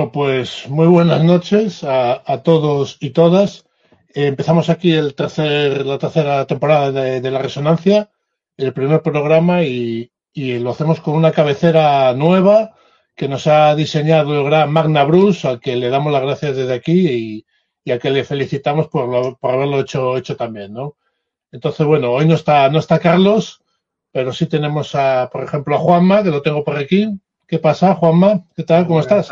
[0.00, 3.66] Bueno, pues muy buenas noches a, todos y todas.
[4.14, 8.10] Eh, empezamos aquí el tercer, la tercera temporada de, La Resonancia,
[8.56, 12.76] el primer programa, y, lo hacemos con una cabecera nueva
[13.14, 16.72] que nos ha diseñado el gran Magna Bruce, al que le damos las gracias desde
[16.72, 17.44] aquí
[17.84, 20.96] y, a que le felicitamos por, por haberlo hecho, hecho también, ¿no?
[21.52, 23.62] Entonces, bueno, hoy no está, no está Carlos,
[24.12, 27.06] pero sí tenemos a, por ejemplo, a Juanma, que lo tengo por aquí.
[27.46, 28.46] ¿Qué pasa, Juanma?
[28.56, 28.86] ¿Qué tal?
[28.86, 29.30] ¿Cómo estás?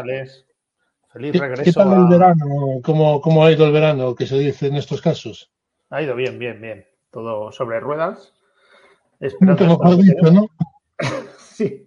[1.19, 1.65] Feliz regreso.
[1.65, 2.47] ¿Qué tal el verano?
[2.85, 5.51] ¿Cómo, ¿Cómo, ha ido el verano, que se dice en estos casos?
[5.91, 6.87] Ha ido bien, bien, bien.
[7.11, 8.35] Todo sobre ruedas.
[9.19, 10.47] Esperando Nunca dicho, ¿no?
[11.39, 11.85] sí.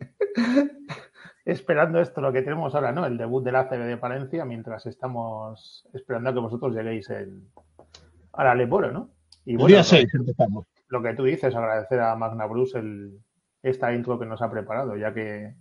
[1.46, 3.06] Esperando esto, lo que tenemos ahora, ¿no?
[3.06, 7.48] El debut de la CB de Palencia, mientras estamos esperando a que vosotros lleguéis el,
[8.34, 9.12] a la ¿no?
[9.46, 10.66] Y bueno, día 6 empezamos.
[10.90, 13.18] Lo que tú dices, agradecer a Magna Bruce el,
[13.64, 15.56] esta intro que nos ha preparado, ya que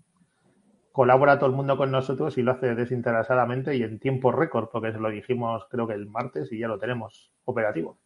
[0.92, 4.92] colabora todo el mundo con nosotros y lo hace desinteresadamente y en tiempo récord, porque
[4.92, 7.98] se lo dijimos creo que el martes y ya lo tenemos operativo.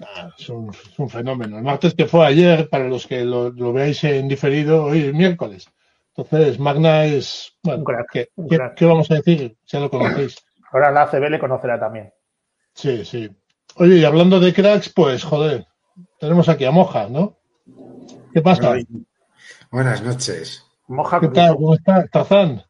[0.00, 0.72] Ah, es, un,
[1.08, 1.58] fenómeno.
[1.58, 5.68] El martes que fue ayer, para los que lo, veáis en diferido, hoy es miércoles.
[6.16, 7.56] Entonces, Magna es.
[7.62, 8.28] Bueno, ¿qué,
[8.86, 9.56] vamos a decir?
[9.66, 10.36] Ya lo conocéis.
[10.70, 12.12] Ahora la ACB le conocerá también.
[12.74, 13.28] Sí, sí.
[13.76, 15.66] Oye, y hablando de cracks, pues joder,
[16.20, 17.36] tenemos aquí a Moja, ¿no?
[18.32, 18.76] ¿Qué pasa?
[19.70, 20.67] Buenas noches.
[20.88, 21.54] Moja, ¿Qué tal?
[21.56, 22.62] ¿Cómo estás, Tazán?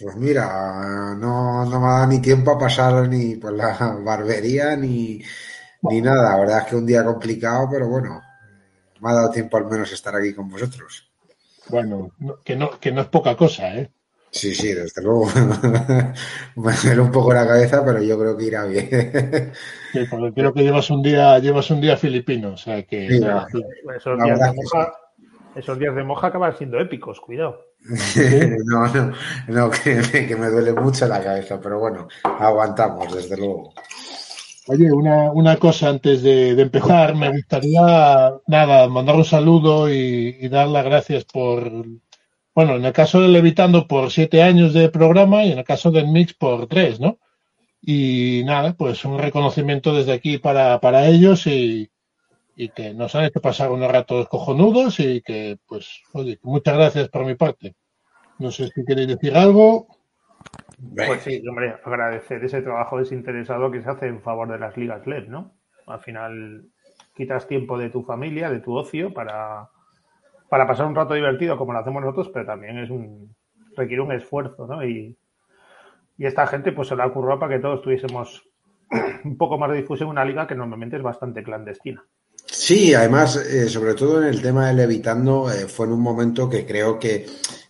[0.00, 4.74] Pues mira, no, no me ha dado ni tiempo a pasar ni por la barbería
[4.74, 5.20] ni,
[5.82, 6.30] ni nada.
[6.30, 8.22] La verdad es que un día complicado, pero bueno,
[9.00, 11.10] me ha dado tiempo al menos estar aquí con vosotros.
[11.68, 12.12] Bueno,
[12.42, 13.90] que no, que no es poca cosa, ¿eh?
[14.30, 15.26] Sí, sí, desde luego.
[16.56, 18.88] me duele un poco la cabeza, pero yo creo que irá bien.
[19.92, 23.06] sí, porque creo que llevas un día, llevas un día filipino, o sea que.
[23.08, 24.92] esos, días de moja,
[25.58, 27.66] esos, días de moja, acaban siendo épicos, cuidado.
[28.64, 29.12] no, no,
[29.48, 33.72] no que, me duele mucho la cabeza, pero bueno, aguantamos, desde luego.
[34.66, 40.48] Oye, una, una cosa antes de, empezar, me gustaría, nada, mandar un saludo y, y
[40.48, 41.70] dar las gracias por
[42.58, 45.92] bueno, en el caso del Levitando por siete años de programa y en el caso
[45.92, 47.20] del Mix por tres, ¿no?
[47.80, 51.88] Y nada, pues un reconocimiento desde aquí para, para ellos y,
[52.70, 57.24] que nos han hecho pasar unos ratos cojonudos y que, pues, oye, muchas gracias por
[57.24, 57.74] mi parte.
[58.38, 59.86] No sé si queréis decir algo.
[60.94, 65.06] Pues sí, hombre, agradecer ese trabajo desinteresado que se hace en favor de las ligas
[65.06, 65.54] LED, ¿no?
[65.86, 66.64] Al final
[67.14, 69.70] quitas tiempo de tu familia, de tu ocio para
[70.48, 73.34] para pasar un rato divertido como lo hacemos nosotros, pero también es un
[73.76, 74.84] requiere un esfuerzo, ¿no?
[74.84, 75.16] Y,
[76.18, 78.42] esta gente pues se la ocurrió para que todos tuviésemos
[79.24, 82.04] un poco más de difusión en una liga que normalmente es bastante clandestina.
[82.68, 86.50] Sí, además, eh, sobre todo en el tema del evitando, eh, fue en un momento
[86.50, 87.24] que creo que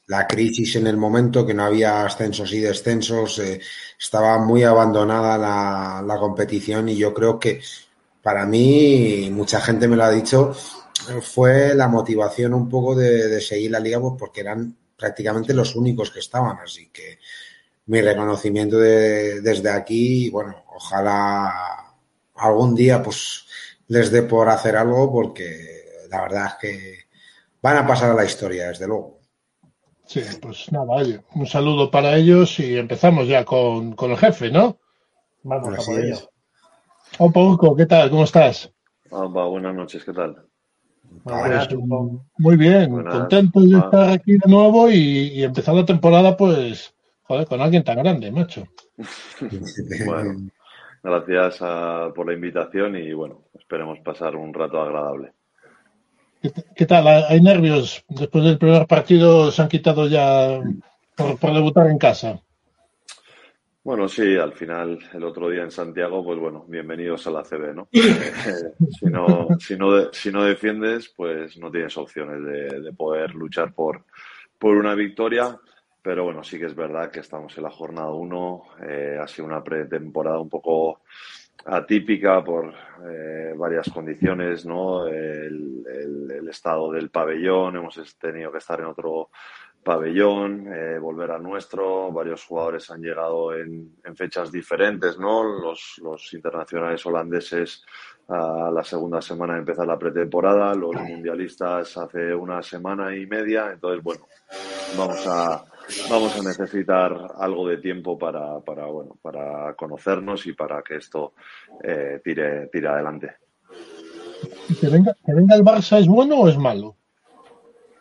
[0.09, 3.61] la crisis en el momento, que no había ascensos y descensos, eh,
[3.97, 5.39] estaba muy abandonada
[6.03, 7.61] la, competición y yo creo que
[8.23, 10.53] para mí, mucha gente me lo ha dicho,
[11.23, 16.11] fue la motivación un poco de, seguir la liga, pues porque eran prácticamente los únicos
[16.11, 16.59] que estaban.
[16.59, 17.21] Así que
[17.87, 21.53] mi reconocimiento desde aquí, bueno, ojalá
[22.35, 23.45] algún día pues
[23.89, 26.99] les dé por hacer algo porque la verdad es que
[27.61, 29.19] van a pasar a la historia, desde luego.
[30.07, 30.97] Sí, pues nada,
[31.35, 34.79] un saludo para ellos y empezamos ya con, el jefe, ¿no?
[35.43, 36.17] Vamos a por ello.
[37.19, 38.09] Un poco, ¿qué tal?
[38.11, 38.73] ¿Cómo estás?
[39.11, 40.45] buenas noches, ¿qué tal?
[42.39, 47.61] muy bien, contento de estar aquí de nuevo y, empezar la temporada, pues, joder, con
[47.61, 48.67] alguien tan grande, macho.
[50.07, 50.51] bueno,
[51.03, 51.59] gracias
[52.15, 55.33] por la invitación y bueno, esperemos pasar un rato agradable.
[56.77, 57.07] ¿Qué, tal?
[57.29, 58.05] ¿Hay nervios?
[58.09, 60.61] Después del primer partido se han quitado ya
[61.17, 62.41] por debutar en casa.
[63.89, 67.75] Bueno, sí, al final, el otro día en Santiago, pues bueno, bienvenidos a la CB,
[67.75, 67.89] ¿no?
[67.93, 73.73] Eh, si, no si, no si no defiendes, pues no tienes opciones de, poder luchar
[73.73, 74.05] por,
[74.59, 75.59] por una victoria.
[76.03, 78.63] Pero bueno, sí que es verdad que estamos en la jornada 1.
[78.89, 81.01] Eh, ha sido una pretemporada un poco
[81.67, 82.73] atípica por
[83.09, 85.07] eh, varias condiciones, ¿no?
[85.07, 85.67] el,
[86.49, 89.29] estado del pabellón, hemos tenido que estar en otro
[89.83, 92.11] pabellón, eh, volver al nuestro.
[92.11, 95.45] Varios jugadores han llegado en, fechas diferentes, ¿no?
[95.45, 97.85] Los, los, internacionales holandeses
[98.29, 103.71] a la segunda semana de empezar la pretemporada, los mundialistas hace una semana y media.
[103.73, 104.27] Entonces, bueno,
[104.97, 105.65] vamos a,
[106.11, 111.35] vamos a necesitar algo de tiempo para, para, bueno, para conocernos y para que esto
[111.83, 113.37] eh, tire, tire adelante.
[114.81, 116.97] ¿Que venga, ¿Que venga el Barça es bueno o es malo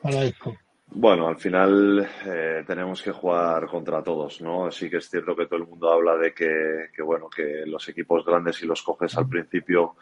[0.01, 0.53] para esto?
[0.89, 4.71] Bueno, al final eh, tenemos que jugar contra todos, ¿no?
[4.71, 8.25] Sí que es cierto que todo el mundo habla de que, bueno, que los equipos
[8.25, 9.95] grandes si los coges al principio,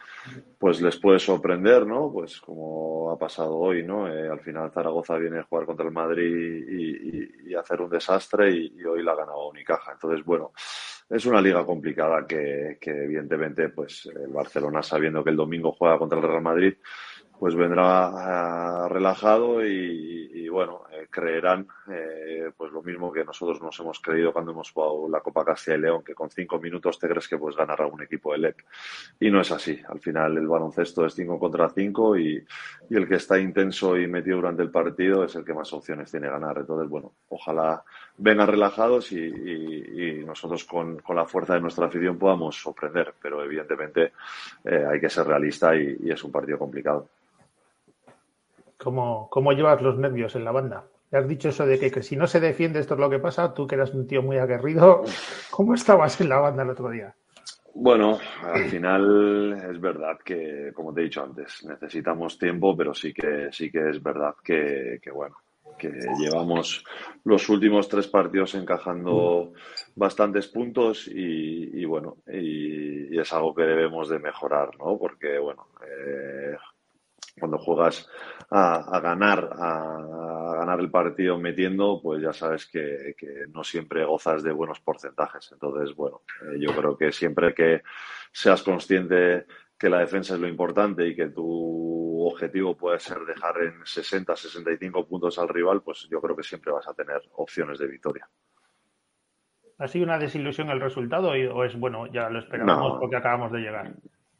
[0.58, 2.10] pues les puede sorprender, ¿no?
[2.12, 4.08] Pues como ha pasado hoy, ¿no?
[4.08, 8.84] Eh, al final Zaragoza viene a jugar contra el Madrid y, hacer un desastre y,
[8.84, 9.92] hoy la ha ganado Unicaja.
[9.92, 10.52] Entonces, bueno,
[11.08, 15.98] es una liga complicada que, que evidentemente, pues el Barcelona sabiendo que el domingo juega
[15.98, 16.74] contra el Real Madrid,
[17.38, 23.78] pues vendrá ah, relajado y, bueno, eh, creerán eh, pues lo mismo que nosotros nos
[23.80, 27.08] hemos creído cuando hemos jugado la Copa Castilla y León, que con cinco minutos te
[27.08, 28.60] crees que puedes ganar a un equipo de LEP.
[29.20, 29.78] Y no es así.
[29.86, 32.42] Al final el baloncesto es cinco contra cinco y,
[32.88, 36.26] el que está intenso y metido durante el partido es el que más opciones tiene
[36.26, 36.56] de ganar.
[36.58, 37.84] Entonces, bueno, ojalá
[38.16, 44.12] vengan relajados y, nosotros con, la fuerza de nuestra afición podamos sorprender, pero evidentemente
[44.64, 47.08] eh, hay que ser realista y es un partido complicado.
[48.78, 50.84] ¿Cómo, ¿Cómo llevas los nervios en la banda?
[51.10, 53.54] Ya has dicho eso de que, si no se defiende esto es lo que pasa,
[53.54, 55.04] tú que eras un tío muy aguerrido,
[55.50, 57.14] ¿cómo estabas en la banda el otro día?
[57.78, 63.12] Bueno, al final es verdad que, como te he dicho antes, necesitamos tiempo, pero sí
[63.12, 65.36] que sí que es verdad que, bueno,
[65.78, 66.82] que llevamos
[67.24, 69.52] los últimos tres partidos encajando
[69.94, 74.96] bastantes puntos y, bueno, y, es algo que debemos de mejorar, ¿no?
[74.98, 76.56] Porque, bueno, eh,
[77.46, 78.08] cuando juegas
[78.50, 83.14] a, ganar, a, ganar el partido metiendo, pues ya sabes que,
[83.52, 85.50] no siempre gozas de buenos porcentajes.
[85.52, 87.82] Entonces, bueno, eh, yo creo que siempre que
[88.32, 89.46] seas consciente
[89.78, 94.34] que la defensa es lo importante y que tu objetivo puede ser dejar en 60,
[94.34, 98.28] 65 puntos al rival, pues yo creo que siempre vas a tener opciones de victoria.
[99.78, 103.60] ¿Ha sido una desilusión el resultado o es bueno, ya lo esperábamos porque acabamos de
[103.60, 103.92] llegar?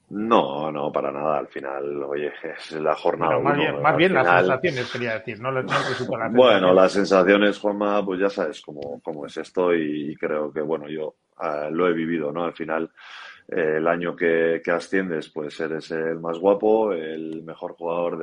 [0.09, 1.39] No, no, para nada.
[1.39, 3.39] Al final, oye, es la jornada.
[3.41, 5.51] más bien, más bien las sensaciones, quería decir, no,
[6.31, 10.89] Bueno, las sensaciones, Juanma, pues ya sabes cómo, cómo es esto y, creo que, bueno,
[10.89, 12.45] yo eh, lo he vivido, ¿no?
[12.45, 12.91] Al final,
[13.49, 18.19] eh, el año que, que, asciendes, pues eres el más guapo, el mejor jugador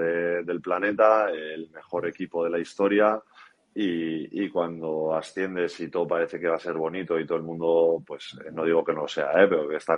[0.45, 3.21] del planeta, el mejor equipo de la historia
[3.75, 8.03] y, cuando asciendes y todo parece que va a ser bonito y todo el mundo,
[8.05, 9.47] pues eh, no digo que no sea, ¿eh?
[9.49, 9.97] pero que está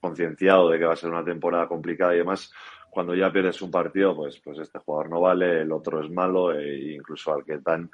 [0.00, 2.52] concienciado de que va a ser una temporada complicada y demás,
[2.90, 6.52] cuando ya pierdes un partido, pues, pues este jugador no vale, el otro es malo,
[6.52, 7.90] e incluso al que tan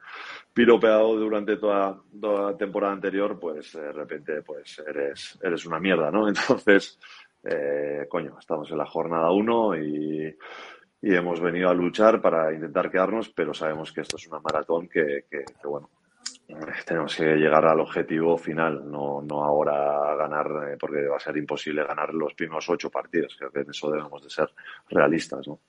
[0.52, 6.10] piropeado durante toda, toda la temporada anterior, pues de repente pues eres, eres una mierda,
[6.10, 6.28] ¿no?
[6.28, 6.98] Entonces,
[7.42, 10.34] eh, coño, estamos en la jornada uno y
[11.04, 14.88] y hemos venido a luchar para intentar quedarnos, pero sabemos que esto es una maratón
[14.88, 15.26] que,
[15.62, 15.90] bueno,
[16.86, 21.36] tenemos que llegar al objetivo final, no, no ahora ganar, eh, porque va a ser
[21.36, 23.36] imposible ganar los primeros ocho partidos.
[23.38, 24.48] Creo que en eso debemos de ser
[24.88, 25.60] realistas, ¿no?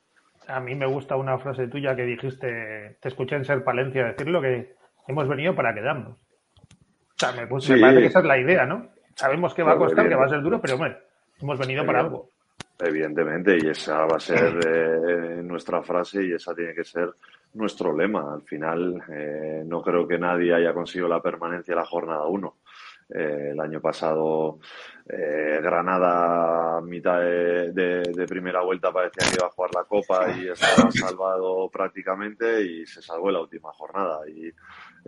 [0.47, 4.41] A mí me gusta una frase tuya que dijiste, te escuché en Ser Palencia decirlo,
[4.41, 4.75] que
[5.05, 6.13] hemos venido para quedarnos.
[6.13, 8.87] O sea, me, parece que esa es la idea, ¿no?
[9.15, 10.97] Sabemos que va a costar, que va a ser duro, pero hombre,
[11.41, 12.29] hemos venido para algo.
[12.77, 17.13] Evidentemente, y esa va a ser eh, nuestra frase y esa tiene que ser
[17.53, 18.33] nuestro lema.
[18.33, 22.55] Al final, eh, no creo que nadie haya conseguido la permanencia en la jornada 1.
[23.07, 24.59] Eh, el año pasado,
[25.07, 31.69] Granada, mitad de, primera vuelta, parecía que iba a jugar la Copa y estaba salvado
[31.69, 34.19] prácticamente y se salvó en la última jornada.
[34.27, 34.51] Y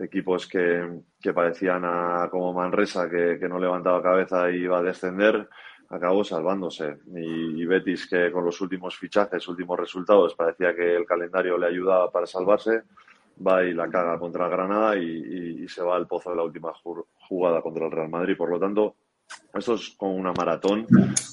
[0.02, 1.02] equipos que,
[1.34, 5.48] parecían a, como Manresa, que, que no levantaba cabeza y iba a descender,
[5.88, 6.98] acabó salvándose.
[7.14, 12.10] Y, Betis, que con los últimos fichajes, últimos resultados, parecía que el calendario le ayudaba
[12.10, 12.82] para salvarse,
[13.46, 16.72] va y la caga contra Granada y, se va al pozo de la última
[17.28, 18.36] jugada contra el Real Madrid.
[18.36, 18.96] Por lo tanto,
[19.52, 20.86] esto es como una maratón,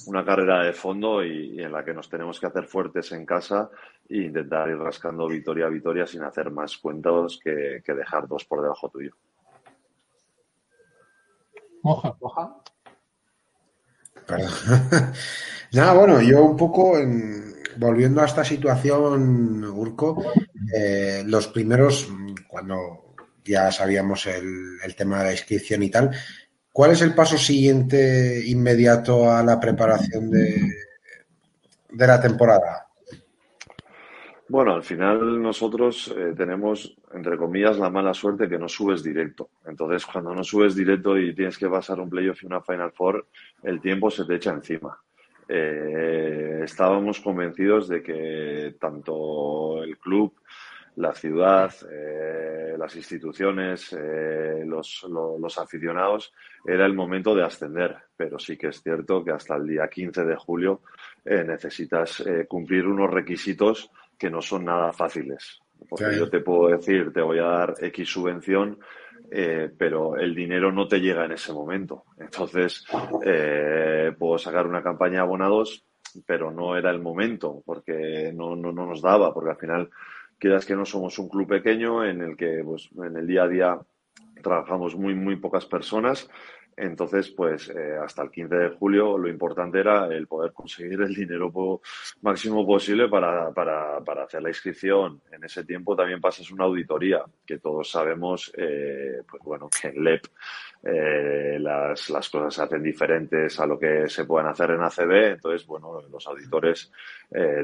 [0.06, 3.70] una carrera de fondo y, en la que nos tenemos que hacer fuertes en casa
[4.08, 8.44] e intentar ir rascando victoria a victoria sin hacer más cuentos que, que dejar dos
[8.44, 9.12] por debajo tuyo.
[11.82, 12.56] Moja, moja.
[15.72, 16.98] Nada, bueno, yo un poco
[17.76, 20.32] volviendo a esta situación, Urco,
[20.74, 22.08] eh, los primeros,
[22.48, 23.14] cuando
[23.44, 26.10] ya sabíamos el, tema de la inscripción y tal,
[26.72, 30.72] ¿cuál es el paso siguiente inmediato a la preparación de,
[31.90, 32.85] de la temporada?
[34.48, 39.50] Bueno, al final nosotros eh, tenemos, entre comillas, la mala suerte que no subes directo.
[39.66, 43.26] Entonces, cuando no subes directo y tienes que pasar un playoff y una Final Four,
[43.64, 44.96] el tiempo se te echa encima.
[45.48, 50.34] Eh, estábamos convencidos de que tanto el club,
[50.94, 53.96] la ciudad, eh, las instituciones,
[54.64, 56.32] los, los, aficionados,
[56.64, 57.96] era el momento de ascender.
[58.16, 60.82] Pero sí que es cierto que hasta el día 15 de julio
[61.24, 65.60] necesitas cumplir unos requisitos que no son nada fáciles.
[65.88, 68.78] Porque yo te puedo decir, te voy a dar X subvención,
[69.30, 72.04] eh, pero el dinero no te llega en ese momento.
[72.18, 72.84] Entonces,
[73.24, 75.84] eh, puedo sacar una campaña de abonados,
[76.24, 79.90] pero no era el momento, porque no, no, no nos daba, porque al final,
[80.38, 83.48] quieras que no somos un club pequeño en el que pues, en el día a
[83.48, 83.78] día
[84.42, 86.28] trabajamos muy, muy pocas personas
[86.76, 91.14] entonces, pues eh, hasta el 15 de julio lo importante era el poder conseguir el
[91.14, 91.80] dinero
[92.20, 95.22] máximo posible para, para, para, hacer la inscripción.
[95.32, 100.04] En ese tiempo también pasas una auditoría, que todos sabemos, eh, pues bueno, que en
[100.04, 100.26] LEP
[100.82, 105.12] eh, las, las, cosas se hacen diferentes a lo que se pueden hacer en ACB.
[105.32, 106.92] Entonces, bueno, los auditores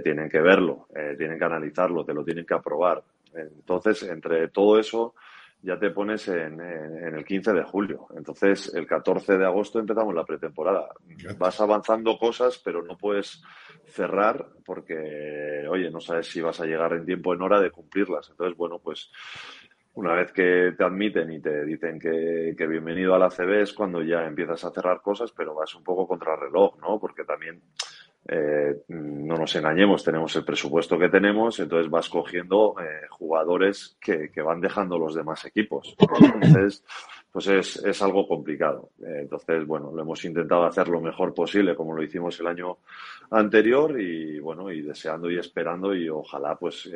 [0.02, 3.02] tienen que verlo, tienen que analizarlo, te lo tienen que aprobar.
[3.34, 5.14] Entonces, entre todo eso
[5.62, 8.08] ya te pones en, el 15 de julio.
[8.16, 10.88] Entonces, el 14 de agosto empezamos la pretemporada.
[11.38, 13.42] Vas avanzando cosas, pero no puedes
[13.86, 18.28] cerrar porque, oye, no sabes si vas a llegar en tiempo, en hora de cumplirlas.
[18.30, 19.12] Entonces, bueno, pues
[19.94, 23.72] una vez que te admiten y te dicen que, que bienvenido a la CB es
[23.72, 26.98] cuando ya empiezas a cerrar cosas, pero vas un poco contra reloj, ¿no?
[26.98, 27.62] Porque también
[28.28, 34.30] eh, no nos engañemos, tenemos el presupuesto que tenemos, entonces vas cogiendo eh, jugadores que,
[34.42, 35.96] van dejando los demás equipos.
[35.98, 36.84] Entonces,
[37.32, 38.90] pues es, es algo complicado.
[39.00, 42.78] Eh, entonces, bueno, lo hemos intentado hacer lo mejor posible, como lo hicimos el año
[43.30, 46.88] anterior, y bueno, y deseando y esperando, y ojalá pues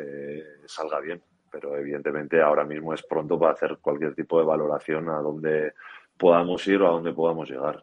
[0.66, 1.21] salga bien.
[1.50, 5.73] Pero evidentemente ahora mismo es pronto para hacer cualquier tipo de valoración a dónde
[6.16, 7.83] podamos ir o a dónde podamos llegar.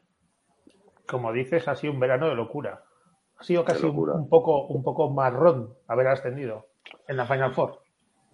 [1.08, 2.84] Como dices, ha sido un verano de locura.
[3.44, 6.68] Ha sido casi un, poco, un poco marrón haber ascendido
[7.10, 7.78] en la Final Four.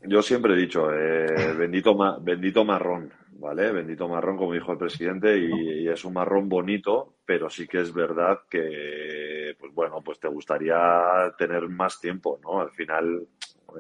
[0.04, 3.72] Yo siempre he dicho, eh, bendito, bendito marrón, ¿vale?
[3.72, 7.92] Bendito marrón, como dijo el presidente, y, es un marrón bonito, pero sí que es
[7.92, 10.78] verdad que, pues bueno, pues te gustaría
[11.40, 12.62] tener más tiempo, ¿no?
[12.62, 13.26] Al final,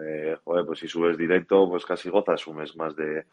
[0.04, 3.26] eh, joder, pues si subes directo, pues casi gozas un mes más de,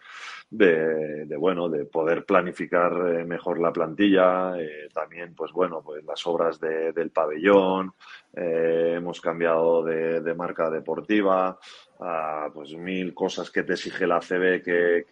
[0.50, 6.26] de, bueno, de poder planificar eh, mejor la plantilla, eh, también, pues bueno, pues las
[6.26, 7.92] obras del pabellón,
[8.36, 11.58] eh, hemos cambiado de, marca deportiva,
[12.52, 15.06] pues mil cosas que te exige la CB que,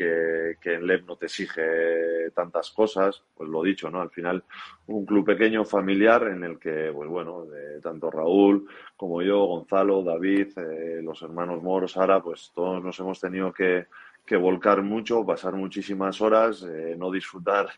[0.60, 4.02] que, en LEP no te exige tantas cosas, pues lo dicho, ¿no?
[4.02, 4.44] Al final,
[4.88, 10.02] un club pequeño, familiar, en el que, pues bueno, de tanto Raúl como yo, Gonzalo,
[10.02, 10.48] David,
[11.02, 13.86] los hermanos Moros, Sara, pues todos nos hemos tenido que
[14.24, 17.68] que volcar mucho, pasar muchísimas horas, eh, no disfrutar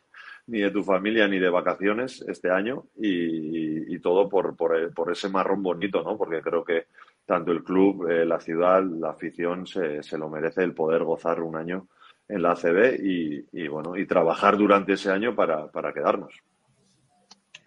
[0.46, 5.62] ni de tu familia ni de vacaciones este año y, todo por, por, ese marrón
[5.62, 6.16] bonito, ¿no?
[6.16, 6.86] Porque creo que
[7.24, 11.40] tanto el club, eh, la ciudad, la afición se, se, lo merece el poder gozar
[11.40, 11.88] un año
[12.28, 16.34] en la ACB y, bueno, y trabajar durante ese año para, para quedarnos.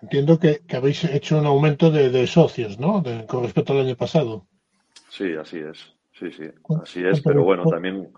[0.02, 3.04] Entiendo que, habéis hecho un aumento de, socios, ¿no?
[3.28, 4.46] con respecto al año pasado.
[5.10, 5.94] Sí, así es.
[6.14, 6.46] Sí, sí,
[6.82, 7.22] así es.
[7.22, 8.10] Pero bueno, también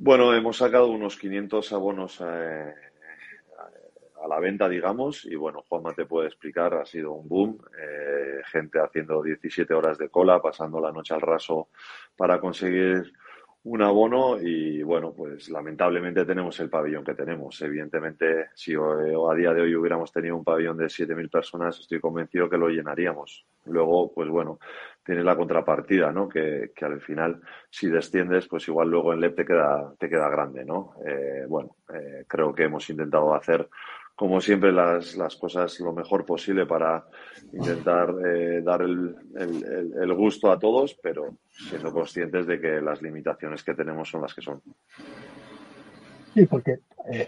[0.00, 2.72] bueno, hemos sacado unos 500 abonos eh,
[4.22, 8.40] a la venta, digamos, y bueno, Juanma te puede explicar, ha sido un boom, eh,
[8.46, 11.68] gente haciendo 17 horas de cola, pasando la noche al raso
[12.16, 13.12] para conseguir
[13.64, 17.60] un abono y bueno, pues lamentablemente tenemos el pabellón que tenemos.
[17.60, 22.48] Evidentemente, si a día de hoy hubiéramos tenido un pabellón de 7.000 personas, estoy convencido
[22.48, 23.44] que lo llenaríamos.
[23.66, 24.58] Luego, pues bueno,
[25.04, 26.28] tienes la contrapartida, ¿no?
[26.28, 30.30] Que, que, al final, si desciendes, pues igual luego en LEP te queda, te queda
[30.30, 30.94] grande, ¿no?
[31.04, 33.68] Eh, bueno, eh, creo que hemos intentado hacer,
[34.18, 37.06] como siempre, las, las cosas lo mejor posible para
[37.52, 43.00] intentar eh, dar el, el, el, gusto a todos, pero siendo conscientes de que las
[43.00, 44.60] limitaciones que tenemos son las que son.
[46.34, 46.80] Sí, porque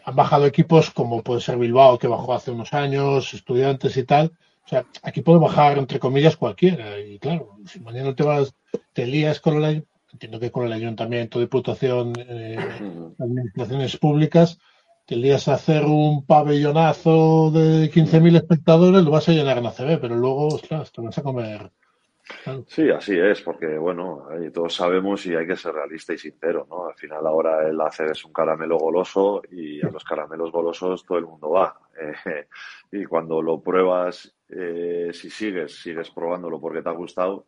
[0.04, 4.32] han bajado equipos como puede ser Bilbao, que bajó hace unos años, estudiantes y tal,
[4.64, 6.98] o sea, aquí puede bajar, entre comillas, cualquiera.
[6.98, 8.52] Y claro, si mañana te vas,
[8.92, 12.58] te lías con el entiendo que con el ayuntamiento, diputación, eh,
[13.16, 14.58] administraciones públicas,
[15.12, 20.46] a hacer un pabellonazo de 15.000 espectadores, lo vas a llenar en ACB, pero luego,
[20.46, 21.70] ostras, te vas a comer.
[22.68, 26.86] Sí, así es, porque bueno, todos sabemos y hay que ser realista y sincero, ¿no?
[26.86, 31.18] Al final ahora el ACB es un caramelo goloso y a los caramelos golosos todo
[31.18, 31.76] el mundo va.
[32.00, 32.46] Eh,
[32.92, 37.46] y cuando lo pruebas, eh, si sigues, sigues probándolo porque te ha gustado,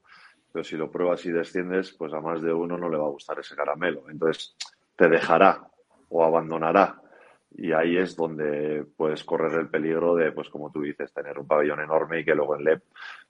[0.51, 3.11] pero si lo pruebas y desciendes, pues a más de uno no le va a
[3.11, 4.11] gustar ese caramelo.
[4.11, 4.57] Entonces,
[4.97, 5.69] te dejará
[6.09, 7.02] o abandonará.
[7.55, 11.47] Y ahí es donde puedes correr el peligro de, pues como tú dices, tener un
[11.47, 12.83] pabellón enorme y que luego en LEP,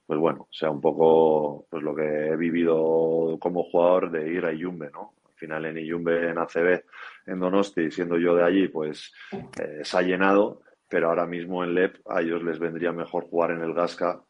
[0.05, 4.53] pues bueno, sea un poco pues lo que he vivido como jugador de ir a
[4.53, 5.13] Iyumbe, ¿no?
[5.25, 6.83] Al final en Iyumbe, en ACB,
[7.27, 9.13] en Donosti, siendo yo de allí, pues
[9.59, 13.51] eh, se ha llenado, pero ahora mismo en LEP a ellos les vendría mejor jugar
[13.51, 14.21] en el Gasca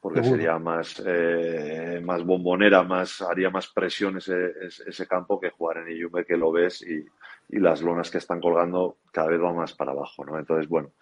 [0.00, 4.52] porque sería más, eh, más bombonera, más, haría más presión ese,
[4.84, 7.06] ese campo que jugar en Iyumbe, que lo ves y,
[7.52, 10.38] y, las lonas que están colgando cada vez van más para abajo, ¿no?
[10.38, 10.92] Entonces, bueno,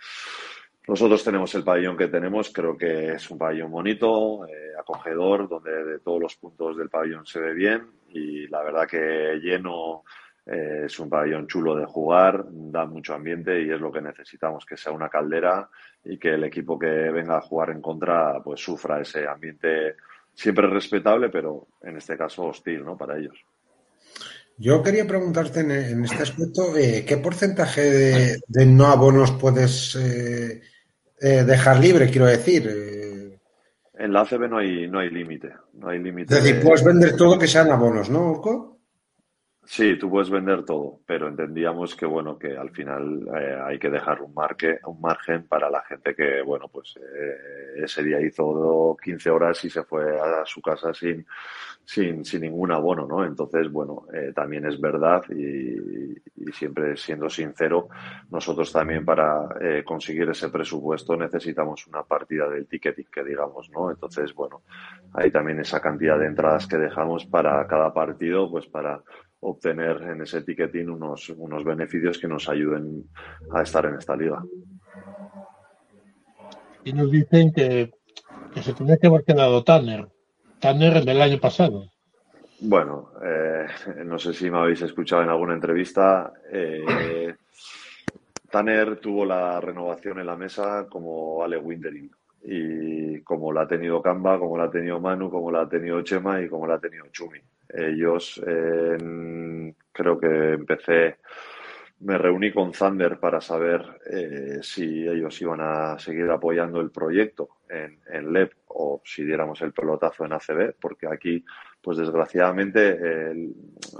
[0.88, 5.84] nosotros tenemos el pabellón que tenemos, creo que es un pabellón bonito, eh, acogedor, donde
[5.84, 10.02] de todos los puntos del pabellón se ve bien y la verdad que lleno
[10.46, 14.66] eh, es un pabellón chulo de jugar, da mucho ambiente y es lo que necesitamos,
[14.66, 15.68] que sea una caldera
[16.04, 19.96] y que el equipo que venga a jugar en contra pues sufra ese ambiente
[20.34, 22.96] siempre respetable, pero en este caso hostil, ¿no?
[22.96, 23.44] Para ellos.
[24.60, 27.80] Yo quería preguntarte en, este aspecto, eh, ¿qué porcentaje
[28.46, 30.60] de, no abonos puedes eh,
[31.18, 33.38] dejar libre, quiero decir?
[33.94, 35.54] En la ACB no hay, no hay límite.
[35.72, 36.34] No hay límite.
[36.34, 38.69] Es decir, puedes vender todo que sean abonos, ¿no, Urco?
[39.72, 43.88] Sí, tú puedes vender todo, pero entendíamos que bueno que al final eh, hay que
[43.88, 48.96] dejar un marque, un margen para la gente que bueno pues eh, ese día hizo
[49.00, 51.24] 15 horas y se fue a su casa sin
[51.84, 53.24] sin, sin ningún abono, ¿no?
[53.24, 55.76] Entonces bueno eh, también es verdad y,
[56.36, 57.88] y, siempre siendo sincero
[58.28, 59.48] nosotros también para
[59.84, 63.88] conseguir ese presupuesto necesitamos una partida del ticketing que digamos, ¿no?
[63.92, 64.62] Entonces bueno
[65.14, 69.00] hay también esa cantidad de entradas que dejamos para cada partido pues para
[69.40, 73.04] obtener en ese ticketing unos, unos beneficios que nos ayuden
[73.52, 74.42] a estar en esta liga.
[76.84, 77.90] Y nos dicen que,
[78.62, 80.08] se tenía que haber quedado Tanner.
[80.60, 81.90] Tanner del año pasado.
[82.60, 83.66] Bueno, eh,
[84.04, 86.32] no sé si me habéis escuchado en alguna entrevista.
[86.52, 87.34] Eh,
[88.50, 92.10] Tanner tuvo la renovación en la mesa como Ale Windering.
[92.42, 96.02] Y como la ha tenido Kamba, como la ha tenido Manu, como la ha tenido
[96.02, 97.38] Chema y como la ha tenido Chumi.
[97.68, 98.42] Ellos,
[99.92, 101.18] creo que empecé,
[102.00, 107.48] me reuní con Thunder para saber eh, si ellos iban a seguir apoyando el proyecto
[107.68, 111.44] en, en, LEP o si diéramos el pelotazo en ACB, porque aquí,
[111.82, 113.34] pues desgraciadamente,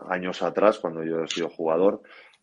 [0.08, 2.00] años atrás, cuando yo he sido jugador,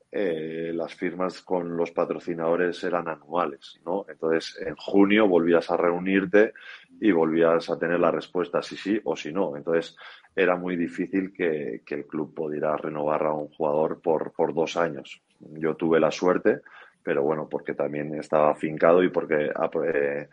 [0.09, 4.05] eh, las firmas con los patrocinadores eran anuales, ¿no?
[4.07, 6.53] Entonces, en junio volvías a reunirte
[7.01, 9.57] y volvías a tener la respuesta si sí o si no.
[9.57, 9.97] Entonces,
[10.33, 15.21] era muy difícil que, el club pudiera renovar a un jugador por, por, dos años.
[15.39, 16.61] Yo tuve la suerte,
[17.03, 19.51] pero bueno, porque también estaba afincado y porque
[19.83, 20.29] eh,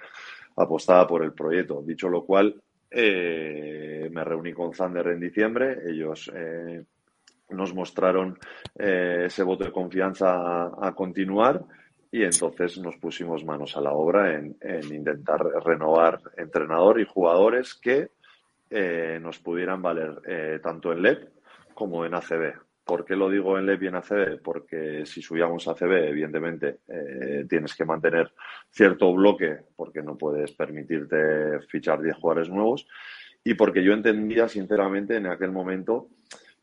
[0.57, 1.83] apostaba por el proyecto.
[1.83, 5.79] Dicho lo cual, eh, me reuní con Thunder en diciembre.
[5.85, 6.31] Ellos
[7.55, 8.39] nos mostraron
[8.79, 11.65] eh, ese voto de confianza a, continuar
[12.11, 14.57] y entonces nos pusimos manos a la obra en,
[14.93, 18.11] intentar renovar entrenador y jugadores que
[18.71, 21.29] eh, nos pudieran valer eh, tanto en LEP
[21.75, 22.55] como en ACB.
[22.85, 24.43] ¿Por qué lo digo en LEP y en ACB?
[24.43, 26.81] Porque si subíamos a ACB, evidentemente,
[27.49, 28.31] tienes que mantener
[28.71, 32.87] cierto bloque porque no puedes permitirte fichar 10 jugadores nuevos
[33.43, 36.09] y porque yo entendía, sinceramente, en aquel momento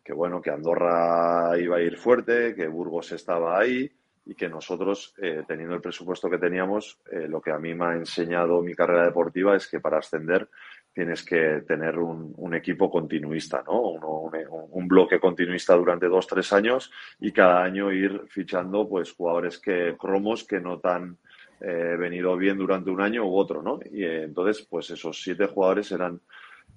[0.04, 3.92] que bueno, que Andorra iba a ir fuerte, que Burgos estaba ahí
[4.26, 7.86] y que nosotros, eh, teniendo el presupuesto que teníamos, eh, lo que a mí me
[7.86, 10.48] ha enseñado mi carrera deportiva es que para ascender
[10.94, 13.80] tienes que tener un, equipo continuista, ¿no?
[13.82, 19.96] un, bloque continuista durante dos, tres años y cada año ir fichando pues jugadores que
[19.98, 21.18] cromos que no tan
[21.62, 23.80] eh, venido bien durante un año u otro, ¿no?
[23.92, 26.20] Y entonces, pues esos siete jugadores eran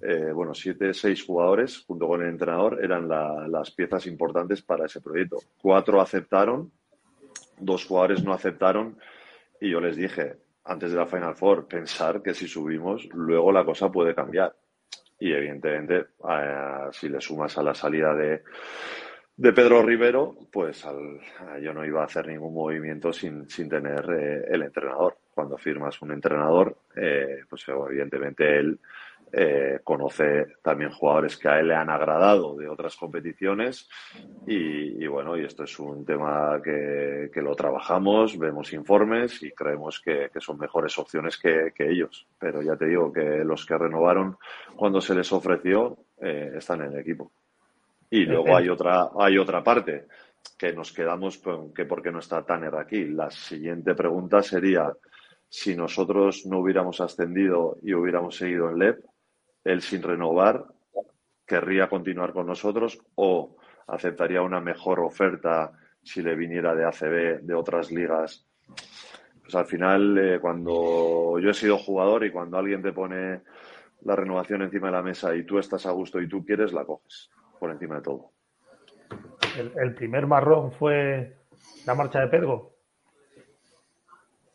[0.01, 5.01] eh, bueno, siete, seis jugadores junto con el entrenador eran las piezas importantes para ese
[5.01, 5.37] proyecto.
[5.61, 6.71] Cuatro aceptaron,
[7.57, 8.97] dos jugadores no aceptaron
[9.59, 13.63] y yo les dije antes de la Final Four, pensar que si subimos luego la
[13.63, 14.55] cosa puede cambiar.
[15.19, 18.43] Y evidentemente, eh, si le sumas a la salida de,
[19.37, 20.85] de Pedro Rivero, pues
[21.61, 25.17] yo no iba a hacer ningún movimiento sin, sin tener eh, el entrenador.
[25.33, 26.77] Cuando firmas un entrenador,
[27.49, 28.79] pues evidentemente él
[29.31, 33.89] eh, conoce también jugadores que a él le han agradado de otras competiciones
[34.47, 40.29] y, bueno, y esto es un tema que, lo trabajamos, vemos informes y creemos que,
[40.39, 42.27] son mejores opciones que, ellos.
[42.39, 44.37] Pero ya te digo que los que renovaron
[44.75, 47.31] cuando se les ofreció eh, están en el equipo.
[48.09, 50.05] Y luego hay otra, hay otra parte
[50.57, 53.05] que nos quedamos con que por qué no está Tanner aquí.
[53.05, 54.93] La siguiente pregunta sería
[55.49, 59.05] si nosotros no hubiéramos ascendido y hubiéramos seguido en LEP,
[59.65, 60.65] él sin renovar
[61.45, 67.53] querría continuar con nosotros o aceptaría una mejor oferta si le viniera de ACB, de
[67.53, 68.47] otras ligas.
[69.41, 73.41] Pues al final, eh, cuando yo he sido jugador y cuando alguien te pone
[74.03, 76.85] la renovación encima de la mesa y tú estás a gusto y tú quieres, la
[76.85, 78.31] coges por encima de todo.
[79.57, 81.37] El, primer marrón fue
[81.85, 82.74] la marcha de Pedro.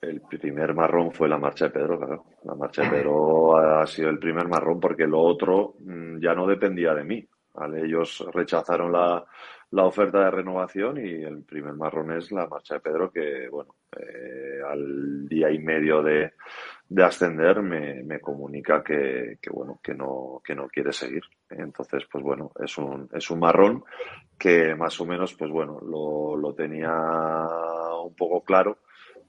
[0.00, 2.24] El primer marrón fue la marcha de Pedro, claro.
[2.44, 6.46] La marcha de Pedro ha sido el primer marrón porque lo otro mm, ya no
[6.46, 7.28] dependía de mí.
[7.76, 9.26] Ellos rechazaron la,
[9.84, 14.60] oferta de renovación y el primer marrón es la marcha de Pedro que, bueno, eh,
[14.66, 16.32] al día y medio de,
[17.02, 21.24] ascender me, comunica que, bueno, que no, que no quiere seguir.
[21.50, 23.84] Entonces, pues bueno, es un, es un marrón
[24.38, 26.90] que más o menos, pues bueno, lo, lo tenía
[28.02, 28.78] un poco claro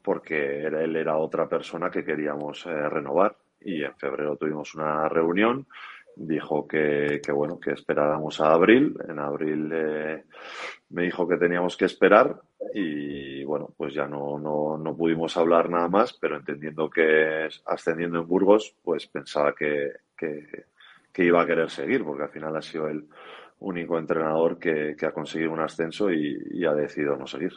[0.01, 3.35] porque él era otra persona que queríamos eh, renovar.
[3.61, 5.67] Y en febrero tuvimos una reunión.
[6.15, 8.97] Dijo que, bueno que esperáramos a abril.
[9.07, 10.23] En abril eh,
[10.89, 12.41] me dijo que teníamos que esperar.
[12.73, 18.19] Y bueno pues ya no, no, no, pudimos hablar nada más pero entendiendo que ascendiendo
[18.19, 20.65] en Burgos pues pensaba que, que,
[21.25, 23.07] iba a querer seguir porque al final ha sido el
[23.59, 27.51] único entrenador que, ha conseguido un ascenso y, y ha decidido no seguir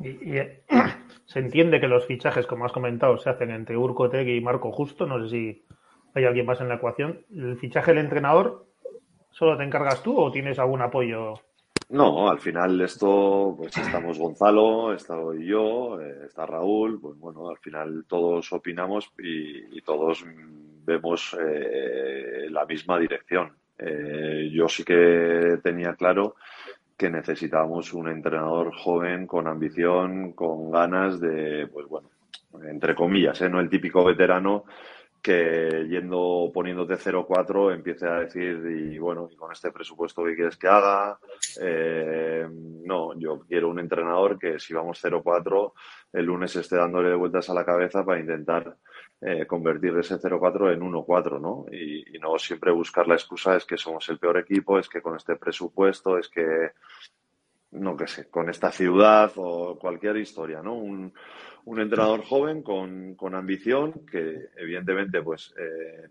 [0.00, 0.62] y, eh,
[1.26, 4.72] se entiende que los fichajes, como has comentado, se hacen entre Urco Tegui y Marco
[4.72, 5.06] Justo.
[5.06, 5.64] No sé si
[6.14, 7.24] hay alguien más en la ecuación.
[7.34, 8.66] ¿El fichaje del entrenador
[9.30, 11.34] solo te encargas tú o tienes algún apoyo?
[11.90, 17.58] No, al final esto, pues estamos Gonzalo, estoy yo, eh, está Raúl, pues bueno, al
[17.58, 20.24] final todos opinamos y, todos
[20.84, 23.56] vemos eh, la misma dirección.
[24.52, 26.36] yo sí que tenía claro
[27.00, 32.10] que necesitábamos un entrenador joven con ambición, con ganas de, pues bueno,
[32.68, 33.48] entre comillas, ¿eh?
[33.48, 34.66] no el típico veterano
[35.22, 40.58] que yendo poniéndote 0-4 empiece a decir y bueno, y con este presupuesto que quieres
[40.58, 41.18] que haga,
[41.62, 42.46] eh,
[42.84, 45.72] no, yo quiero un entrenador que si vamos 0-4
[46.12, 48.76] el lunes esté dándole vueltas a la cabeza para intentar
[49.22, 51.66] eh, convertir ese 0-4 en 1-4, ¿no?
[51.70, 55.16] Y, no siempre buscar la excusa es que somos el peor equipo, es que con
[55.16, 56.70] este presupuesto, es que,
[57.72, 60.74] no que sé, con esta ciudad o cualquier historia, ¿no?
[60.74, 61.12] Un,
[61.66, 66.08] entrenador joven con, con, ambición que evidentemente pues eh,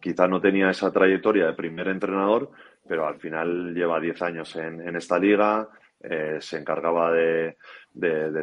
[0.00, 2.50] quizá no tenía esa trayectoria de primer entrenador,
[2.86, 5.68] pero al final lleva 10 años en, en esta liga,
[6.02, 7.56] eh, se encargaba de,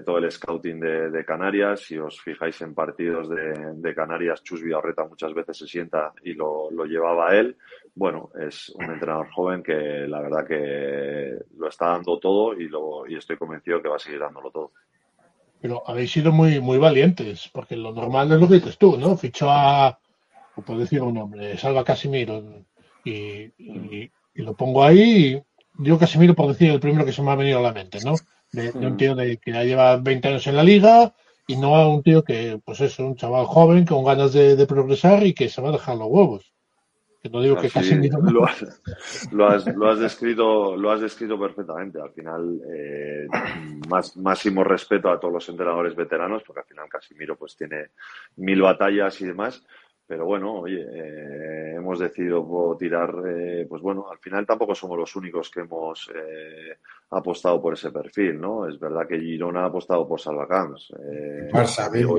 [0.05, 1.81] todo el scouting de, Canarias.
[1.81, 6.69] Si os fijáis en partidos de, Canarias, Chus Villarreta muchas veces se sienta y lo,
[6.85, 7.57] llevaba él.
[7.95, 13.07] Bueno, es un entrenador joven que la verdad que lo está dando todo y, lo,
[13.07, 14.71] y estoy convencido que va a seguir dándolo todo.
[15.61, 19.17] Pero habéis sido muy, muy valientes, porque lo normal es lo que dices tú, ¿no?
[19.17, 19.99] Fichó a,
[20.65, 22.41] puedo decir un nombre, Salva Casimiro,
[23.03, 25.41] y, y, lo pongo ahí.
[25.79, 28.15] Digo Casimiro por decir el primero que se me ha venido a la mente, ¿no?
[28.51, 31.13] de, un tío de, que ya lleva 20 años en la liga
[31.47, 35.25] y no a un tío que, pues es un chaval joven con ganas de, progresar
[35.25, 36.53] y que se va a dejar los huevos.
[37.21, 38.61] Que no digo que casi lo, has,
[39.31, 41.99] lo, has, lo, has, descrito, lo has descrito perfectamente.
[41.99, 43.27] Al final, eh,
[43.89, 47.89] más, máximo respeto a todos los entrenadores veteranos, porque al final Casimiro pues tiene
[48.37, 49.61] mil batallas y demás
[50.09, 55.15] pero bueno, oye, eh, hemos decidido tirar, eh, pues bueno, al final tampoco somos los
[55.15, 56.79] únicos que hemos eh,
[57.11, 58.67] apostado por ese perfil, ¿no?
[58.67, 60.91] Es verdad que Girona ha apostado por Salvacams.
[61.85, 62.17] Amigo,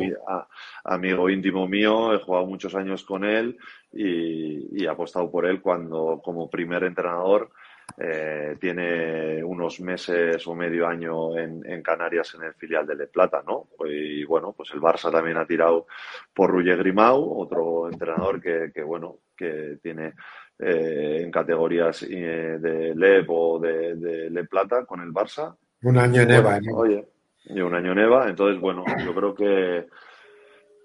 [0.85, 3.59] amigo, íntimo mío, he jugado muchos años con él
[3.93, 7.51] y, y he apostado por él cuando, como primer entrenador,
[7.99, 13.43] eh, tiene unos meses o medio año en, Canarias en el filial de Le Plata,
[13.47, 13.69] ¿no?
[13.87, 15.87] Y bueno, pues el Barça también ha tirado
[16.33, 20.15] por Ruye Grimau, otro entrenador que, bueno, que tiene
[20.59, 25.57] eh, en categorías eh, de LEP o de, Le Plata con el Barça.
[25.83, 27.09] Un año en EVA, Oye,
[27.45, 28.29] y un año en EVA.
[28.29, 29.87] Entonces, bueno, yo creo que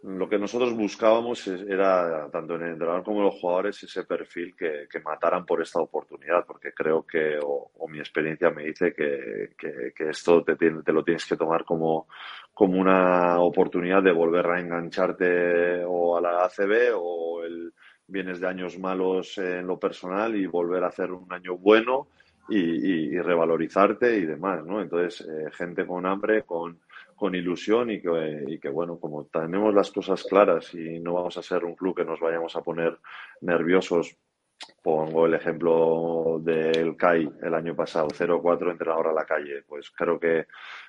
[0.06, 4.56] lo que nosotros buscábamos era, tanto en el entrenador como en los jugadores, ese perfil
[4.56, 9.50] que, mataran por esta oportunidad, porque creo que, o, mi experiencia me dice que,
[9.98, 12.08] esto te, te, lo tienes que tomar como,
[12.54, 17.74] como una oportunidad de volver a engancharte o a la ACB o el,
[18.08, 22.08] vienes de años malos en lo personal y volver a hacer un año bueno
[22.48, 24.80] y, revalorizarte y demás, ¿no?
[24.80, 26.80] Entonces, eh, gente con hambre, con
[27.16, 31.38] con ilusión y que, y que, bueno, como tenemos las cosas claras y no vamos
[31.38, 32.98] a ser un club que nos vayamos a poner
[33.42, 34.18] nerviosos,
[34.82, 40.20] pongo el ejemplo del CAI el año pasado, 0-4 entrenador a la calle, pues creo
[40.20, 40.46] que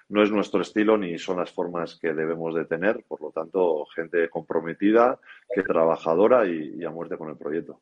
[0.08, 3.86] no es nuestro estilo ni son las formas que debemos de tener, por lo tanto,
[3.94, 5.18] gente comprometida,
[5.52, 7.80] que trabajadora y, a muerte con el proyecto.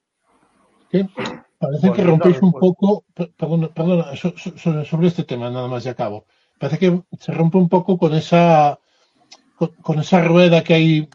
[1.59, 3.71] parece que rompéis un poco, perdón,
[4.85, 6.27] sobre este tema, nada más de acabo.
[6.65, 8.79] Parece que se rompe un poco con esa
[9.83, 11.09] con, esa rueda que hay,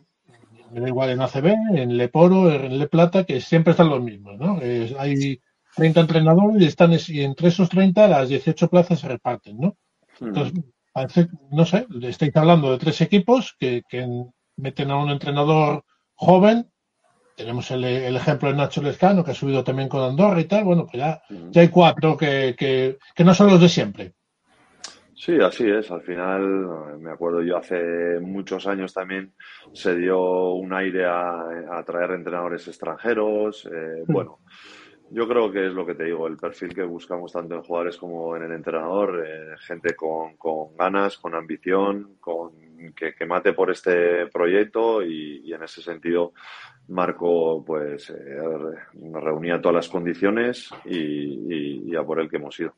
[0.71, 4.37] me da igual en ACB, en Leporo, en Le Plata, que siempre están los mismos,
[4.37, 4.59] ¿no?
[4.99, 5.41] hay
[5.75, 9.75] 30 entrenadores y están y entre esos 30 las 18 plazas se reparten, ¿no?
[10.19, 10.27] Hmm.
[10.27, 13.81] Entonces, parece, no sé, estáis hablando de tres equipos que,
[14.55, 15.83] meten a un entrenador
[16.13, 16.69] joven.
[17.35, 20.63] Tenemos el, ejemplo de Nacho Lescano, que ha subido también con Andorra y tal.
[20.63, 21.49] Bueno, pues ya, hmm.
[21.49, 24.13] ya hay cuatro que, que, que no son los de siempre.
[25.19, 25.91] Sí, así es.
[25.91, 29.33] Al final, me acuerdo yo hace muchos años también
[29.73, 33.65] se dio un aire a, traer entrenadores extranjeros.
[33.65, 34.13] Eh, hmm.
[34.13, 34.39] Bueno,
[35.11, 37.97] yo creo que es lo que te digo, el perfil que buscamos tanto en jugadores
[37.97, 40.37] como en el entrenador, eh, gente con,
[40.77, 42.53] ganas, con ambición, con
[42.95, 46.31] que, mate por este proyecto y, en ese sentido
[46.87, 48.39] Marco pues eh,
[48.93, 52.73] reunía todas las condiciones y, y a por el que hemos ido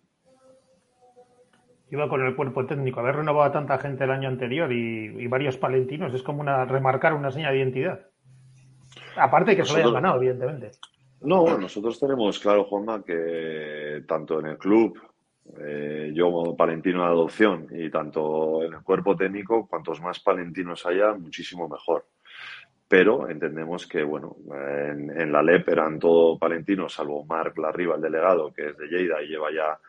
[1.91, 3.01] iba con el cuerpo técnico.
[3.01, 7.13] Haber renovado a tanta gente el año anterior y, varios palentinos es como una remarcar
[7.13, 8.07] una seña de identidad.
[9.15, 10.71] Aparte de que se lo hayan ganado, evidentemente.
[11.21, 14.99] No, nosotros tenemos claro, Juanma, que tanto en el club,
[15.59, 20.85] eh, yo como palentino de adopción, y tanto en el cuerpo técnico, cuantos más palentinos
[20.85, 22.05] haya, muchísimo mejor.
[22.91, 28.51] Pero entendemos que, bueno, en, la LEP eran todo palentinos, salvo Marc Larriba, el delegado,
[28.51, 29.79] que es de Lleida y lleva ya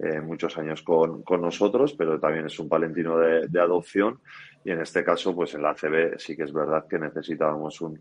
[0.00, 4.18] eh, muchos años con, nosotros, pero también es un palentino de, adopción.
[4.64, 8.00] Y en este caso, pues en la ACB sí que es verdad que necesitábamos un,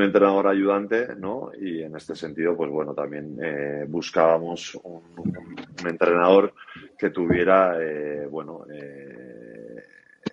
[0.00, 1.50] entrenador ayudante, ¿no?
[1.60, 5.02] Y en este sentido, pues bueno, también eh, buscábamos un,
[5.84, 6.54] entrenador
[6.96, 8.64] que tuviera, eh, bueno,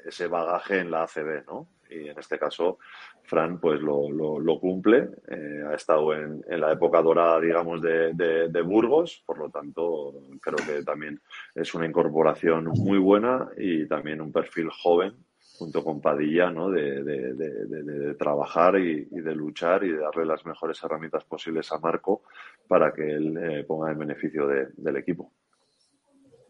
[0.05, 1.67] ese bagaje en la ACB, ¿no?
[1.89, 2.79] Y en este caso,
[3.23, 8.13] Fran pues lo, lo, cumple, eh, ha estado en, en, la época dorada, digamos, de,
[8.13, 11.21] de, Burgos, por lo tanto creo que también
[11.53, 15.13] es una incorporación muy buena y también un perfil joven
[15.57, 16.69] junto con Padilla, ¿no?
[16.69, 22.23] de, de trabajar y, de luchar y de darle las mejores herramientas posibles a Marco
[22.67, 25.31] para que él eh, ponga en beneficio del equipo.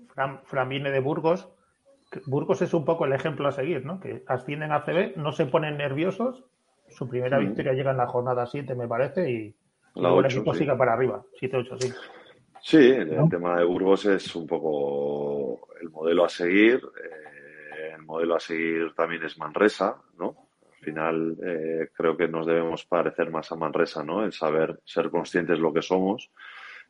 [0.07, 1.49] Fran, Fran viene de Burgos,
[2.25, 3.99] Burgos es un poco el ejemplo a seguir, ¿no?
[3.99, 6.45] Que ascienden a CB, no se ponen nerviosos
[6.89, 9.55] su primera victoria llega en la jornada 7, me parece, y
[9.95, 11.23] la el equipo sigue para arriba.
[11.39, 11.93] 7-8, sí.
[12.61, 16.75] Sí, el tema de Burgos es un poco el modelo a seguir.
[16.75, 20.35] Eh, el modelo a seguir también es Manresa, ¿no?
[20.71, 24.23] Al final eh, creo que nos debemos parecer más a Manresa, ¿no?
[24.23, 26.31] El saber ser conscientes de lo que somos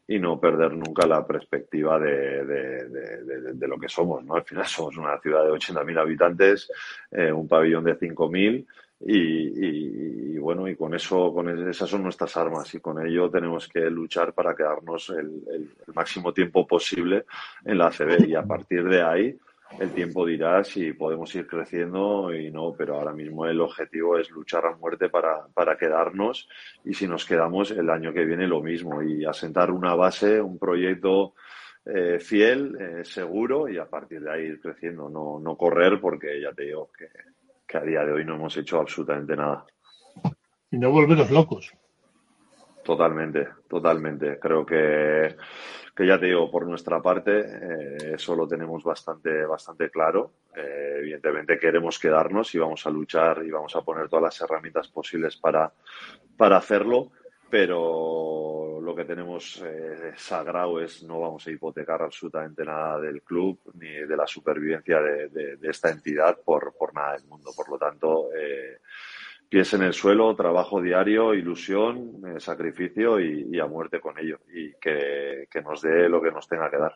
[0.07, 4.35] y no perder nunca la perspectiva de, de, lo que somos, ¿no?
[4.35, 6.71] Al final somos una ciudad de 80.000 habitantes,
[7.11, 8.65] eh, un pabellón de 5.000
[9.07, 13.89] y, bueno, y con eso, con esas son nuestras armas y con ello tenemos que
[13.89, 17.25] luchar para quedarnos el, máximo tiempo posible
[17.63, 19.37] en la ACB y a partir de ahí
[19.79, 24.29] el tiempo dirá si podemos ir creciendo y no, pero ahora mismo el objetivo es
[24.31, 26.47] luchar a muerte para, para quedarnos
[26.83, 30.57] y si nos quedamos el año que viene lo mismo y asentar una base, un
[30.57, 31.33] proyecto
[31.85, 36.41] eh, fiel, eh, seguro y a partir de ahí ir creciendo, no, no correr porque
[36.41, 37.07] ya te digo que
[37.67, 39.65] que a día de hoy no hemos hecho absolutamente nada.
[40.71, 41.73] Y no volveros locos.
[42.83, 44.39] Totalmente, totalmente.
[44.39, 45.35] Creo que,
[45.95, 50.33] que ya te digo, por nuestra parte, eh, eso lo tenemos bastante, bastante claro.
[50.53, 54.89] Eh, evidentemente queremos quedarnos y vamos a luchar y vamos a poner todas las herramientas
[54.89, 55.71] posibles para,
[56.35, 57.11] para hacerlo,
[57.49, 63.57] pero lo que tenemos eh, sagrado es no vamos a hipotecar absolutamente nada del club
[63.75, 67.51] ni de la supervivencia de, esta entidad por, por, nada del mundo.
[67.55, 68.31] Por lo tanto,
[69.55, 74.73] pies en el suelo, trabajo diario, ilusión, eh, sacrificio y, a muerte con ello y
[74.81, 76.93] que, nos dé lo que nos tenga que dar.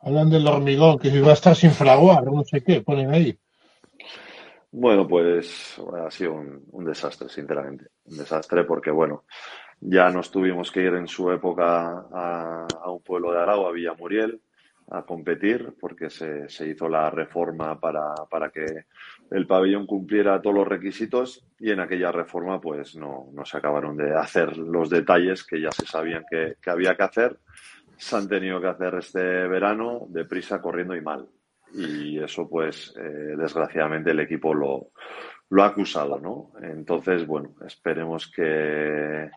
[0.00, 3.38] Hablan del hormigón, que va a estar sin fraguar, no sé qué, ponen ahí.
[4.70, 7.88] Bueno, pues ha sido un, desastre, sinceramente.
[8.06, 9.24] Un desastre porque, bueno,
[9.78, 14.40] ya nos tuvimos que ir en su época a, un pueblo de Aragua, Villa Muriel,
[14.88, 18.86] a competir porque se, se hizo la reforma para, para, que
[19.30, 23.96] el pabellón cumpliera todos los requisitos y en aquella reforma pues no, no se acabaron
[23.96, 27.38] de hacer los detalles que ya se sabían que, había que hacer.
[27.96, 31.26] Se han tenido que hacer este verano deprisa, corriendo y mal
[31.72, 34.92] y eso pues eh, desgraciadamente el equipo lo,
[35.50, 36.52] lo ha acusado, ¿no?
[36.62, 39.30] Entonces, bueno, esperemos que,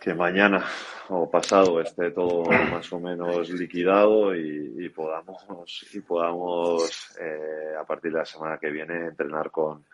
[0.00, 0.64] que mañana
[1.10, 8.12] o pasado esté todo más o menos liquidado y, podamos, y podamos eh, a partir
[8.12, 9.84] de la semana que viene entrenar con,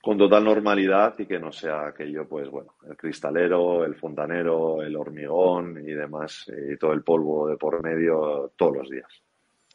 [0.00, 4.96] con total normalidad y que no sea aquello, pues bueno, el cristalero, el fontanero, el
[4.96, 9.22] hormigón y demás, y todo el polvo de por medio todos los días.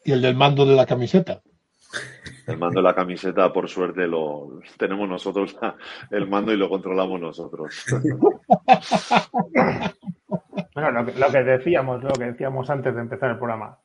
[0.04, 1.42] ¿Y el del mando de la camiseta?
[2.46, 5.56] El mando de la camiseta, por suerte, lo tenemos nosotros
[6.10, 7.84] el mando y lo controlamos nosotros.
[10.74, 13.76] Bueno, lo que, decíamos, lo que decíamos antes de empezar el programa.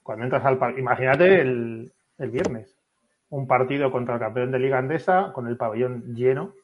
[0.00, 2.76] Cuando entras al imagínate el, el viernes,
[3.30, 6.54] un partido contra el campeón de Liga Andesa con el pabellón lleno,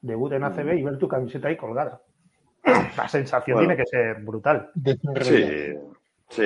[0.00, 2.00] debut en ACB y ver tu camiseta ahí colgada.
[2.96, 4.70] La sensación tiene que ser brutal.
[5.22, 5.74] Sí,
[6.28, 6.42] sí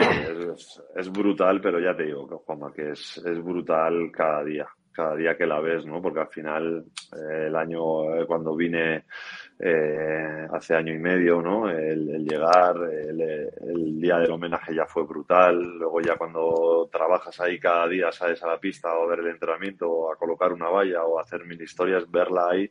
[0.96, 5.36] es, brutal, pero ya te digo, Juanma, que es, es brutal cada día cada día
[5.36, 6.00] que la ves, ¿no?
[6.00, 6.84] Porque al final,
[7.16, 9.06] eh, el año, eh, cuando vine
[9.58, 11.68] eh, hace año y medio, ¿no?
[11.68, 15.60] El, llegar, el, día del homenaje ya fue brutal.
[15.78, 19.28] Luego ya cuando trabajas ahí cada día, sales a la pista o a ver el
[19.28, 22.70] entrenamiento o a colocar una valla o a hacer mil historias, verla ahí,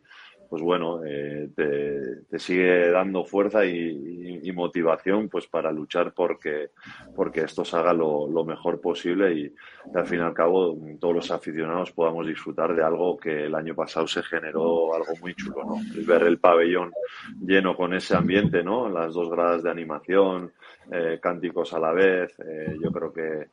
[0.52, 6.72] pues bueno, eh, te, sigue dando fuerza y, motivación pues para luchar porque,
[7.16, 9.56] porque esto se haga lo, mejor posible y,
[9.96, 13.74] al fin y al cabo todos los aficionados podamos disfrutar de algo que el año
[13.74, 15.76] pasado se generó algo muy chulo, ¿no?
[16.06, 16.92] ver el pabellón
[17.40, 18.90] lleno con ese ambiente, ¿no?
[18.90, 20.52] Las dos gradas de animación,
[20.92, 23.48] eh, cánticos a la vez, eh, yo creo que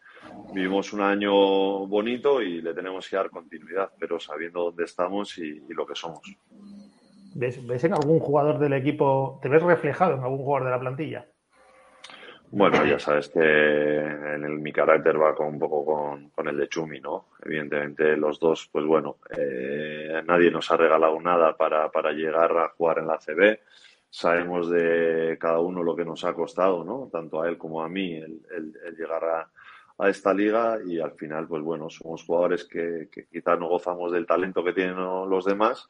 [0.52, 1.32] vivimos un año
[1.86, 6.22] bonito y le tenemos que dar continuidad, pero sabiendo dónde estamos y lo que somos.
[7.38, 11.26] ¿Ves, en algún jugador del equipo, te ves reflejado en algún jugador de la plantilla?
[12.50, 16.98] Bueno, ya sabes que en mi carácter va con, un poco con, el de Chumi,
[16.98, 17.28] ¿no?
[17.44, 22.98] Evidentemente los dos, pues bueno, eh, nadie nos ha regalado nada para, llegar a jugar
[22.98, 23.60] en la CB.
[24.10, 27.08] Sabemos de cada uno lo que nos ha costado, ¿no?
[27.12, 28.42] Tanto a él como a mí el,
[28.96, 34.10] llegar a, esta liga y al final, pues bueno, somos jugadores que quizás no gozamos
[34.10, 35.88] del talento que tienen los demás,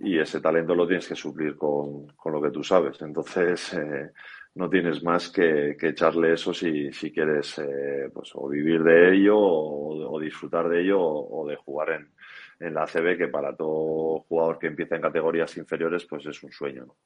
[0.00, 3.00] y ese talento lo tienes que suplir con, lo que tú sabes.
[3.02, 4.10] Entonces, eh,
[4.54, 9.38] no tienes más que, echarle eso si, si quieres eh, pues, o vivir de ello
[9.38, 12.12] o, disfrutar de ello o, de jugar en,
[12.60, 16.52] en, la ACB, que para todo jugador que empieza en categorías inferiores, pues es un
[16.52, 16.86] sueño.
[16.86, 16.96] ¿no?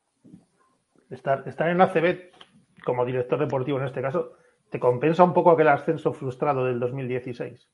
[1.08, 2.30] Estar, estar en la ACB
[2.84, 4.34] como director deportivo en este caso,
[4.70, 7.68] ¿te compensa un poco aquel ascenso frustrado del 2016?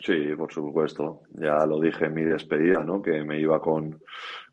[0.00, 1.22] Sí, por supuesto.
[1.30, 3.02] Ya lo dije en mi despedida, ¿no?
[3.02, 4.00] Que me iba con,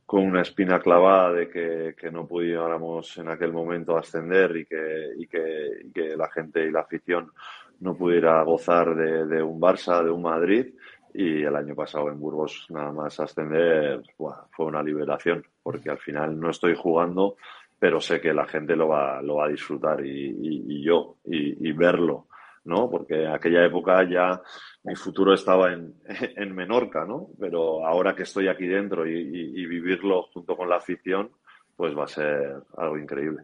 [0.06, 5.28] con una espina clavada de que, no pudiéramos en aquel momento ascender y que, y
[5.28, 7.32] que, la gente y la afición
[7.80, 10.74] no pudiera gozar de, un Barça, de un Madrid.
[11.14, 16.40] Y el año pasado en Burgos nada más ascender fue una liberación, porque al final
[16.40, 17.38] no estoy jugando,
[17.80, 21.72] pero sé que la gente lo va, lo va a disfrutar y, y yo, y,
[21.72, 22.28] verlo
[22.66, 22.90] ¿no?
[22.90, 24.42] Porque aquella época ya
[24.84, 25.94] mi futuro estaba en,
[26.36, 27.30] en Menorca, ¿no?
[27.40, 31.32] Pero ahora que estoy aquí dentro y, vivirlo junto con la afición,
[31.76, 33.44] pues va a ser algo increíble.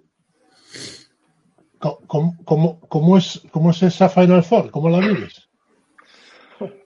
[1.80, 2.38] ¿Cómo,
[2.88, 4.70] cómo, es, cómo es esa Final Four?
[4.70, 5.50] ¿Cómo la vives?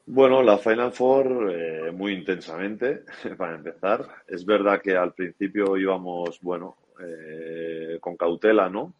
[0.06, 3.04] Bueno, la Final Four eh, muy intensamente,
[3.38, 4.08] para empezar.
[4.28, 8.94] Es verdad que al principio íbamos, bueno, eh, con cautela, ¿no?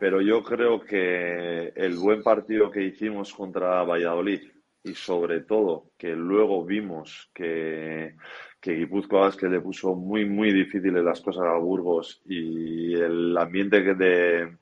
[0.00, 4.40] Pero yo creo que el buen partido que hicimos contra Valladolid
[4.82, 8.16] y sobre todo que luego vimos que,
[8.58, 13.94] que Guipúzcoa que le puso muy, muy difíciles las cosas a Burgos y el ambiente
[13.94, 14.56] de,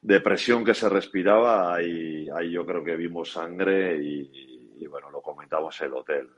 [0.00, 5.22] de presión que se respiraba, ahí, ahí yo creo que vimos sangre y, bueno, lo
[5.22, 6.28] comentamos en el hotel.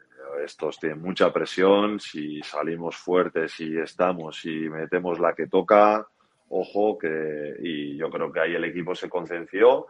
[0.45, 6.07] Estos tienen mucha presión, si salimos fuertes y estamos y metemos la que toca,
[6.51, 9.87] ojo, que, y yo creo que ahí el equipo se concenció,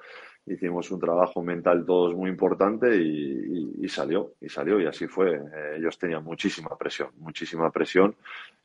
[0.47, 5.35] hicimos un trabajo mental todos muy importante y, salió, y salió, y así fue.
[5.35, 8.15] Eh, ellos tenían muchísima presión, muchísima presión,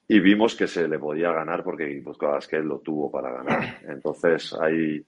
[0.08, 2.04] y vimos que se le podía ganar porque
[2.50, 3.80] que él lo tuvo para ganar.
[3.88, 5.04] Entonces ahí,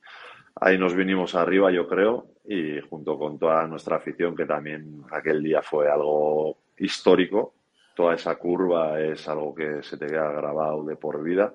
[0.56, 5.43] ahí nos vinimos arriba, yo creo, y junto con toda nuestra afición, que también aquel
[5.43, 7.53] día fue algo histórico,
[7.95, 11.53] toda esa curva es algo que se te queda grabado de por vida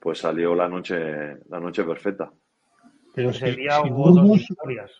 [0.00, 0.96] pues salió la noche,
[1.48, 2.30] la noche perfecta.
[3.14, 4.92] Pero ese día hubo dos victorias.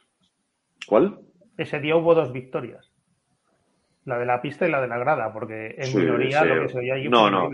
[0.86, 1.18] ¿Cuál?
[1.56, 2.90] Ese día hubo dos victorias.
[4.04, 6.78] La de la pista y la de la grada, porque en minoría lo que se
[6.78, 7.50] veía allí no, no.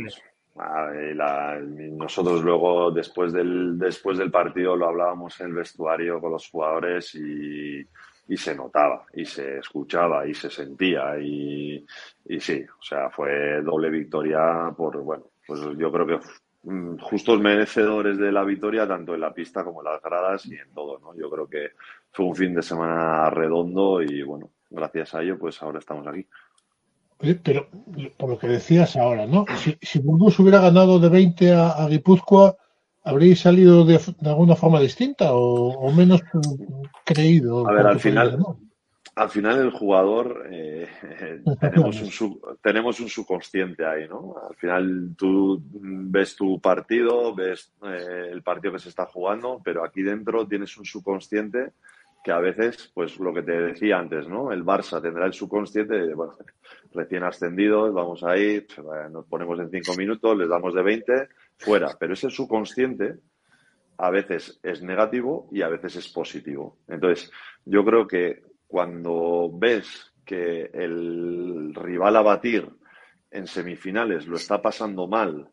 [1.96, 7.14] nosotros luego, después del, después del partido, lo hablábamos en el vestuario con los jugadores
[7.14, 7.86] y,
[8.36, 11.18] se notaba, y se escuchaba, y se sentía.
[11.18, 11.84] Y,
[12.26, 16.18] y sí, o sea, fue doble victoria por, bueno, pues yo creo que
[17.00, 20.70] justos merecedores de la victoria, tanto en la pista como en las gradas y en
[20.72, 21.14] todo, ¿no?
[21.16, 21.70] Yo creo que
[22.12, 26.26] fue un fin de semana redondo y bueno, gracias a ello, pues ahora estamos aquí.
[27.42, 27.66] pero
[28.16, 29.44] por lo que decías ahora, ¿no?
[29.56, 32.56] Si, si Burgos hubiera ganado de 20 a, a Guipúzcoa,
[33.04, 36.22] ¿habríais salido de, alguna forma distinta o, menos
[37.04, 37.68] creído?
[37.68, 38.38] A ver, al final,
[39.14, 40.88] al final el jugador eh,
[41.60, 44.34] tenemos, un tenemos un subconsciente ahí, ¿no?
[44.48, 49.84] Al final tú ves tu partido, ves eh, el partido que se está jugando, pero
[49.84, 51.72] aquí dentro tienes un subconsciente
[52.24, 54.52] que a veces, pues lo que te decía antes, ¿no?
[54.52, 56.34] El Barça tendrá el subconsciente de, bueno,
[56.94, 58.64] recién ascendidos, vamos ahí,
[59.10, 61.96] nos ponemos en cinco minutos, les damos de 20, fuera.
[61.98, 63.16] Pero ese subconsciente
[63.98, 66.78] a veces es negativo y a veces es positivo.
[66.88, 67.30] Entonces,
[67.64, 72.66] yo creo que cuando ves que el rival a batir
[73.30, 75.50] en semifinales lo está pasando mal,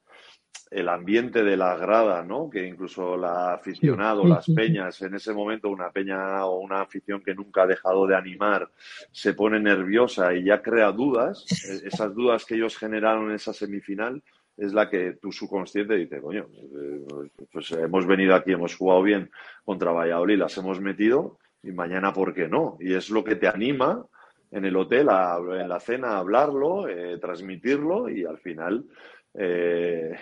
[0.72, 2.50] el ambiente de la grada, ¿no?
[2.50, 7.36] Que incluso la aficionado, las peñas, en ese momento una peña o una afición que
[7.36, 8.72] nunca ha dejado de animar,
[9.12, 13.52] se pone nerviosa y ya crea dudas, e-, esas dudas que ellos generaron en esa
[13.52, 14.24] semifinal
[14.56, 17.06] es la que tu subconsciente dice, coño, eh,
[17.52, 19.30] pues hemos venido aquí, hemos jugado bien
[19.66, 22.78] contra Valladolid, las hemos metido y mañana, ¿por qué no?
[22.80, 24.06] Y es lo que te anima
[24.52, 28.86] en el hotel, en la cena, a hablarlo, eh, transmitirlo y al final
[29.34, 30.16] eh,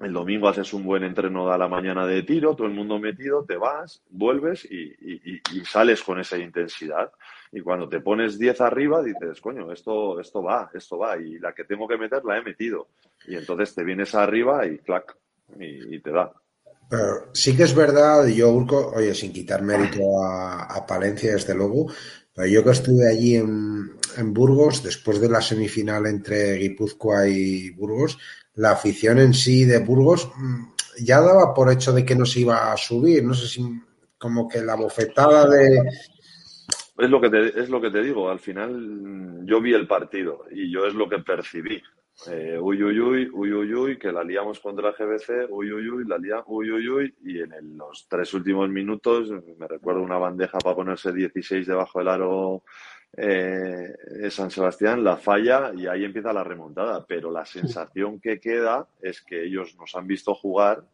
[0.00, 3.44] el, domingo haces un buen entreno a la mañana de tiro, todo el mundo metido,
[3.44, 4.92] te vas, vuelves y,
[5.64, 7.12] sales con esa intensidad.
[7.52, 11.16] Y cuando te pones 10 arriba, dices, coño, esto, esto va, esto va.
[11.16, 12.88] Y la que tengo que meter la he metido.
[13.26, 15.16] Y entonces te vienes arriba y clac,
[15.58, 16.32] y, te da.
[16.88, 21.54] Pero sí que es verdad, yo, Urco, oye, sin quitar mérito a, a Palencia, desde
[21.54, 21.86] luego,
[22.34, 27.70] pero yo que estuve allí en, en, Burgos, después de la semifinal entre Guipúzcoa y
[27.70, 28.18] Burgos,
[28.54, 30.64] la afición en sí de Burgos mm,
[31.04, 33.24] ya daba por hecho de que no se iba a subir.
[33.24, 33.62] No sé si
[34.18, 35.80] como que la bofetada de,
[36.98, 39.86] es lo que te, es lo que te digo, al final mm, yo vi el
[39.86, 41.82] partido y yo es lo que percibí.
[42.28, 46.04] Eh, uy, uy, uy, uy, uy, uy, que la liamos contra GBC, uy, uy, uy,
[46.06, 50.58] la liamos, uy, uy, uy, y en los tres últimos minutos me recuerdo una bandeja
[50.58, 52.62] para ponerse 16 debajo del aro
[53.16, 53.94] eh,
[54.30, 59.22] San Sebastián, la falla y ahí empieza la remontada, pero la sensación que queda es
[59.22, 60.84] que ellos nos han visto jugar,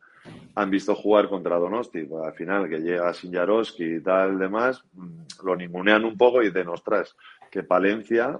[0.54, 5.44] han visto jugar contra Donosti, pues, al final que llega Sinjarovski y tal demás, mm,
[5.44, 7.16] lo ningunean un poco y dicen, ostras,
[7.50, 8.38] que Palencia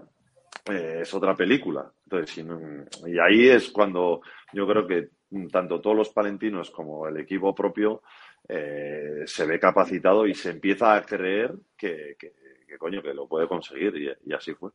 [0.71, 1.91] eh, es otra película.
[2.11, 2.45] Entonces,
[3.07, 4.21] y ahí es cuando
[4.53, 5.11] yo creo que
[5.51, 8.03] tanto todos los palentinos como el equipo propio
[8.49, 12.17] eh, se ve capacitado y se empieza a creer que,
[12.79, 14.71] coño, que lo puede conseguir y, así fue.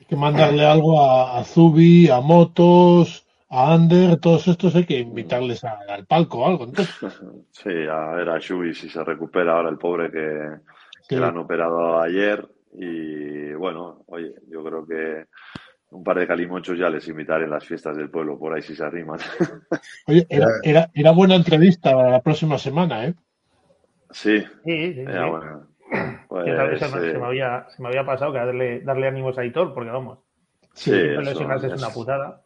[0.00, 5.62] Hay que mandarle algo a, Zubi, a Motos, a Ander, todos estos hay que invitarles
[5.62, 6.66] al palco o algo.
[7.50, 10.56] sí, a ver a Shubi si se recupera ahora el pobre que,
[11.08, 15.26] que le han operado ayer y bueno, oye, yo creo que
[15.90, 18.76] un par de calimochos ya les invitaré en las fiestas del pueblo, por ahí si
[18.76, 19.18] se arriman.
[20.06, 23.14] Oye, era, era, buena entrevista la próxima semana, ¿eh?
[24.10, 24.40] Sí.
[24.64, 25.04] Sí, sí.
[26.28, 26.46] Pues,
[26.78, 30.20] se, me había, se, me había, pasado que darle, darle ánimos a Hitor, porque vamos.
[30.74, 32.42] Sí, es una putada.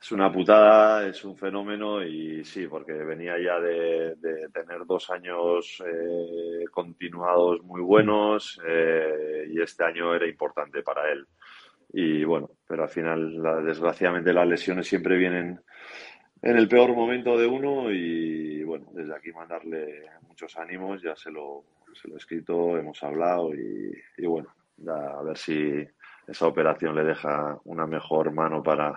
[0.00, 4.16] Es una putada, es un fenómeno y sí, porque venía ya de,
[4.50, 11.26] tener dos años eh, continuados muy buenos eh, y este año era importante para él.
[11.92, 15.60] Y bueno, pero al final, desgraciadamente, las lesiones siempre vienen
[16.40, 21.30] en el peor momento de uno y bueno, desde aquí mandarle muchos ánimos, ya se
[21.30, 24.48] lo, se lo he escrito, hemos hablado y bueno,
[24.88, 25.86] a ver si
[26.26, 28.94] esa operación le deja una mejor mano para,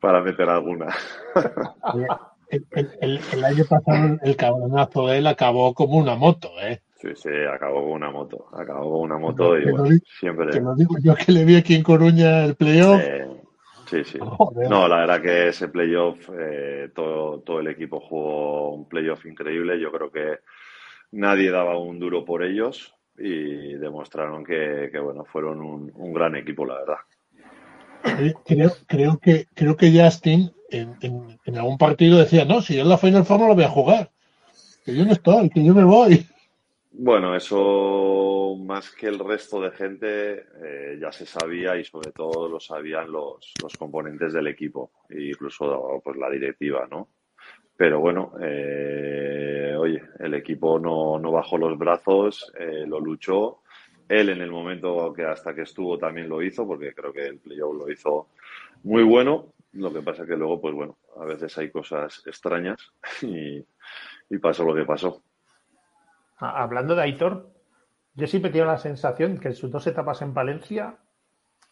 [0.00, 0.88] para meter alguna.
[2.50, 6.80] El, año pasado el cabronazo de él acabó como una moto, ¿eh?
[6.96, 8.48] Sí, sí, acabó como una moto.
[8.52, 9.84] Acabó como una moto y bueno,
[10.18, 10.50] siempre.
[10.50, 13.00] Que lo digo yo que le vi aquí en Coruña el playoff.
[13.86, 14.18] sí, sí.
[14.68, 19.80] No, la verdad que ese playoff, eh, todo, todo el equipo jugó un playoff increíble.
[19.80, 20.40] Yo creo que
[21.12, 26.66] nadie daba un duro por ellos y demostraron que, bueno, fueron un, un gran equipo,
[26.66, 26.98] la verdad.
[28.44, 32.98] Creo, creo, que, creo que Justin en, algún partido decía, no, si yo en la
[32.98, 34.10] Final Four no lo voy a jugar,
[34.84, 36.26] que yo no estoy, que yo me voy.
[36.92, 42.48] Bueno, eso más que el resto de gente eh, ya se sabía y sobre todo
[42.48, 47.08] lo sabían los, los componentes del equipo, e incluso pues la directiva, ¿no?
[47.76, 53.62] Pero bueno, eh, oye, el equipo no, no bajó los brazos, eh, lo luchó
[54.10, 57.38] él en el momento que hasta que estuvo también lo hizo, porque creo que el
[57.38, 58.28] playoff lo hizo
[58.82, 59.52] muy bueno.
[59.72, 62.92] Lo que pasa que luego, pues bueno, a veces hay cosas extrañas
[63.22, 63.64] y,
[64.38, 65.22] pasó lo que pasó.
[66.38, 67.50] Hablando de Aitor,
[68.14, 70.98] yo siempre tengo la sensación que en sus dos etapas en Valencia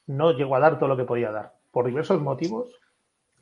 [0.07, 1.55] no llegó a dar todo lo que podía dar.
[1.73, 2.71] Por diversos motivos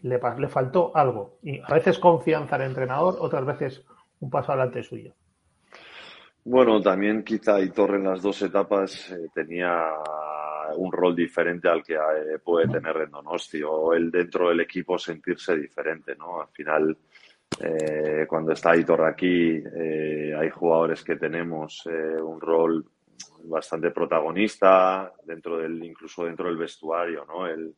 [0.00, 1.38] le, le faltó algo.
[1.42, 3.84] Y a veces confianza al entrenador, otras veces
[4.20, 5.12] un paso adelante suyo.
[6.48, 9.94] Bueno, también quizá Torre en las dos etapas eh, tenía
[10.76, 14.96] un rol diferente al que eh, puede tener en Donosti o él dentro del equipo
[14.96, 16.40] sentirse diferente, ¿no?
[16.40, 16.96] Al final,
[17.60, 22.84] eh, cuando está Aitor aquí, hay jugadores que tenemos un rol
[23.42, 27.48] bastante protagonista dentro del, incluso dentro del vestuario, ¿no?
[27.48, 27.74] Él,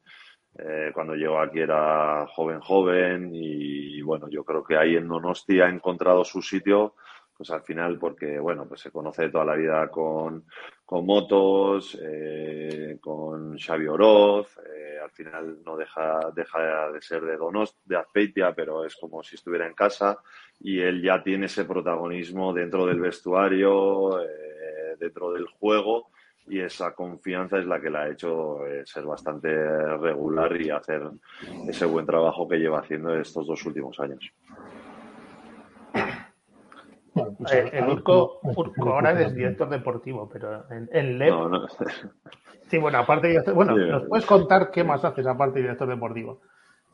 [0.92, 5.70] cuando llegó aquí era joven, joven y, bueno, yo creo que ahí en Donosti ha
[5.70, 6.96] encontrado su sitio
[7.38, 10.44] pues al final porque, bueno, pues se conoce toda la vida con,
[10.84, 17.36] con Motos, eh, con Xavi Oroz, eh, al final no deja, deja de ser de
[17.36, 20.18] Donost, de Azpeitia, pero es como si estuviera en casa
[20.58, 26.08] y él ya tiene ese protagonismo dentro del vestuario, eh, dentro del juego
[26.48, 29.48] y esa confianza es la que le ha hecho ser bastante
[29.98, 31.02] regular y hacer
[31.68, 34.32] ese buen trabajo que lleva haciendo estos dos últimos años.
[37.38, 38.40] Pues eh, el Urco,
[38.82, 41.34] ahora es director deportivo, pero en, en LEP.
[42.68, 46.40] Sí, bueno, aparte de Bueno, ¿nos puedes contar qué más haces aparte de director deportivo?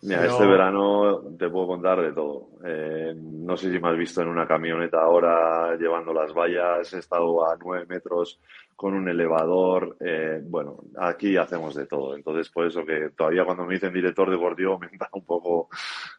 [0.03, 2.49] Mira, este verano te puedo contar de todo.
[2.63, 6.99] Eh, no sé si me has visto en una camioneta ahora llevando las vallas, he
[6.99, 8.39] estado a nueve metros
[8.77, 9.97] con un elevador.
[10.01, 12.15] Eh, bueno, aquí hacemos de todo.
[12.15, 15.69] Entonces, por eso que todavía cuando me dicen director deportivo me da un poco,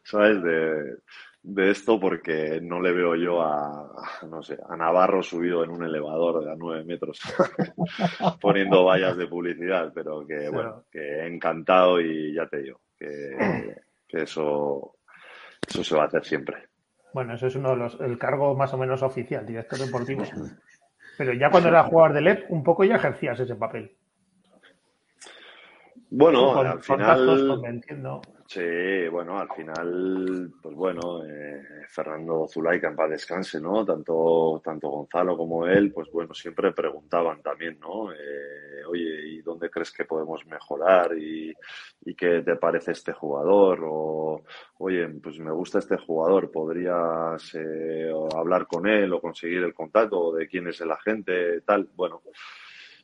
[0.02, 0.42] ¿sabes?
[0.42, 0.96] De,
[1.48, 3.88] de esto porque no le veo yo a,
[4.28, 7.20] no sé, a Navarro subido en un elevador de a nueve metros
[8.40, 13.36] poniendo vallas de publicidad, pero que bueno, que encantado y ya te digo, que,
[14.10, 14.96] eso,
[15.68, 16.64] eso se va a hacer siempre.
[17.14, 20.24] Bueno, eso es uno de los, el cargo más o menos oficial, director deportivo.
[21.16, 23.96] Pero ya cuando era jugador de LEP, un poco ya ejercías ese papel.
[26.10, 28.32] Bueno, al final.
[28.48, 33.84] Sí, bueno, al final, pues bueno, eh, Fernando Zulaika en paz descanse, ¿no?
[33.84, 38.12] Tanto, tanto Gonzalo como él, pues bueno, siempre preguntaban también, ¿no?
[38.12, 41.18] Eh, oye, ¿y dónde crees que podemos mejorar?
[41.18, 41.52] ¿Y,
[42.02, 43.80] ¿Y qué te parece este jugador?
[43.84, 44.44] O,
[44.78, 50.32] oye, pues me gusta este jugador, ¿podrías eh, hablar con él o conseguir el contacto
[50.32, 51.88] de quién es el agente, tal?
[51.96, 52.22] Bueno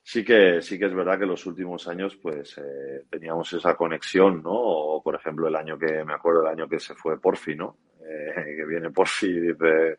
[0.02, 4.42] sí que, sí que es verdad que los últimos años pues eh, teníamos esa conexión,
[4.42, 4.52] ¿no?
[4.52, 7.76] O, por ejemplo, el año que, me acuerdo el año que se fue Porfi, ¿no?
[8.04, 9.98] Eh, que viene Porfi y dice,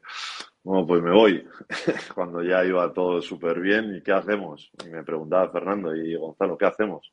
[0.64, 1.48] bueno, pues me voy,
[2.16, 4.72] cuando ya iba todo súper bien, ¿y qué hacemos?
[4.86, 7.12] Y me preguntaba Fernando y Gonzalo, ¿qué hacemos?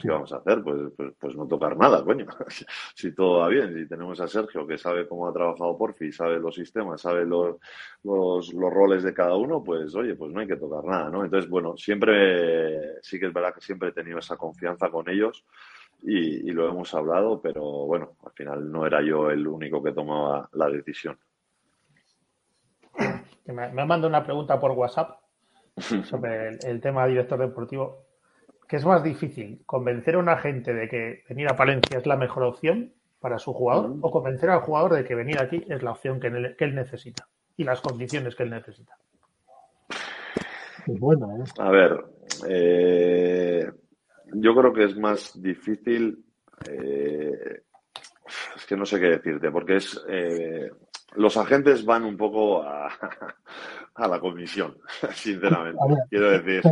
[0.00, 0.62] ¿Qué vamos a hacer?
[0.62, 2.26] Pues, pues, pues, no tocar nada, coño.
[2.94, 6.38] si todo va bien, si tenemos a Sergio que sabe cómo ha trabajado Porfi, sabe
[6.38, 7.56] los sistemas, sabe los,
[8.02, 11.24] los, los, roles de cada uno, pues oye, pues no hay que tocar nada, ¿no?
[11.24, 15.44] Entonces, bueno, siempre, sí que es verdad que siempre he tenido esa confianza con ellos
[16.02, 19.92] y, y lo hemos hablado, pero bueno, al final no era yo el único que
[19.92, 21.18] tomaba la decisión.
[23.46, 25.18] Me, me mandado una pregunta por WhatsApp
[26.04, 28.11] sobre el, el tema de director deportivo
[28.72, 29.60] ¿Qué es más difícil?
[29.66, 33.52] ¿Convencer a un agente de que venir a Palencia es la mejor opción para su
[33.52, 37.28] jugador o convencer al jugador de que venir aquí es la opción que él, necesita
[37.58, 38.96] y las condiciones que él necesita?
[40.86, 41.44] bueno, ¿eh?
[41.58, 42.02] A ver,
[42.48, 43.70] eh,
[44.36, 46.24] yo creo que es más difícil.
[46.66, 47.60] Eh,
[48.56, 50.02] es que no sé qué decirte, porque es
[51.16, 52.88] los agentes van un poco a,
[53.94, 54.76] a la comisión,
[55.14, 55.78] sinceramente.
[56.08, 56.62] quiero decir.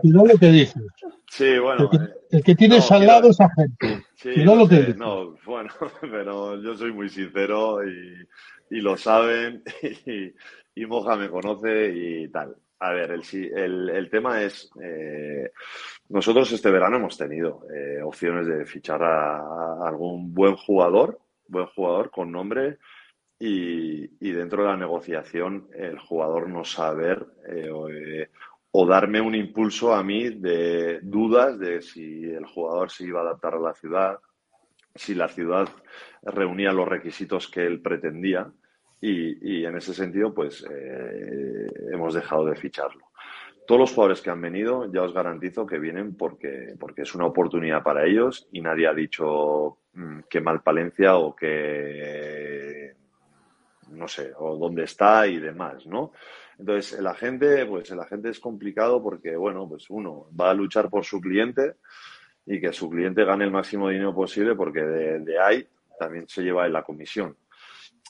[0.00, 0.82] cuidado lo que dices.
[1.28, 1.90] Sí, bueno.
[2.30, 4.04] El que, tienes al lado es agente.
[4.14, 4.96] Sí, cuidado lo que dices.
[4.96, 5.70] No, bueno,
[6.00, 8.26] pero yo soy muy sincero y,
[8.70, 9.62] y lo saben
[10.06, 10.34] y,
[10.74, 12.56] y, Moja me conoce y tal.
[12.82, 15.52] A ver, el, el, el tema es, eh,
[16.08, 21.66] nosotros este verano hemos tenido eh, opciones de fichar a, a algún buen jugador, buen
[21.66, 22.78] jugador con nombre
[23.42, 28.28] y, dentro de la negociación el jugador no saber eh, eh,
[28.70, 33.22] o, darme un impulso a mí de dudas de si el jugador se iba a
[33.22, 34.18] adaptar a la ciudad,
[34.94, 35.68] si la ciudad
[36.22, 38.52] reunía los requisitos que él pretendía
[39.00, 43.06] y, en ese sentido pues eh, hemos dejado de ficharlo.
[43.66, 47.24] Todos los jugadores que han venido ya os garantizo que vienen porque, porque es una
[47.24, 52.99] oportunidad para ellos y nadie ha dicho mm, que mal Palencia o que
[53.90, 56.12] no sé, o dónde está y demás, ¿no?
[56.58, 60.90] Entonces, el agente, pues el agente es complicado porque, bueno, pues uno va a luchar
[60.90, 61.76] por su cliente
[62.46, 65.66] y que su cliente gane el máximo dinero posible porque de, ahí
[65.98, 67.36] también se lleva en la comisión.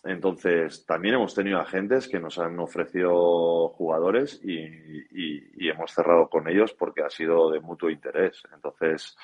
[0.05, 6.75] entonces, también hemos tenido agentes que nos han ofrecido jugadores y, hemos cerrado con ellos
[6.75, 8.43] porque ha sido de mutuo interés.
[8.53, 9.17] Entonces,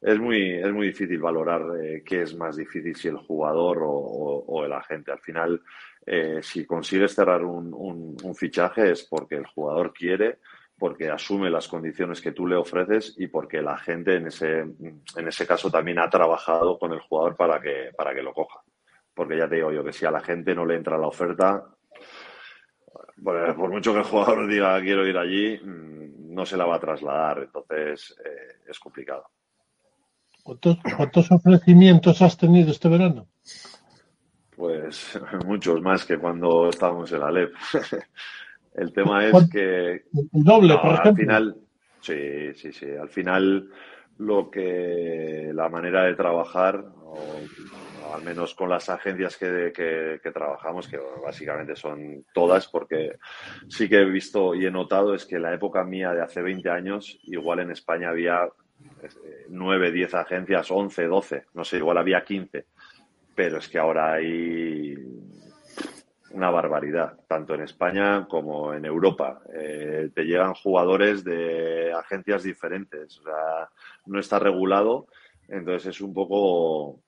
[0.00, 4.64] es muy, es muy difícil valorar eh, qué es más difícil, si el jugador o,
[4.64, 5.12] el agente.
[5.12, 5.62] Al final,
[6.12, 10.40] eh, si consigues cerrar un, un, fichaje es porque el jugador quiere,
[10.76, 15.28] porque asume las condiciones que tú le ofreces y porque la gente en ese, en
[15.28, 18.60] ese caso también ha trabajado con el jugador para que, para que lo coja.
[19.14, 21.64] Porque ya te digo yo que si a la gente no le entra la oferta,
[23.22, 26.80] por mucho que el jugador diga quiero ir allí, mm, no se la va a
[26.80, 27.44] trasladar.
[27.44, 29.30] Entonces eh, es complicado.
[30.42, 33.28] ¿Cuántos, ofrecimientos has tenido este verano?
[34.60, 37.54] Pues muchos más que cuando estábamos en la LEP.
[38.74, 40.04] El tema es que.
[40.12, 41.10] El doble, por ejemplo.
[41.10, 41.56] Al final,
[42.00, 42.90] sí, sí, sí.
[42.90, 43.70] Al final,
[44.18, 45.50] lo que.
[45.54, 47.16] La manera de trabajar, o,
[48.14, 53.16] al menos con las agencias que, que, trabajamos, que básicamente son todas, porque
[53.66, 56.42] sí que he visto y he notado es que en la época mía de hace
[56.42, 58.46] 20 años, igual en España había
[59.48, 62.66] 9, 10 agencias, 11, 12, no sé, igual había 15.
[63.42, 64.94] Pero es que ahora hay
[66.32, 69.40] una barbaridad, tanto en España como en Europa.
[69.54, 73.70] Eh, te llegan jugadores de agencias diferentes, o sea,
[74.04, 75.06] no está regulado,
[75.48, 77.00] entonces es un poco,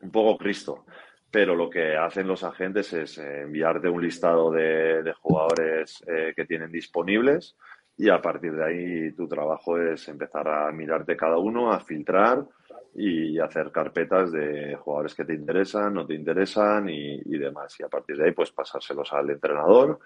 [0.00, 0.86] un poco Cristo.
[1.30, 6.72] Pero lo que hacen los agentes es enviarte un listado de, jugadores eh, que tienen
[6.72, 7.56] disponibles
[7.96, 12.44] y a partir de ahí tu trabajo es empezar a mirarte cada uno, a filtrar
[12.98, 17.78] y hacer carpetas de jugadores que te interesan, no te interesan y, demás.
[17.78, 19.98] Y a partir de ahí, pues pasárselos al entrenador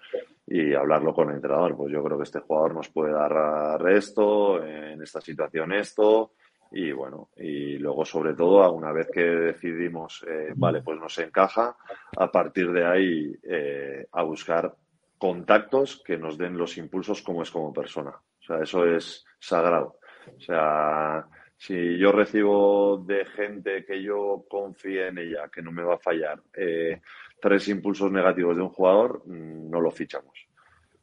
[0.45, 1.77] y hablarlo con el entrenador.
[1.77, 6.33] Pues yo creo que este jugador nos puede dar esto, en esta situación esto.
[6.73, 11.77] Y bueno, y luego sobre todo, una vez que decidimos, eh, vale, pues nos encaja,
[12.17, 14.75] a partir de ahí eh, a buscar
[15.17, 18.11] contactos que nos den los impulsos como es como persona.
[18.11, 19.99] O sea, eso es sagrado.
[20.37, 21.27] O sea,
[21.61, 25.99] si yo recibo de gente que yo confíe en ella, que no me va a
[25.99, 27.03] fallar, eh,
[27.39, 30.49] tres impulsos negativos de un jugador, mm, no lo fichamos.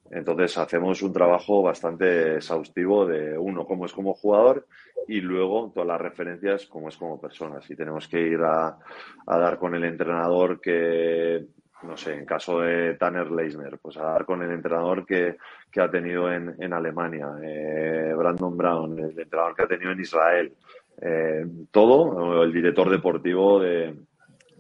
[0.10, 4.66] Entonces hacemos un trabajo bastante exhaustivo de uno, cómo es como jugador
[5.08, 7.62] y luego todas las referencias, cómo es como persona.
[7.62, 8.80] Si tenemos que ir a,
[9.28, 11.46] a dar con el entrenador que
[11.84, 15.38] no sé, en caso de Tanner Leisner, pues a dar con el entrenador que,
[15.80, 20.54] ha tenido en, Alemania, eh, Brandon Brown, el entrenador que ha tenido en Israel,
[21.00, 23.96] eh, todo, el director deportivo de,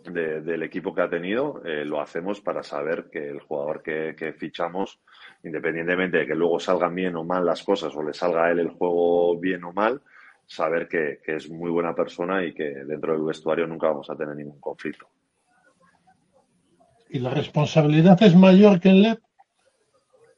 [0.03, 4.99] del equipo que ha tenido, eh, lo hacemos para saber que el jugador que, fichamos,
[5.43, 8.59] independientemente de que luego salgan bien o mal las cosas o le salga a él
[8.59, 10.01] el juego bien o mal,
[10.45, 14.35] saber que es muy buena persona y que dentro del vestuario nunca vamos a tener
[14.35, 15.07] ningún conflicto.
[17.09, 19.17] ¿Y la responsabilidad es mayor que en LED?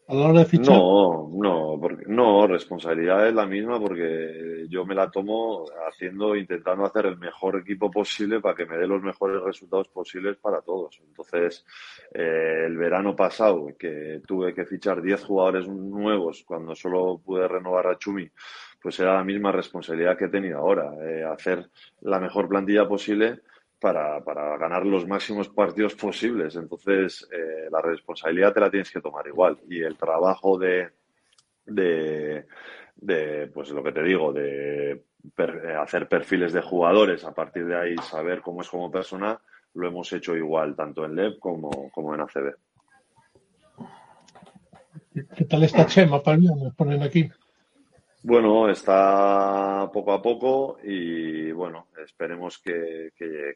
[0.08, 0.76] A la hora de fichar.
[0.76, 6.84] No, no, porque, no, responsabilidad es la misma porque yo me la tomo haciendo, intentando
[6.84, 11.00] hacer el mejor equipo posible para que me dé los mejores resultados posibles para todos.
[11.08, 11.64] Entonces,
[12.12, 17.86] eh, el verano pasado, que tuve que fichar 10 jugadores nuevos cuando solo pude renovar
[17.86, 18.28] a Chumi,
[18.82, 21.70] pues era la misma responsabilidad que he tenido ahora, eh, hacer
[22.02, 23.42] la mejor plantilla posible
[23.80, 26.56] para, para ganar los máximos partidos posibles.
[26.56, 29.58] Entonces, eh, la responsabilidad te la tienes que tomar igual.
[29.70, 30.90] Y el trabajo de,
[31.66, 32.46] de,
[33.54, 37.96] pues lo que te digo, de eh, hacer perfiles de jugadores, a partir de ahí
[37.98, 39.40] saber cómo es como persona,
[39.74, 42.56] lo hemos hecho igual, tanto en LEP como, como en ACB.
[45.36, 46.56] ¿Qué tal está Chema, Pablo?
[46.56, 47.30] Me ponen aquí.
[48.22, 53.14] Bueno, está poco a poco y bueno, esperemos que,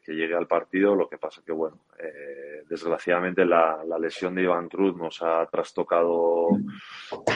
[0.08, 0.96] llegue al partido.
[0.96, 6.48] Lo que pasa que, bueno, eh, desgraciadamente la, lesión de Iván Cruz nos ha trastocado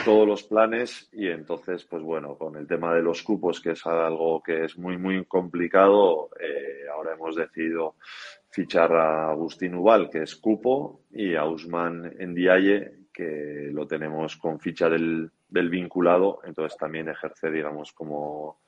[0.06, 3.86] todos los planes y entonces, pues bueno, con el tema de los cupos, que es
[3.86, 7.96] algo que es muy, muy complicado, eh, ahora hemos decidido
[8.48, 14.58] fichar a Agustín Ubal, que es cupo, y a Usman Ndiaye, que lo tenemos con
[14.58, 18.58] ficha del, del vinculado, entonces también ejerce, digamos, como,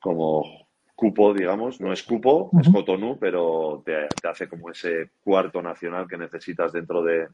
[0.00, 6.08] como cupo, digamos, no es cupo, es Cotonou, pero te, hace como ese cuarto nacional
[6.08, 7.28] que necesitas dentro de,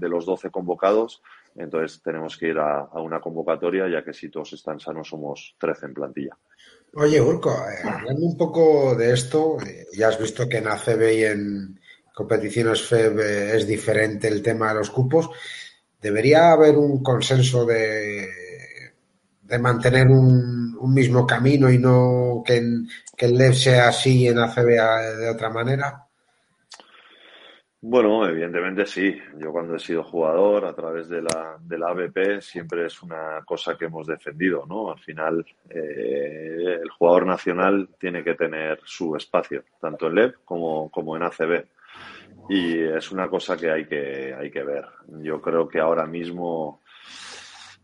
[0.00, 1.20] los 12 convocados.
[1.56, 5.86] Entonces tenemos que ir a, una convocatoria, ya que si todos están sanos somos 13
[5.86, 6.38] en plantilla.
[6.94, 11.12] Oye, Urco, eh, hablando un poco de esto, eh, ya has visto que en ACB
[11.12, 11.80] y en
[12.14, 15.28] competiciones FEB eh, es diferente el tema de los cupos
[16.00, 18.26] debería haber un consenso de,
[19.42, 22.62] de mantener un, un, mismo camino y no que,
[23.16, 26.08] que el LEV sea así y en ACB de otra manera?
[27.80, 29.16] Bueno, evidentemente sí.
[29.36, 33.40] Yo cuando he sido jugador a través de la, de la ABP siempre es una
[33.44, 34.90] cosa que hemos defendido, ¿no?
[34.90, 40.90] Al final eh, el jugador nacional tiene que tener su espacio, tanto en LEP como,
[40.90, 41.66] como en ACB.
[42.48, 44.86] Y es una cosa que hay que, hay que ver.
[45.22, 46.80] Yo creo que ahora mismo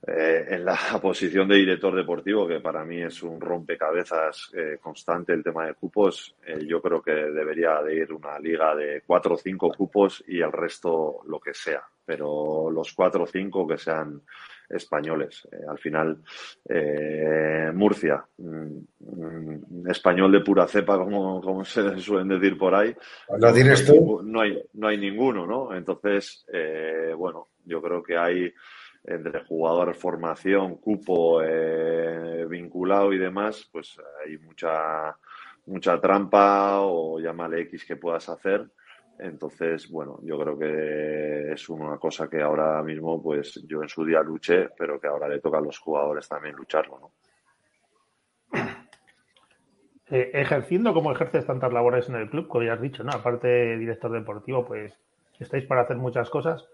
[0.07, 5.33] eh, en la posición de director deportivo, que para mí es un rompecabezas eh, constante
[5.33, 9.35] el tema de cupos, eh, yo creo que debería de ir una liga de cuatro
[9.35, 13.79] o cinco cupos y el resto lo que sea, pero los cuatro o cinco que
[13.79, 14.21] sean
[14.69, 15.47] españoles.
[15.69, 16.19] al final,
[17.75, 22.95] Murcia, mm, mm, español de pura cepa, como, como se suelen decir por ahí.
[23.39, 24.23] ¿Lo tienes tú?
[24.23, 25.75] No hay, no hay ninguno, ¿no?
[25.75, 26.47] Entonces,
[27.17, 28.53] bueno, yo creo que hay
[29.05, 35.17] entre jugador, formación, cupo eh, vinculado y demás, pues hay mucha,
[35.67, 38.67] mucha trampa o llámale X que puedas hacer.
[39.19, 44.05] Entonces, bueno, yo creo que es una cosa que ahora mismo, pues yo en su
[44.05, 47.13] día luché, pero que ahora le toca a los jugadores también lucharlo, ¿no?
[50.11, 53.13] Eh, ejerciendo como ejerces tantas labores en el club, como ya has dicho, ¿no?
[53.13, 54.93] Aparte de director deportivo, pues
[55.39, 56.67] estáis para hacer muchas cosas.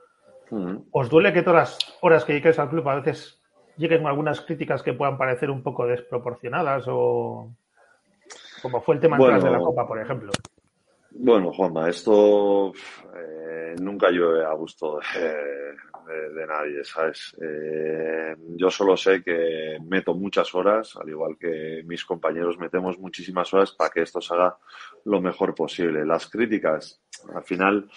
[0.90, 3.40] ¿Os duele que todas las horas que llegues al club a veces
[3.76, 7.52] lleguen algunas críticas que puedan parecer un poco desproporcionadas o
[8.60, 10.32] como fue el tema de la Copa, por ejemplo?
[11.12, 12.72] Bueno, Juanma, esto
[13.16, 17.36] eh, nunca yo a gusto de, nadie, ¿sabes?
[17.40, 23.52] Eh, yo solo sé que meto muchas horas, al igual que mis compañeros metemos muchísimas
[23.52, 24.56] horas para que esto se haga
[25.04, 26.04] lo mejor posible.
[26.04, 27.00] Las críticas,
[27.34, 27.88] al final,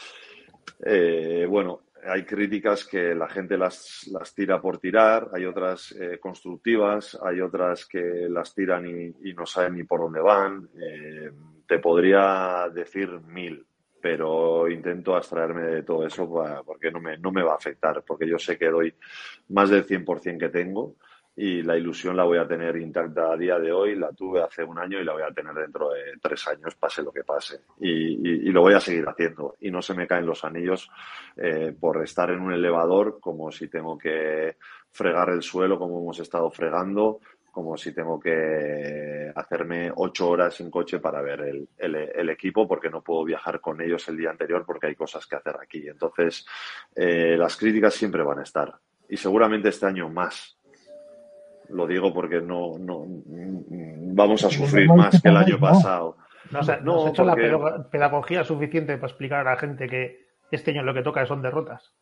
[0.86, 6.20] eh, bueno, hay críticas que la gente las, las tira por tirar, hay otras eh,
[6.20, 10.70] constructivas, hay otras que las tiran y, no saben ni por dónde van.
[10.76, 11.32] Eh,
[11.74, 13.66] te podría decir mil,
[14.00, 16.32] pero intento abstraerme de todo eso
[16.64, 18.94] porque no me, no me va a afectar, porque yo sé que doy
[19.50, 20.94] más del 100% que tengo
[21.36, 24.64] y la ilusión la voy a tener intacta a día de hoy, la tuve hace
[24.64, 27.62] un año y la voy a tener dentro de tres años, pase lo que pase.
[27.80, 29.56] Y, lo voy a seguir haciendo.
[29.60, 30.92] Y no se me caen los anillos
[31.38, 34.58] eh, por estar en un elevador como si tengo que
[34.92, 37.20] fregar el suelo como hemos estado fregando,
[37.54, 42.90] como si tengo que hacerme ocho horas en coche para ver el, el, equipo porque
[42.90, 45.88] no puedo viajar con ellos el día anterior porque hay cosas que hacer aquí.
[45.88, 46.48] Entonces,
[46.96, 48.74] eh, las críticas siempre van a estar.
[49.08, 50.58] Y seguramente este año más,
[51.70, 56.18] lo digo porque no, no vamos a sufrir más que el año pasado.
[56.50, 60.72] No, o no, has hecho la pedagogía suficiente para explicar a la gente que este
[60.72, 61.94] año lo que toca son derrotas.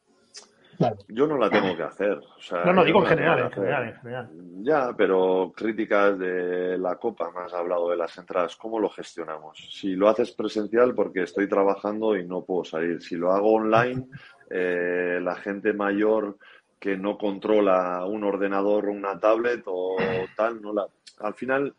[1.08, 2.20] Yo no la tengo que hacer.
[2.66, 4.30] no, no, digo en general, en general, en general.
[4.64, 9.58] Ya, pero críticas de la Copa, más hablado de las entradas, ¿cómo lo gestionamos?
[9.72, 13.02] Si lo haces presencial, porque estoy trabajando y no puedo salir.
[13.02, 14.08] Si lo hago online,
[14.50, 16.38] eh, la gente mayor
[16.80, 19.98] que no controla un ordenador o una tablet o
[20.36, 20.88] tal, no la,
[21.20, 21.76] al final,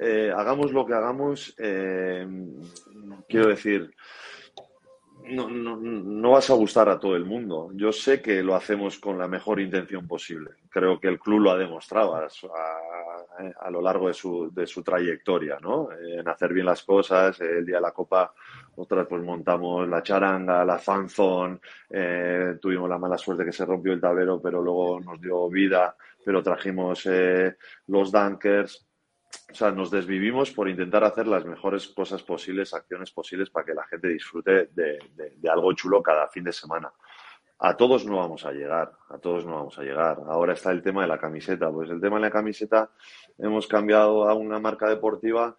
[0.00, 2.26] eh, hagamos lo que hagamos, eh,
[3.28, 3.94] quiero decir,
[5.24, 7.70] no, no, no, vas a gustar a todo el mundo.
[7.74, 10.50] Yo sé que lo hacemos con la mejor intención posible.
[10.68, 15.58] Creo que el club lo ha demostrado a, lo largo de su, de su trayectoria,
[15.60, 15.88] ¿no?
[15.92, 17.40] En hacer bien las cosas.
[17.40, 18.32] El día de la Copa,
[18.76, 21.58] otras pues montamos la charanga, la fanzone,
[21.90, 25.96] eh, tuvimos la mala suerte que se rompió el tablero, pero luego nos dio vida,
[26.24, 27.56] pero trajimos eh,
[27.86, 28.86] los dunkers
[29.50, 33.74] o sea, nos desvivimos por intentar hacer las mejores cosas posibles, acciones posibles para que
[33.74, 34.98] la gente disfrute de,
[35.48, 36.92] algo chulo cada fin de semana.
[37.60, 40.18] A todos no vamos a llegar, a todos no vamos a llegar.
[40.26, 41.70] Ahora está el tema de la camiseta.
[41.70, 42.90] Pues el tema de la camiseta
[43.38, 45.56] hemos cambiado a una marca deportiva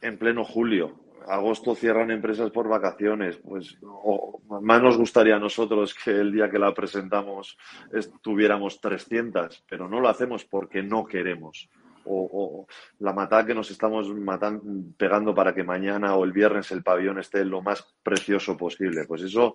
[0.00, 1.00] en pleno julio.
[1.26, 3.38] Agosto cierran empresas por vacaciones.
[3.38, 3.78] Pues
[4.60, 7.56] más nos gustaría a nosotros que el día que la presentamos
[8.20, 11.70] tuviéramos 300, pero no lo hacemos porque no queremos
[12.06, 12.66] o,
[13.00, 14.62] la matada que nos estamos matando,
[14.96, 19.04] pegando para que mañana o el viernes el pabellón esté lo más precioso posible.
[19.06, 19.54] Pues eso,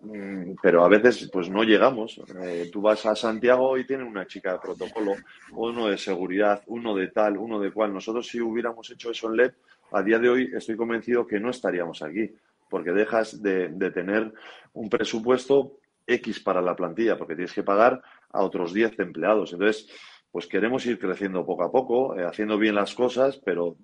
[0.00, 2.20] mm, pero a veces pues no llegamos.
[2.42, 5.12] Eh, tú vas a Santiago y tienen una chica de protocolo,
[5.52, 7.92] uno de seguridad, uno de tal, uno de cual.
[7.92, 9.52] Nosotros si hubiéramos hecho eso en LED,
[9.92, 12.30] a día de hoy estoy convencido que no estaríamos aquí,
[12.68, 14.32] porque dejas de, de tener
[14.72, 19.52] un presupuesto X para la plantilla, porque tienes que pagar a otros 10 empleados.
[19.52, 19.88] Entonces,
[20.30, 23.76] pues queremos ir creciendo poco a poco, eh, haciendo bien las cosas, pero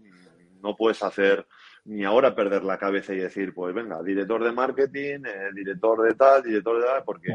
[0.63, 1.47] no puedes hacer
[1.85, 6.15] ni ahora perder la cabeza y decir, pues venga, director de marketing, eh, director de
[6.15, 7.35] tal, director de tal, porque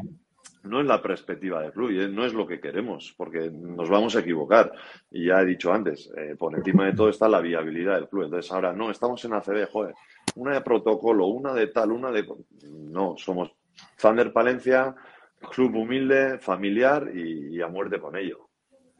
[0.63, 4.19] no es la perspectiva del club no es lo que queremos, porque nos vamos a
[4.19, 4.71] equivocar.
[5.09, 8.25] Y ya he dicho antes, eh, por encima de todo está la viabilidad del club.
[8.25, 9.95] Entonces ahora, no, estamos en ACB, joder,
[10.35, 12.27] una de protocolo, una de tal, una de...
[12.69, 13.51] No, somos
[13.99, 14.95] Thunder Palencia,
[15.51, 18.49] club humilde, familiar y, a muerte con ello.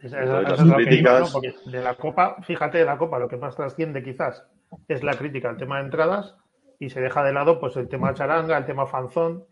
[0.02, 4.44] De la Copa, fíjate, de la Copa lo que más trasciende quizás
[4.88, 6.36] es la crítica al tema de entradas
[6.80, 9.46] y se deja de lado pues el tema charanga, el tema fanzón,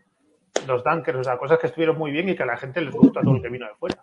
[0.66, 2.92] los dunkers, o sea, cosas que estuvieron muy bien y que a la gente les
[2.92, 4.02] gusta todo lo que vino de fuera.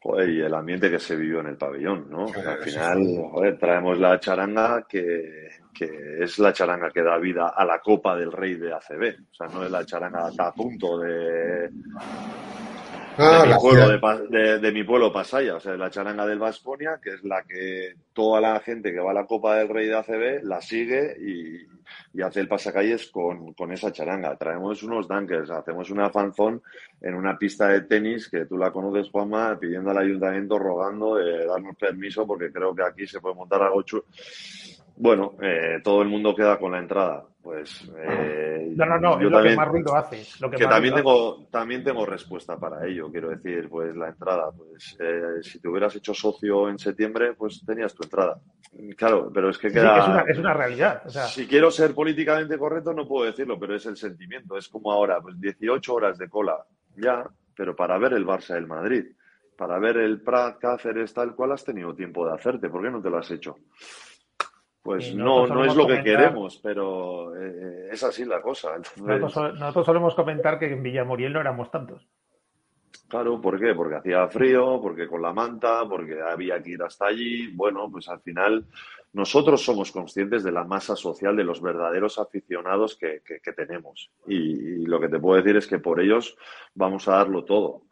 [0.00, 2.26] Joder, y el ambiente que se vivió en el pabellón, ¿no?
[2.26, 2.98] al final,
[3.30, 5.48] joder, traemos la charanga que,
[6.18, 9.16] es la charanga que da vida a la Copa del Rey de ACB.
[9.30, 11.70] O sea, no es la charanga a punto de,
[13.16, 17.24] de, mi pueblo, de, mi pueblo Pasaya, o sea, la charanga del Vasconia, que es
[17.24, 20.60] la que toda la gente que va a la Copa del Rey de ACB la
[20.60, 21.72] sigue y,
[22.22, 24.36] hace el pasacalles con, con, esa charanga.
[24.36, 26.62] Traemos unos dunkers, hacemos una fanzón
[27.00, 31.46] en una pista de tenis que tú la conoces, Juanma, pidiendo al ayuntamiento, rogando de
[31.46, 34.04] darnos permiso porque creo que aquí se puede montar algo chulo.
[34.96, 37.24] Bueno, eh, todo el mundo queda con la entrada.
[37.42, 40.24] Pues eh, no, no, no, yo lo también, que más ruido hace.
[40.56, 43.10] que, también tengo, también tengo respuesta para ello.
[43.10, 47.64] Quiero decir, pues la entrada, pues eh, si te hubieras hecho socio en septiembre, pues
[47.66, 48.40] tenías tu entrada.
[48.96, 50.24] Claro, pero es que queda.
[50.28, 51.02] es, una, realidad.
[51.08, 54.56] Si quiero ser políticamente correcto, no puedo decirlo, pero es el sentimiento.
[54.56, 56.64] Es como ahora, pues 18 horas de cola,
[56.96, 59.04] ya, pero para ver el Barça del Madrid,
[59.56, 62.68] para ver el Prat, Cáceres, tal cual, has tenido tiempo de hacerte.
[62.68, 63.56] ¿Por qué no te lo has hecho?
[64.82, 68.72] Pues no, no es lo que queremos, pero eh, es así la cosa.
[68.96, 72.08] Nosotros, solemos comentar que en Villamoriel no éramos tantos.
[73.08, 73.74] Claro, ¿por qué?
[73.74, 77.48] Porque hacía frío, porque con la manta, porque había que ir hasta allí.
[77.54, 78.64] Bueno, pues al final
[79.12, 83.22] nosotros somos conscientes de la masa social de los verdaderos aficionados que,
[83.54, 84.10] tenemos.
[84.26, 86.36] y, lo que te puedo decir es que por ellos
[86.74, 87.82] vamos a darlo todo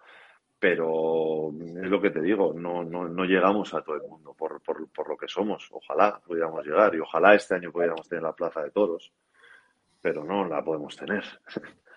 [0.61, 4.61] pero es lo que te digo, no, no, no llegamos a todo el mundo por,
[4.61, 5.67] por, por, lo que somos.
[5.73, 9.11] Ojalá pudiéramos llegar y ojalá este año pudiéramos tener la plaza de toros,
[10.03, 11.25] pero no la podemos tener.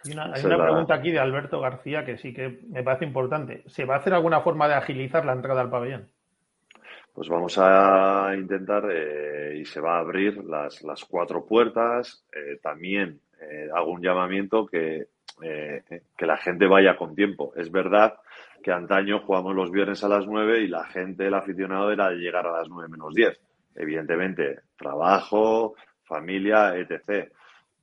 [0.05, 3.63] hay una pregunta aquí de Alberto García que sí que me parece importante.
[3.67, 6.07] ¿Se va a hacer alguna forma de agilizar la entrada al pabellón?
[7.13, 12.25] Pues vamos a intentar eh, y se va a abrir las, las cuatro puertas.
[12.31, 15.07] Eh, también eh, hago un llamamiento que,
[15.39, 17.53] que la gente vaya con tiempo.
[17.55, 18.15] Es verdad
[18.63, 22.15] que antaño jugamos los viernes a las 9 y la gente, el aficionado, era de
[22.15, 23.39] llegar a las 9 menos 10.
[23.75, 27.29] Evidentemente, trabajo, familia, etc.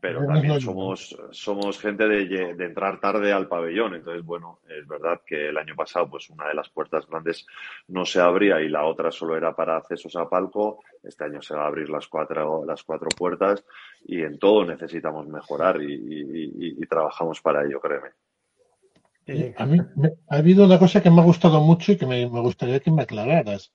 [0.01, 3.95] Pero también somos, somos gente de, entrar tarde al pabellón.
[3.95, 7.47] Entonces, bueno, es verdad que el año pasado, pues una de las puertas grandes
[7.89, 10.83] no se abría y la otra solo era para accesos a palco.
[11.03, 13.63] Este año se va a abrir las cuatro, las cuatro puertas
[14.07, 18.11] y en todo necesitamos mejorar y trabajamos para ello, créeme.
[19.57, 19.79] A mí
[20.29, 23.03] ha habido una cosa que me ha gustado mucho y que me, gustaría que me
[23.03, 23.73] aclararas.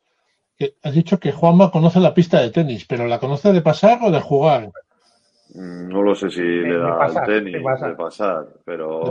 [0.57, 3.99] Que has dicho que Juanma conoce la pista de tenis, pero ¿la conoce de pasar
[4.03, 4.71] o de jugar?
[5.53, 9.01] Mm, no lo sé si le da al tenis de pasar, pero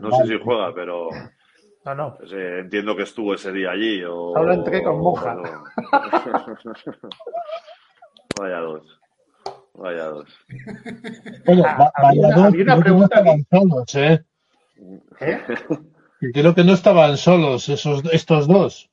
[0.00, 1.08] no sé si juega, pero
[1.84, 2.16] no, no.
[2.16, 4.02] Pues, eh, entiendo que estuvo ese día allí.
[4.04, 5.36] O, Ahora entré con Moja.
[8.38, 9.00] Vaya dos.
[9.74, 10.28] Vaya dos.
[11.44, 12.44] Bueno, ah, vaya dos.
[12.44, 13.22] Había una pregunta.
[13.94, 14.24] ¿eh?
[15.20, 15.40] ¿Eh?
[16.32, 18.90] Creo que no estaban solos esos, estos dos.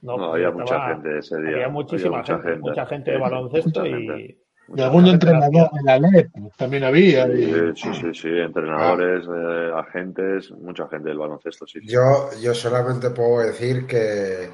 [0.00, 1.50] No, había mucha gente ese día.
[1.50, 4.36] Había muchísima gente, mucha gente de baloncesto y.
[4.78, 7.26] algún entrenador de la LEP también había.
[7.26, 11.80] Sí, sí, sí, entrenadores, eh, agentes, mucha gente del baloncesto, sí.
[11.84, 14.50] Yo, yo solamente puedo decir que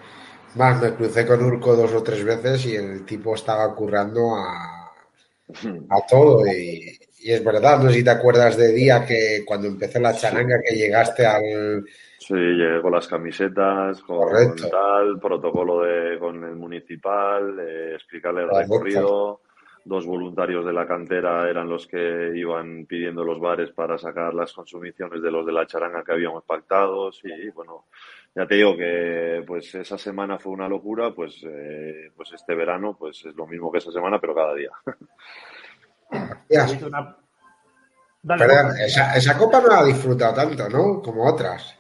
[0.56, 4.90] más me crucé con Urco dos o tres veces y el tipo estaba currando a,
[5.88, 9.66] a todo y, y es verdad, no sé si te acuerdas de día que cuando
[9.66, 11.84] empezó la charanga que llegaste al...
[12.18, 18.50] Sí, llegué con las camisetas, con tal, protocolo de, con el municipal, eh, explicarle el
[18.50, 19.40] recorrido.
[19.84, 24.52] Dos voluntarios de la cantera eran los que iban pidiendo los bares para sacar las
[24.52, 27.10] consumiciones de los de la charanga que habíamos pactado.
[27.24, 27.86] Y bueno,
[28.34, 32.96] ya te digo que pues esa semana fue una locura, pues, eh, pues este verano
[32.98, 34.70] pues es lo mismo que esa semana, pero cada día.
[36.48, 41.02] esa, copa no la ha disfrutado tanto, ¿no?
[41.02, 41.74] Como otras.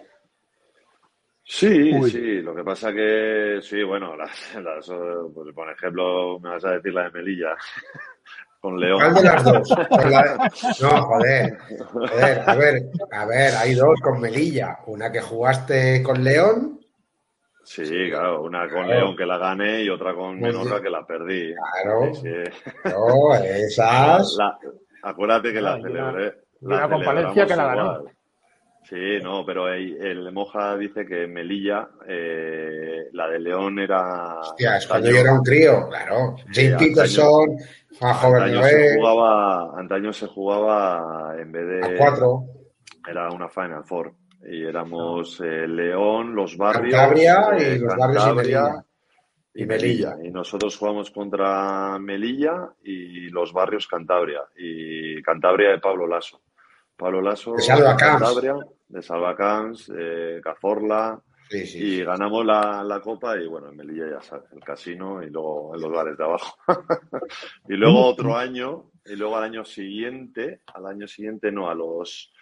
[1.44, 4.86] Sí, sí, lo que pasa que, sí, bueno, las, las,
[5.34, 7.56] pues, por ejemplo, me vas a decir la de Melilla,
[8.60, 8.98] con León.
[8.98, 9.68] ¿Cuál de las dos?
[10.82, 16.22] No, joder, joder, a ver, a ver, hay dos con Melilla, una que jugaste con
[16.22, 16.77] León
[17.68, 21.52] Sí, claro, una con León que la gané y otra con Menorca que la perdí.
[21.82, 22.10] Claro.
[22.84, 24.38] No, esas.
[25.02, 26.34] acuérdate que la celebré.
[26.62, 28.04] La, con Palencia que la ganó.
[28.88, 34.40] Sí, no, pero el, Moja dice que Melilla, eh, la de León era.
[34.40, 36.36] Hostia, es cuando yo era un crío, claro.
[36.50, 37.58] Jane Peterson,
[37.98, 41.86] Juan antaño se jugaba, antaño se jugaba en vez de.
[41.86, 42.44] A cuatro.
[43.06, 44.14] Era una Final Four.
[44.46, 46.94] Y éramos eh, León, los barrios.
[46.94, 48.84] Cantabria y eh, los barrios y Melilla.
[49.54, 50.16] Y Melilla.
[50.22, 54.42] Y nosotros jugamos contra Melilla y los barrios Cantabria.
[54.56, 56.40] Y Cantabria de Pablo Lasso.
[56.96, 57.66] Pablo Lasso de
[57.96, 58.56] Cantabria
[58.88, 64.60] de Salvacans, de Cazorla, y ganamos la, copa y bueno, en Melilla ya sabes, el
[64.60, 66.56] casino y luego en los bares de abajo.
[67.68, 72.32] y luego otro año, y luego al año siguiente, al año siguiente no, a los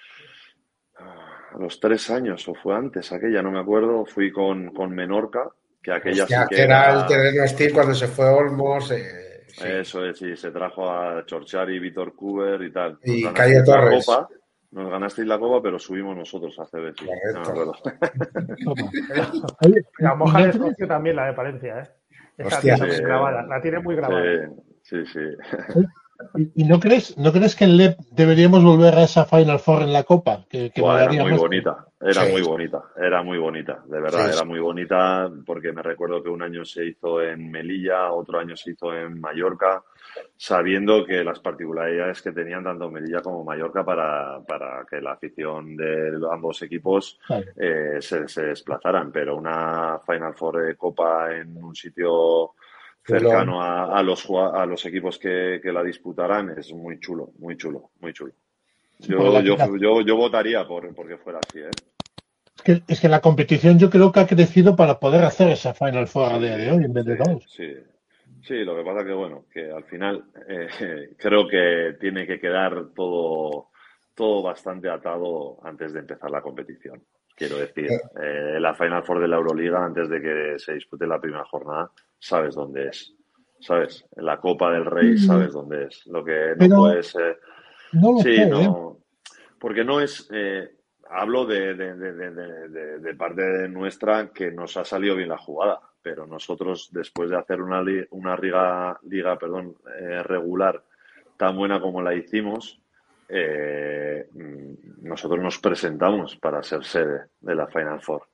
[0.99, 5.51] a los tres años o fue antes, aquella no me acuerdo, fui con, con Menorca,
[5.83, 8.91] que aquella que, era, el terreno Steel cuando se fue Olmos.
[8.91, 9.45] Eh,
[9.81, 12.99] Eso es, sí, se trajo a Chorchari, Víctor Cuber y tal.
[13.05, 14.07] Y Calle Torres.
[14.73, 16.93] Nos ganasteis la copa, pero subimos nosotros a CB.
[20.01, 21.89] la moja de Escocia también, la de Palencia, ¿eh?
[22.37, 24.51] Esa tiene muy grabada, la tiene muy grabada.
[24.83, 25.21] Sí, sí.
[26.55, 29.93] ¿Y, no crees, no crees que en LEP deberíamos volver a esa Final Four en
[29.93, 30.45] la Copa?
[30.49, 35.31] Que, era muy bonita, era muy bonita, era muy bonita, de verdad, era muy bonita
[35.45, 39.21] porque me recuerdo que un año se hizo en Melilla, otro año se hizo en
[39.21, 39.83] Mallorca,
[40.37, 45.77] sabiendo que las particularidades que tenían tanto Melilla como Mallorca para, para que la afición
[45.77, 47.19] de ambos equipos
[47.57, 52.53] eh, se, se desplazaran, pero una Final Four de Copa en un sitio
[53.07, 58.13] cercano a, los, a los equipos que, la disputarán es muy chulo, muy chulo, muy
[58.13, 58.33] chulo.
[58.99, 61.61] Yo, yo, yo, votaría por porque fuera así.
[61.61, 61.71] ¿eh?
[62.57, 65.75] Es, que, es que la competición yo creo que ha crecido para poder hacer esa
[65.75, 67.45] Final Four a día de hoy en vez de dos.
[67.47, 67.75] Sí,
[68.43, 72.87] sí, lo que pasa que bueno, que al final eh, creo que tiene que quedar
[72.95, 73.69] todo,
[74.15, 77.03] todo bastante atado antes de empezar la competición.
[77.37, 81.21] Quiero decir, eh, la Final Four de la Euroliga, antes de que se dispute la
[81.21, 83.12] primera jornada, sabes dónde es.
[83.61, 84.05] ¿Sabes?
[84.14, 86.07] En la Copa del Rey sabes dónde es.
[86.07, 87.41] Lo que no puede ser.
[87.93, 88.99] No sí, no.
[89.59, 90.29] Porque no es.
[90.33, 90.71] Eh,
[91.11, 91.95] hablo de, de,
[92.99, 97.62] de, parte nuestra que nos ha salido bien la jugada, pero nosotros, después de hacer
[97.62, 100.83] una, una liga, liga perdón, eh, regular
[101.37, 102.81] tan buena como la hicimos,
[103.29, 108.27] eh, mm, nosotros nos presentamos para ser sede de la Final Four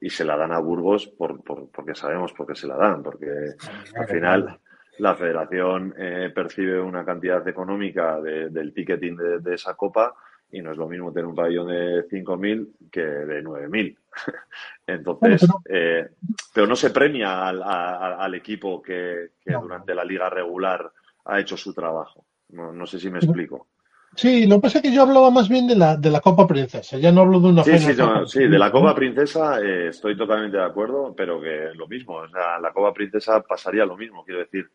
[0.00, 3.54] y se la dan a Burgos por, porque sabemos por qué se la dan, porque
[3.94, 4.60] al final
[4.98, 10.14] la federación eh, percibe una cantidad económica del ticketing de, esa copa
[10.52, 13.96] y no es lo mismo tener un pabellón de 5.000 que de 9.000.
[14.86, 16.08] Entonces, eh,
[16.52, 20.90] pero no se premia al, equipo que, durante la liga regular
[21.24, 22.24] ha hecho su trabajo.
[22.50, 23.68] no sé si me explico.
[24.16, 26.46] Sí, lo que pasa es que yo hablaba más bien de la, de la Copa
[26.46, 27.92] Princesa, ya no hablo de una Sí, sí,
[28.26, 32.28] sí, de la Copa Princesa eh, estoy totalmente de acuerdo, pero que lo mismo, o
[32.28, 34.68] sea, la Copa Princesa pasaría lo mismo, quiero decir.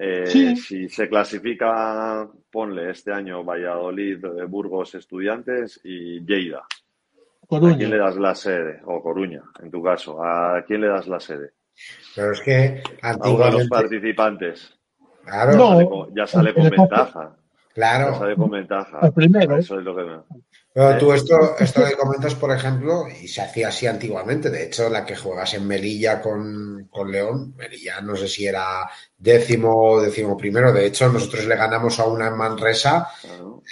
[0.00, 6.62] Eh, si se clasifica, ponle este año Valladolid, eh, Burgos, Estudiantes y Lleida.
[7.50, 8.80] ¿A quién le das la sede?
[8.84, 10.22] O Coruña, en tu caso.
[10.22, 11.52] ¿A quién le das la sede?
[12.14, 14.78] Pero es que A uno de los participantes.
[15.24, 16.08] Claro.
[16.14, 17.37] Ya sale con ventaja.
[17.78, 18.10] Claro.
[18.10, 18.98] Eso con ventaja.
[19.02, 19.56] El primero.
[19.56, 20.02] Eso es lo que
[20.72, 24.50] Pero tú esto, esto que comentas, por ejemplo, y se hacía así antiguamente.
[24.50, 29.76] De hecho, la que juegas en Melilla con, León, Melilla no sé si era décimo
[29.76, 30.72] o décimo primero.
[30.72, 33.10] De hecho, nosotros le ganamos a una en Manresa,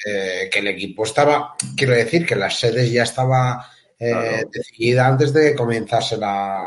[0.07, 3.67] eh, que el equipo estaba, quiero decir, que las sedes ya estaba
[3.99, 6.65] eh, decidida antes de comenzarse la,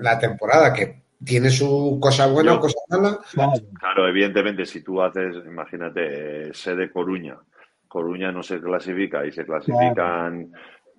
[0.00, 3.18] la temporada, que tiene su cosa buena o cosa mala.
[3.78, 7.36] Claro, evidentemente, si tú haces, imagínate, sede Coruña,
[7.88, 10.52] Coruña no se clasifica y se clasifican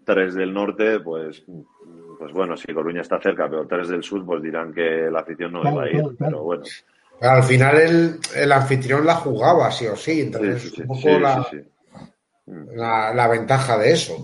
[0.03, 1.43] tres del norte, pues,
[2.17, 5.51] pues bueno, si Coruña está cerca, pero tres del sur, pues dirán que la afición
[5.51, 6.03] no va a ir.
[6.17, 6.63] Pero bueno.
[7.21, 10.21] al final el, el, anfitrión la jugaba, sí o sí.
[10.21, 11.09] Entonces, un poco
[12.75, 14.23] la, la ventaja de eso.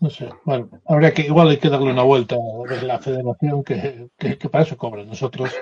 [0.00, 4.08] No sé, bueno, habría que, igual hay que darle una vuelta a la federación que,
[4.18, 5.54] que, para eso cobra nosotros.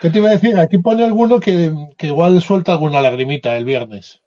[0.00, 0.58] ¿Qué te iba a decir?
[0.58, 4.20] Aquí pone alguno que, igual suelta alguna lagrimita el viernes.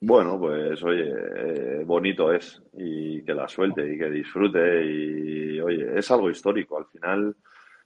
[0.00, 5.98] Bueno, pues oye, eh, bonito es y que la suelte y que disfrute y oye,
[5.98, 6.76] es algo histórico.
[6.76, 7.34] Al final,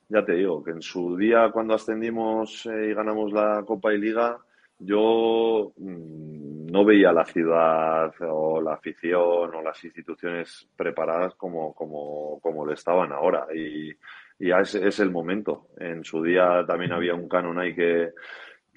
[0.08, 3.98] ya te digo, que en su día cuando ascendimos eh, y ganamos la Copa y
[3.98, 4.38] Liga,
[4.78, 12.38] yo mm, no veía la ciudad o la afición o las instituciones preparadas como, como,
[12.40, 13.46] como lo estaban ahora.
[13.54, 13.90] Y,
[14.38, 15.68] y es, es, el momento.
[15.78, 18.10] En su día también había un canon ahí que,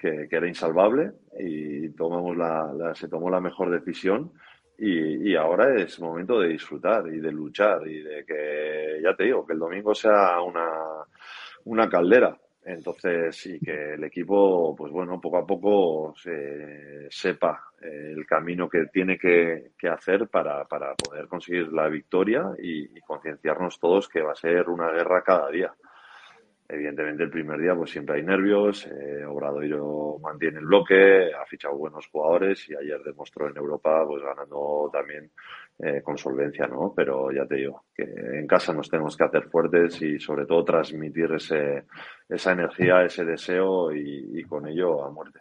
[0.02, 4.32] que, era insalvable y tomamos la, se tomó la mejor decisión
[4.78, 9.46] y, ahora es momento de disfrutar y de luchar y de que, ya te digo,
[9.46, 10.68] que el domingo sea una,
[11.64, 12.36] una caldera.
[12.64, 18.68] Entonces, y que el equipo, pues bueno, poco a poco se, sepa eh, el camino
[18.68, 24.22] que tiene que, hacer para, para, poder conseguir la victoria y, y concienciarnos todos que
[24.22, 25.74] va a ser una guerra cada día.
[26.72, 31.76] Evidentemente el primer día pues siempre hay nervios, eh, Obradoiro mantiene el bloque, ha fichado
[31.76, 35.30] buenos jugadores y ayer demostró en Europa pues ganando también
[35.78, 36.92] eh, con solvencia, ¿no?
[36.94, 40.64] Pero ya te digo, que en casa nos tenemos que hacer fuertes y sobre todo
[40.64, 41.84] transmitir ese,
[42.28, 45.40] esa energía, ese deseo y, con ello a muerte.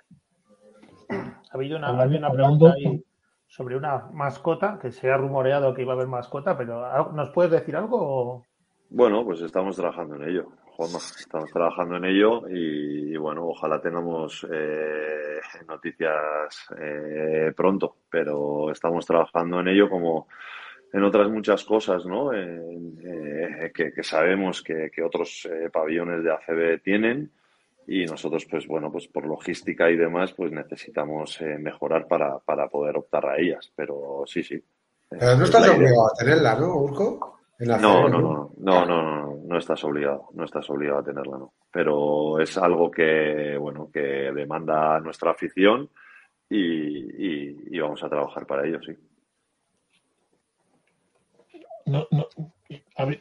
[1.09, 3.03] Ha habido una, una pregunta ahí
[3.47, 7.51] sobre una mascota, que se ha rumoreado que iba a haber mascota, pero ¿nos puedes
[7.51, 8.45] decir algo?
[8.89, 10.47] Bueno, pues estamos trabajando en ello.
[10.85, 19.59] Estamos trabajando en ello y, bueno, ojalá tengamos eh, noticias eh, pronto, pero estamos trabajando
[19.59, 20.27] en ello como
[20.91, 22.33] en otras muchas cosas, ¿no?
[22.33, 27.31] Eh, que, sabemos que, otros pabellones de ACB tienen
[27.85, 32.97] y nosotros, pues bueno, pues por logística y demás, pues necesitamos mejorar para, para poder
[32.97, 34.61] optar a ellas, pero sí, sí.
[35.09, 37.40] Pero no estás obligado a tenerla, ¿no, Urco?
[37.65, 41.53] No, no, no, no, no, no, no estás obligado, no estás obligado a tenerla, no.
[41.71, 45.89] Pero es algo que, bueno, que demanda nuestra afición
[46.49, 48.95] y, vamos a trabajar para ello, sí.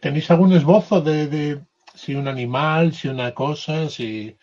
[0.00, 1.60] ¿Tenéis algún esbozo de,
[1.94, 4.36] si un animal, si una cosa, si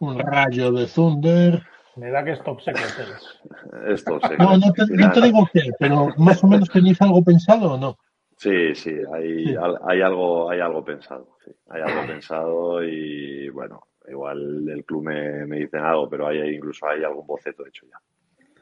[0.00, 1.62] un rayo de Thunder?
[1.96, 2.92] Me da que es top secret.
[3.88, 4.38] es top secret.
[4.38, 7.78] No, no te, no te digo qué, pero más o menos tenéis algo pensado o
[7.78, 7.96] no.
[8.36, 9.56] Sí, sí, hay,
[9.86, 15.46] hay algo, hay algo pensado, sí, hay algo pensado y bueno, igual el club me,
[15.46, 17.98] me dice algo, pero hay incluso hay algún boceto hecho ya.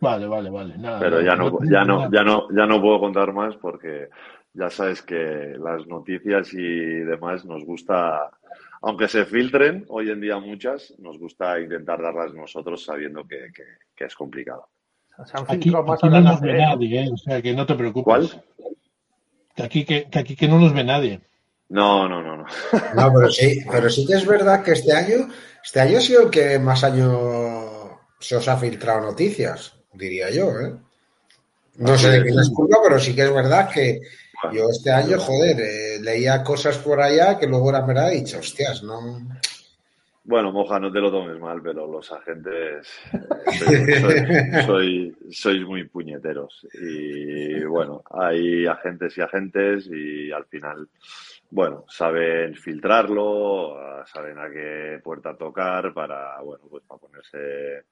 [0.00, 0.74] Vale, vale, vale.
[1.00, 4.10] pero ya no, ya no, ya no, ya no puedo contar más porque
[4.52, 8.30] ya sabes que las noticias y demás nos gusta,
[8.82, 13.46] aunque se filtren hoy en día muchas, nos gusta intentar darlas nosotros sabiendo que,
[13.96, 14.68] que, es complicado.
[15.48, 17.10] aquí, no nos ve nadie, ¿eh?
[17.12, 18.04] o sea que no te preocupes.
[18.04, 18.73] ¿Cuál?
[19.54, 21.20] Que aquí que, aquí que no nos ve nadie.
[21.68, 22.44] No, no, no, no.
[22.94, 25.28] No, pero sí, pero sí que es verdad que este año,
[25.62, 30.50] este año ha sido el que más año se os ha filtrado noticias, diría yo,
[30.60, 30.74] ¿eh?
[31.76, 34.00] No sé de quién es culpa, pero sí que es verdad que
[34.52, 38.38] yo este año, joder, eh, leía cosas por allá que luego era verdad y dicho,
[38.38, 39.26] hostias, no.
[40.26, 46.66] Bueno, Moja, no te lo tomes mal, pero los agentes eh, soy, sois muy puñeteros.
[46.72, 50.88] Y bueno, hay agentes y agentes y al final,
[51.50, 57.84] bueno, saben filtrarlo, saben a qué puerta tocar para, bueno, pues para ponerse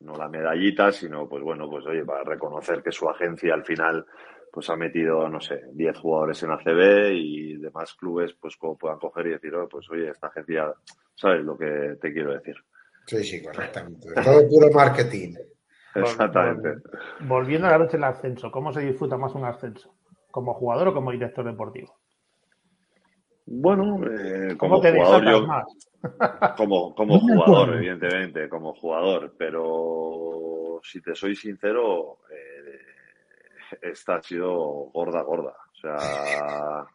[0.00, 4.06] no la medallita, sino pues bueno, pues oye, para reconocer que su agencia al final
[4.56, 8.98] pues ha metido, no sé, 10 jugadores en ACB y demás clubes pues como puedan
[8.98, 10.72] coger y decir, oh, pues oye, esta agencia,
[11.14, 12.54] ¿sabes lo que te quiero decir?
[13.04, 14.14] Sí, sí, correctamente.
[14.14, 15.34] Todo puro marketing.
[15.94, 16.76] Exactamente.
[17.28, 19.94] Volviendo a la vez el ascenso, ¿cómo se disfruta más un ascenso?
[20.30, 21.94] ¿Como jugador o como director deportivo?
[23.44, 25.66] Bueno, eh, como jugador más?
[26.56, 32.55] como, como jugador, evidentemente, como jugador, pero si te soy sincero, eh,
[33.82, 34.50] esta ha sido
[34.92, 35.54] gorda, gorda.
[35.72, 36.86] O sea,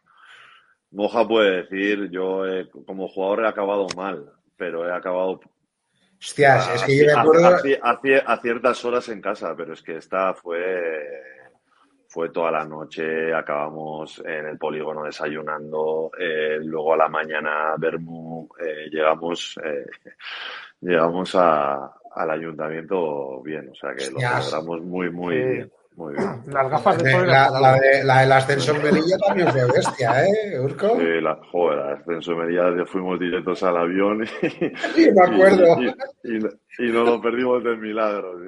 [0.90, 2.42] Moja puede decir, yo
[2.86, 5.40] como jugador he acabado mal, pero he acabado
[6.22, 7.56] Hostias, es que yo me acuerdo.
[8.26, 11.20] A, ciertas horas en casa, pero es que esta fue.
[12.06, 18.50] Fue toda la noche, acabamos en el polígono desayunando, eh, luego a la mañana Bermu,
[18.60, 19.86] eh, llegamos, eh,
[20.82, 25.72] llegamos a, al ayuntamiento bien, o sea que lo celebramos muy, muy bien.
[25.96, 26.42] Muy bien.
[26.46, 27.26] Las gafas de sol.
[27.26, 30.98] La, la, de, la del ascenso en Melilla también fue bestia, ¿eh, Urco?
[30.98, 34.26] Sí, la, joder, el ascenso en Melilla fuimos directos al avión y.
[34.94, 35.80] Sí, me acuerdo.
[35.80, 35.86] Y,
[36.24, 36.36] y,
[36.78, 38.34] y, nos lo perdimos del milagro.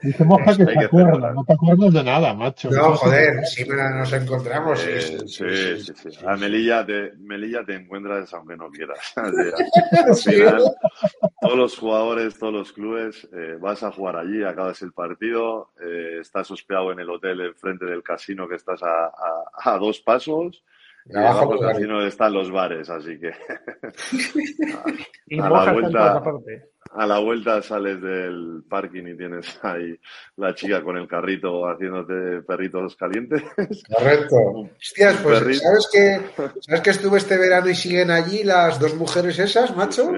[0.00, 2.70] Dice Moja que te acuerdas, no te acuerdas de nada, macho.
[2.70, 4.78] No, joder, siempre nos encontramos.
[4.78, 8.98] sí, sí, sí, sí, A Melilla te, Melilla te encuentras aunque no quieras.
[9.16, 10.62] Al final,
[11.40, 16.18] todos los jugadores, todos los clubes, eh, vas a jugar allí, acabas el partido, eh,
[16.20, 20.64] estás hospedado en el hotel enfrente del casino que estás a, a, a dos pasos.
[21.10, 23.32] Y abajo del casino están los bares, así que
[25.26, 26.22] y a, la vuelta,
[26.92, 29.98] a la vuelta sales del parking y tienes ahí
[30.36, 33.42] la chica con el carrito haciéndote perritos calientes.
[33.96, 34.36] Correcto.
[34.76, 36.20] Hostias, pues ¿sabes que,
[36.60, 40.12] ¿sabes que estuve este verano y siguen allí las dos mujeres esas, macho?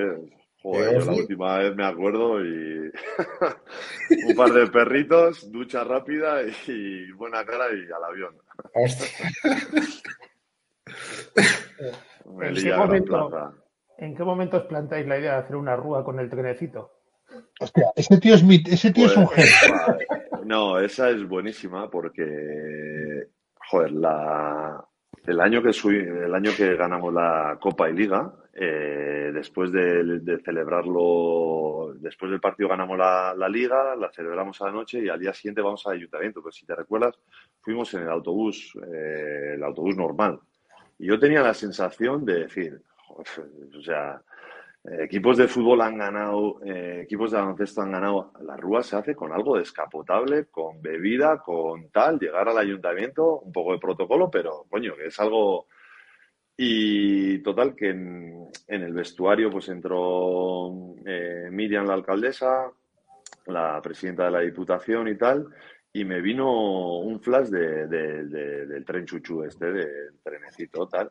[0.63, 2.93] Joder, la última vez me acuerdo y
[4.27, 8.37] un par de perritos, ducha rápida y buena cara y al avión.
[12.43, 13.31] ¿En, qué momento,
[13.97, 16.93] ¿En qué momento os plantáis la idea de hacer una rúa con el trenecito?
[17.59, 19.97] Hostia, ese tío es, ese tío es un pues, genio.
[20.45, 23.29] No, esa es buenísima porque,
[23.71, 24.85] joder, la,
[25.27, 31.95] el año que el año que ganamos la Copa y Liga, eh, después de, celebrarlo,
[31.99, 35.63] después del partido ganamos la, Liga, la celebramos a la noche y al día siguiente
[35.63, 36.43] vamos al ayuntamiento.
[36.43, 37.19] Pues si te recuerdas,
[37.61, 40.41] fuimos en el autobús, eh, el autobús normal.
[40.99, 44.23] Y yo tenía la sensación de decir, o sea,
[44.85, 48.33] equipos de fútbol han ganado, eh, equipos de baloncesto han ganado.
[48.43, 53.53] La Rúa se hace con algo descapotable, con bebida, con tal, llegar al ayuntamiento, un
[53.53, 55.67] poco de protocolo, pero coño, que es algo.
[56.57, 62.71] Y total, que en, el vestuario pues entró eh, Miriam, la alcaldesa,
[63.47, 65.47] la presidenta de la Diputación y tal,
[65.93, 71.11] y me vino un flash de, del tren chuchu este, del trenecito tal.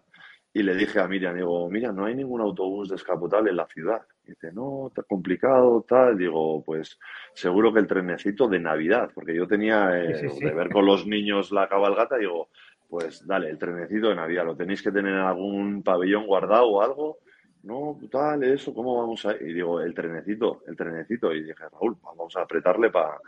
[0.51, 4.01] Y le dije a Miriam, digo, mira, no hay ningún autobús descapotable en la ciudad.
[4.25, 6.17] dice, no, está complicado, tal.
[6.17, 6.97] Digo, pues
[7.33, 11.51] seguro que el trenecito de Navidad, porque yo tenía eh, de ver con los niños
[11.51, 12.49] la cabalgata, digo,
[12.89, 16.81] pues dale, el trenecito de Navidad, ¿lo tenéis que tener en algún pabellón guardado o
[16.81, 17.19] algo?
[17.61, 19.35] No, tal, eso, ¿cómo vamos a...?
[19.35, 21.31] Y digo, el trenecito, el trenecito.
[21.33, 23.19] Y dije, Raúl, vamos a apretarle para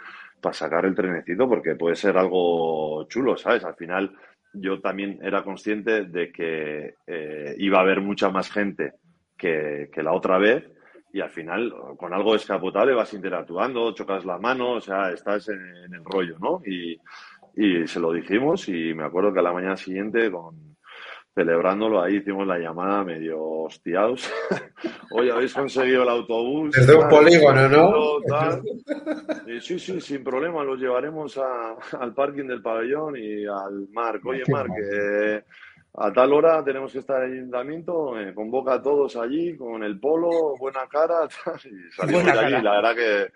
[0.54, 3.64] sacar el trenecito porque puede ser algo chulo, ¿sabes?
[3.64, 4.12] Al final
[4.54, 8.94] yo también era consciente de que eh, iba a haber mucha más gente
[9.38, 10.70] que, la otra vez
[11.14, 15.94] y al final con algo descapotable vas interactuando, chocas la mano, o sea, estás en,
[15.94, 16.62] el rollo, ¿no?
[16.66, 17.00] Y,
[17.56, 20.71] y, se lo dijimos y me acuerdo que a la mañana siguiente con,
[21.34, 24.32] celebrándolo ahí hicimos la llamada medio hostiados.
[25.12, 26.72] Hoy habéis conseguido el autobús.
[26.72, 27.92] Desde un polígono, ¿no?
[29.62, 34.26] sí, sí, sin problema, los llevaremos al parking del pabellón y al Marc.
[34.26, 34.72] Oye, Marc,
[35.94, 39.84] a tal hora tenemos que estar en el ayuntamiento, eh, convoca a todos allí con
[39.84, 41.28] el polo, buena cara,
[41.66, 42.64] y salimos de allí.
[42.64, 43.32] La verdad que,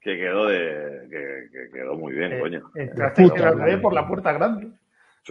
[0.00, 2.70] que quedó de que, quedó muy bien, eh, coño.
[2.74, 4.68] Entraste por la puerta grande.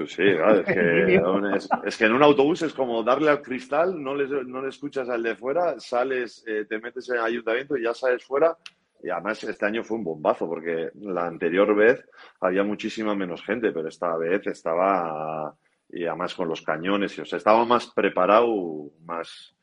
[0.06, 0.24] Sí,
[1.86, 5.10] es, que, en un autobús es como darle al cristal, no le, no le escuchas
[5.10, 8.56] al de fuera, sales, eh, te metes en el ayuntamiento y ya sales fuera.
[9.02, 12.04] Y además este año fue un bombazo, porque la anterior vez
[12.42, 15.56] había muchísima menos gente, pero esta vez estaba,
[15.90, 19.56] y además con los cañones, y, o sea, estaba más preparado, más,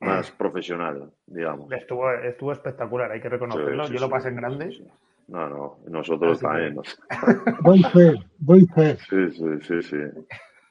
[0.00, 1.70] más profesional, digamos.
[1.72, 3.86] Estuvo, estuvo espectacular, hay que reconocerlo.
[3.88, 4.84] Yo lo pasé en grande.
[5.30, 6.74] No, no, nosotros también.
[7.60, 8.98] Voy fe, voy fe.
[9.08, 9.96] Sí, sí, sí, sí.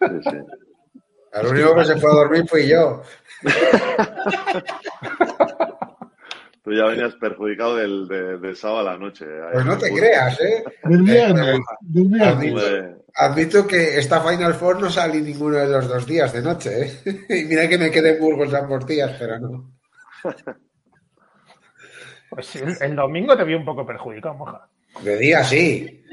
[0.02, 0.38] sí, sí.
[1.32, 3.02] El único que se fue a dormir fui yo.
[6.62, 9.26] Tú ya venías perjudicado del, de, sábado a la noche.
[9.54, 10.62] Pues no te creas, ¿eh?
[10.84, 11.62] Del viernes.
[13.16, 16.92] Admito, que esta Final Four no salí ninguno de los dos días de noche, ¿eh?
[17.30, 19.72] Y mira que me quedé en Burgos a Portillas, pero no.
[22.30, 24.70] Pues el, domingo te vi un poco perjudicado, moja.
[25.04, 26.06] De día sí.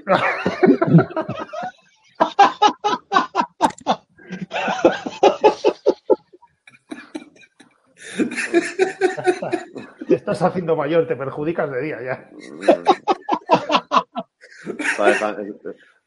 [10.08, 12.30] te estás haciendo mayor, te perjudicas de día ya.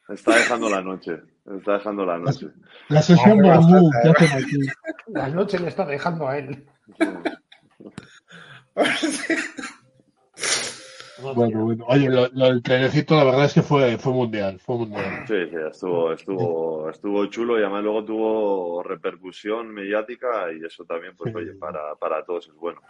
[0.09, 1.21] Está dejando, la noche.
[1.57, 2.47] Está dejando la noche.
[2.87, 3.89] La sesión de Amu,
[5.07, 6.65] La noche le está dejando a él.
[11.35, 11.85] Bueno, bueno.
[11.87, 15.25] Oye, lo, el trenecito la verdad es que fue, fue mundial, fue mundial.
[15.27, 21.15] Sí, sí, estuvo, estuvo, estuvo chulo y además luego tuvo repercusión mediática y eso también,
[21.17, 22.81] pues oye, para, para todos es bueno.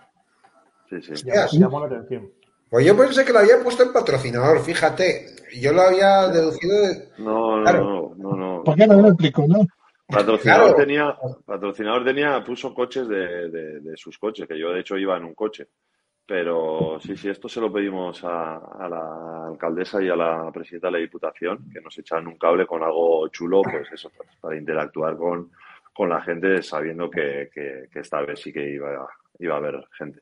[0.90, 1.14] Sí, sí.
[1.54, 2.30] Llamó la atención.
[2.70, 5.36] Pues yo pensé que lo había puesto en patrocinador, fíjate.
[5.60, 7.10] Yo lo había deducido de...
[7.18, 8.64] No, no, no, no, no.
[8.64, 9.66] ¿Por qué no lo explico, no?
[10.08, 11.16] Patrocinador tenía,
[11.46, 15.24] patrocinador tenía, puso coches de, de, de, sus coches, que yo de hecho iba en
[15.24, 15.68] un coche.
[16.30, 20.92] Pero sí, sí, esto se lo pedimos a, la alcaldesa y a la presidenta de
[20.92, 25.18] la Diputación, que nos echan un cable con algo chulo, pues eso, pues, para interactuar
[25.18, 25.50] con,
[26.08, 27.50] la gente sabiendo que,
[27.96, 30.20] esta vez sí que iba, iba a haber gente.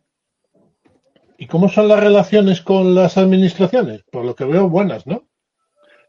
[1.37, 4.03] ¿Y cómo son las relaciones con las administraciones?
[4.09, 5.27] Por lo que veo, buenas, ¿no?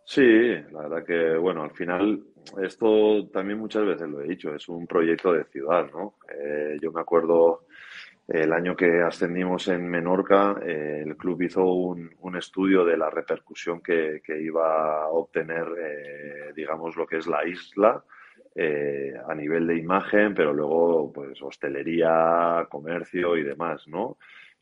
[0.05, 0.23] Sí,
[0.70, 2.23] la verdad que, bueno, al final
[2.62, 6.15] esto también muchas veces lo he dicho, es un proyecto de ciudad, ¿no?
[6.33, 7.66] Eh, yo me acuerdo
[8.29, 13.81] el año que ascendimos en Menorca, eh, el club hizo un, estudio de la repercusión
[13.81, 18.05] que, iba a obtener, eh, digamos, lo que es la isla
[18.55, 24.19] eh, a nivel de imagen, pero luego, pues, hostelería, comercio y demás, ¿no?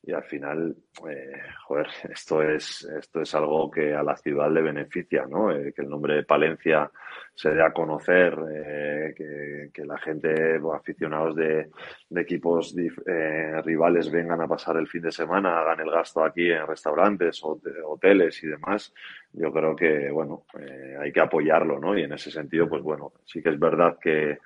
[0.07, 0.77] Y al final,
[1.11, 5.51] eh, joder, esto es, esto es algo que a la ciudad le beneficia, ¿no?
[5.51, 6.89] Eh, que el nombre de Palencia
[7.35, 11.69] se dé a conocer, eh, que, la gente, aficionados de,
[12.15, 12.75] equipos
[13.65, 17.61] rivales vengan a pasar el fin de semana, hagan el gasto aquí en restaurantes, o
[17.85, 18.95] hoteles y demás.
[19.33, 20.45] Yo creo que, bueno,
[20.99, 21.97] hay que apoyarlo, ¿no?
[21.97, 24.39] Y en ese sentido, pues bueno, sí que es verdad que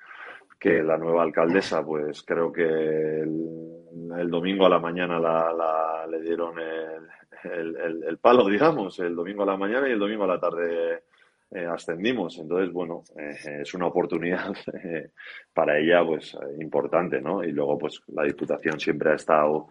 [0.61, 6.53] que la nueva alcaldesa, pues creo que el, domingo a la mañana la, le dieron
[6.59, 11.01] el, el, palo, digamos, el domingo a la mañana y el domingo a la tarde
[11.49, 12.37] eh, ascendimos.
[12.37, 15.09] Entonces, bueno, eh, es una oportunidad eh,
[15.51, 17.43] para ella, pues, importante, ¿no?
[17.43, 19.67] Y luego, pues, la Diputación siempre ha estado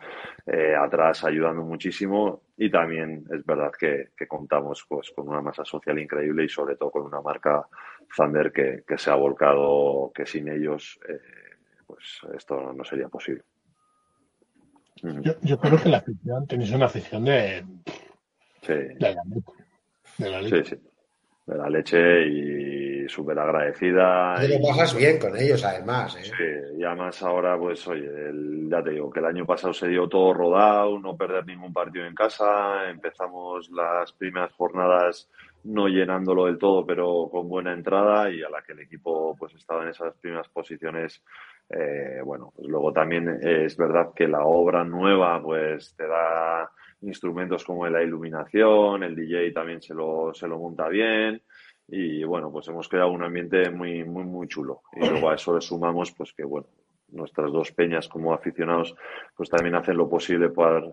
[0.76, 5.96] atrás ayudando muchísimo y también es verdad que, que, contamos, pues, con una masa social
[6.00, 7.64] increíble y sobre todo con una marca
[8.16, 11.18] Thunder que, se ha volcado, que sin ellos eh,
[11.86, 13.42] pues esto no sería posible.
[15.42, 17.64] Yo, creo que la afición, tenéis una afición de,
[18.62, 18.72] sí.
[18.74, 19.16] de,
[20.18, 20.64] la, leche.
[20.64, 20.82] Sí, sí.
[21.46, 24.36] De la leche y súper agradecida.
[24.38, 26.16] Te lo pasas bien con ellos, además.
[26.16, 26.24] ¿eh?
[26.24, 28.08] Sí, y además ahora, pues, oye,
[28.68, 32.06] ya te digo que el año pasado se dio todo rodado, no perder ningún partido
[32.06, 32.90] en casa.
[32.90, 35.28] Empezamos las primeras jornadas
[35.64, 39.54] no llenándolo del todo, pero con buena entrada y a la que el equipo pues
[39.54, 41.22] estaba en esas primeras posiciones.
[41.68, 46.70] Eh, bueno, pues luego también es verdad que la obra nueva pues te da
[47.02, 51.40] instrumentos como la iluminación, el DJ también se lo, se lo monta bien
[51.88, 54.82] y bueno, pues hemos creado un ambiente muy, muy, muy chulo.
[54.94, 56.66] Y luego a eso le sumamos pues que bueno,
[57.08, 58.94] nuestras dos peñas como aficionados
[59.36, 60.92] pues también hacen lo posible para,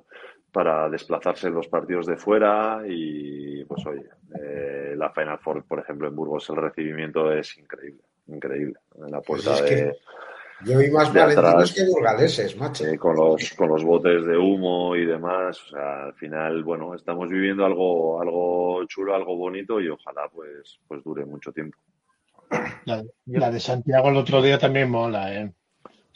[0.51, 4.05] para desplazarse en los partidos de fuera y pues oye,
[4.41, 8.75] eh, la Final Four, por ejemplo, en Burgos el recibimiento es increíble, increíble.
[8.95, 9.97] En la puerta pues de...
[10.65, 12.85] yo vi más valentinos que burgaleses, macho.
[12.85, 16.95] Eh, con, los, con los botes de humo y demás, o sea, al final, bueno,
[16.95, 21.77] estamos viviendo algo, algo chulo, algo bonito y ojalá pues, pues dure mucho tiempo.
[22.85, 25.51] La, la de Santiago el otro día también mola, ¿eh?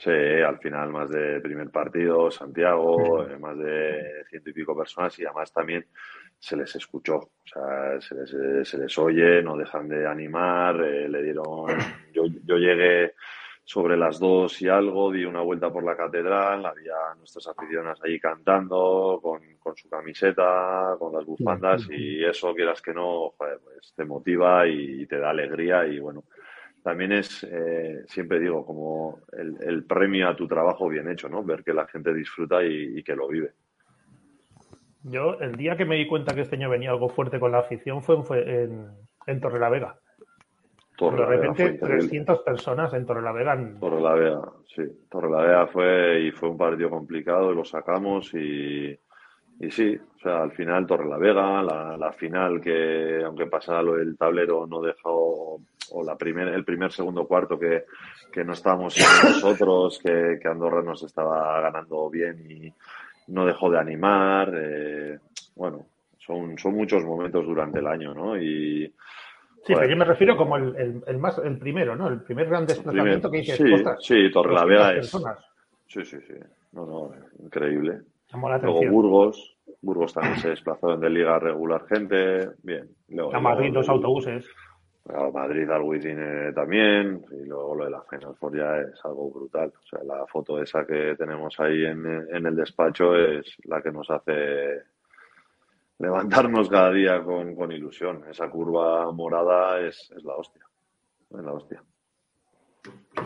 [0.04, 5.18] Sí, al final más de primer partido, Santiago, eh, más de ciento y pico personas
[5.20, 5.86] y además también
[6.40, 10.82] se les escuchó, o sea, se les, eh, se les oye, no dejan de animar,
[10.84, 11.68] eh, le dieron,
[12.16, 13.14] yo, yo llegué
[13.64, 18.20] sobre las dos y algo, di una vuelta por la catedral, había nuestras aficionadas ahí
[18.20, 23.94] cantando, con, con su camiseta, con las bufandas y eso, quieras que no, joder, pues
[23.96, 26.24] te motiva y te da alegría y bueno,
[26.84, 31.44] también es, eh, siempre digo, como el, premio a tu trabajo bien hecho, ¿no?
[31.44, 33.52] Ver que la gente disfruta y, que lo vive.
[35.04, 37.60] Yo, el día que me di cuenta que este año venía algo fuerte con la
[37.60, 38.88] afición fue, fue en,
[39.28, 40.00] en Torre la Vega.
[41.00, 43.58] de repente, 300 personas en Torre la Vega.
[43.80, 44.84] Torre la Vega, sí.
[45.10, 48.98] Torre la Vega fue y fue un partido complicado y lo sacamos y,
[49.60, 53.84] y sí, o sea, al final Torre la Vega, la, la final que aunque pasara
[53.84, 55.62] lo del tablero no dejó
[55.92, 57.86] o la primer, el primer, segundo, cuarto que,
[58.32, 62.74] que no estábamos nosotros, que, que, Andorra nos estaba ganando bien y
[63.28, 64.52] no dejó de animar.
[64.56, 65.20] Eh,
[65.56, 65.86] bueno,
[66.18, 68.38] son, son muchos momentos durante el año, ¿no?
[68.38, 68.94] Y,
[69.64, 72.08] Sí, pero yo me refiero como el, el, más, el primero, ¿no?
[72.08, 73.56] El primer gran desplazamiento que hice.
[73.58, 75.12] Sí, sí, Torrelavega es.
[75.88, 76.34] Sí, sí, sí.
[76.72, 77.12] No, no,
[77.44, 78.02] increíble.
[78.34, 82.50] Luego Burgos, Burgos también se desplazó en de liga regular gente.
[82.64, 82.90] Bien.
[83.10, 84.46] Luego, a Madrid, los autobuses.
[85.06, 89.70] Madrid al también, y luego lo de la Final Four ya es algo brutal.
[89.70, 94.10] O sea, la foto esa que tenemos ahí en, el despacho es la que nos
[94.10, 94.84] hace
[95.98, 98.24] levantarnos cada día con, ilusión.
[98.30, 100.66] Esa curva morada es, la hostia.
[101.32, 101.84] Es la hostia.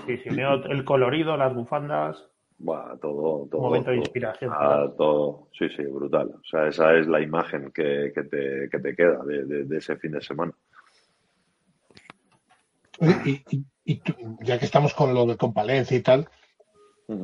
[0.05, 2.29] Sí, sí, el colorido, las bufandas.
[2.57, 3.61] Bueno, todo, todo.
[3.61, 4.51] Momento de inspiración.
[4.53, 6.29] Ah, todo, sí, sí, brutal.
[6.29, 10.21] O sea, esa es la imagen que, te, que te, queda de ese fin de
[10.21, 10.53] semana.
[12.99, 14.01] Y,
[14.41, 16.27] ya que estamos con lo de con Palencia y tal,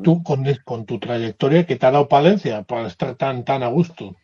[0.03, 3.68] tú con, con, tu trayectoria, ¿qué te ha dado Palencia para estar tan, tan a
[3.68, 4.15] gusto?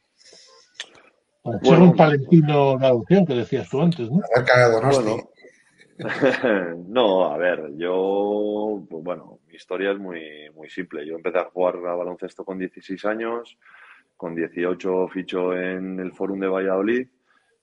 [1.42, 4.22] Para ser un palentino de adopción, que decías tú antes, ¿no?
[6.88, 11.08] no, a ver, yo, pues bueno, mi historia es muy, muy simple.
[11.08, 13.58] Yo empecé a jugar a baloncesto con 16 años,
[14.16, 17.08] con 18 ficho en el Fórum de Valladolid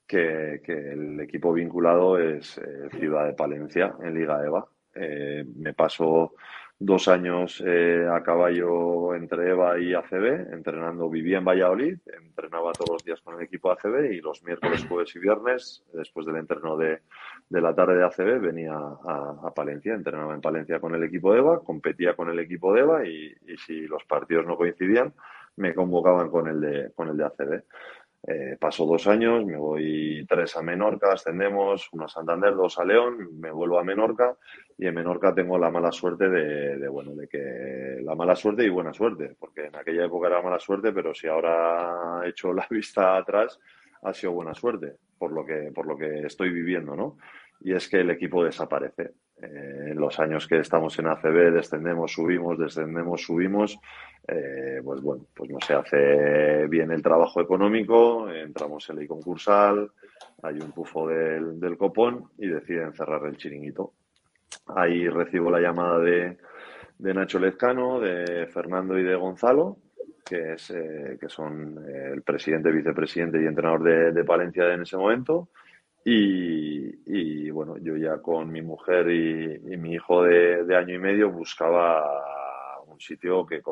[0.06, 4.66] que, el equipo vinculado es eh, Ciudad de Palencia en Liga EVA.
[4.94, 6.34] Eh, me paso
[6.78, 12.90] dos años eh, a caballo entre EVA y ACB, entrenando, vivía en Valladolid, entrenaba todos
[12.90, 16.76] los días con el equipo ACB y los miércoles, jueves y viernes, después del entreno
[16.76, 17.00] de,
[17.48, 21.60] la tarde de ACB, venía a, Palencia, entrenaba en Palencia con el equipo de EVA,
[21.60, 25.14] competía con el equipo de EVA y, y si los partidos no coincidían,
[25.56, 27.62] me convocaban con el de, con el de ACB.
[28.26, 32.84] Eh, paso dos años, me voy tres a Menorca, ascendemos, uno a Santander, dos a
[32.84, 34.34] León, me vuelvo a Menorca
[34.78, 38.70] y en Menorca tengo la mala suerte de, bueno, de que la mala suerte y
[38.70, 42.66] buena suerte, porque en aquella época era mala suerte, pero si ahora he hecho la
[42.70, 43.60] vista atrás,
[44.02, 47.18] ha sido buena suerte, por lo que, por lo que estoy viviendo, ¿no?
[47.60, 49.12] Y es que el equipo desaparece.
[49.42, 53.78] Eh, los años que estamos en ACB, descendemos, subimos, descendemos, subimos,
[54.28, 59.90] eh, pues bueno, pues no se hace bien el trabajo económico, entramos en ley concursal,
[60.42, 63.92] hay un pufo del, copón y deciden cerrar el chiringuito.
[64.68, 66.36] Ahí recibo la llamada de,
[66.98, 69.78] Nacho Lezcano, de Fernando y de Gonzalo,
[70.24, 73.82] que, es, eh, que son el presidente, vicepresidente y entrenador
[74.12, 75.48] de, Palencia en ese momento.
[76.06, 81.30] Y, bueno, yo ya con mi mujer y, mi hijo de, de, año y medio
[81.30, 82.02] buscaba
[82.86, 83.62] un sitio que,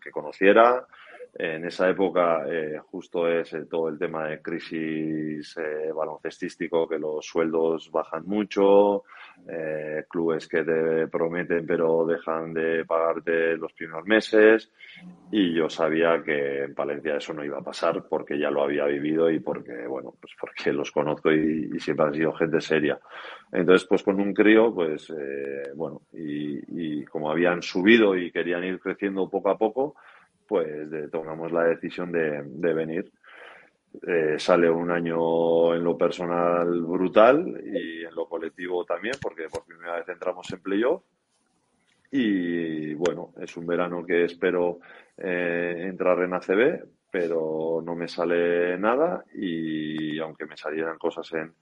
[0.00, 0.86] que conociera.
[1.34, 7.24] En esa época eh, justo es todo el tema de crisis eh, baloncestístico, que los
[7.24, 9.04] sueldos bajan mucho,
[9.48, 14.70] eh, clubes que te prometen pero dejan de pagarte los primeros meses
[15.30, 18.84] y yo sabía que en Palencia eso no iba a pasar porque ya lo había
[18.84, 23.00] vivido y porque, bueno, pues porque los conozco y, siempre han sido gente seria.
[23.50, 25.12] Entonces, pues con un crío, pues,
[25.74, 29.96] bueno, y, y como habían subido y querían ir creciendo poco a poco,
[30.52, 33.10] pues tomamos la decisión de, venir.
[34.06, 39.64] Eh, sale un año en lo personal brutal y en lo colectivo también, porque por
[39.64, 41.04] primera vez entramos en playoff.
[42.10, 44.80] Y bueno, es un verano que espero
[45.16, 51.52] eh, entrar en ACB, pero no me sale nada y aunque me salieran cosas en,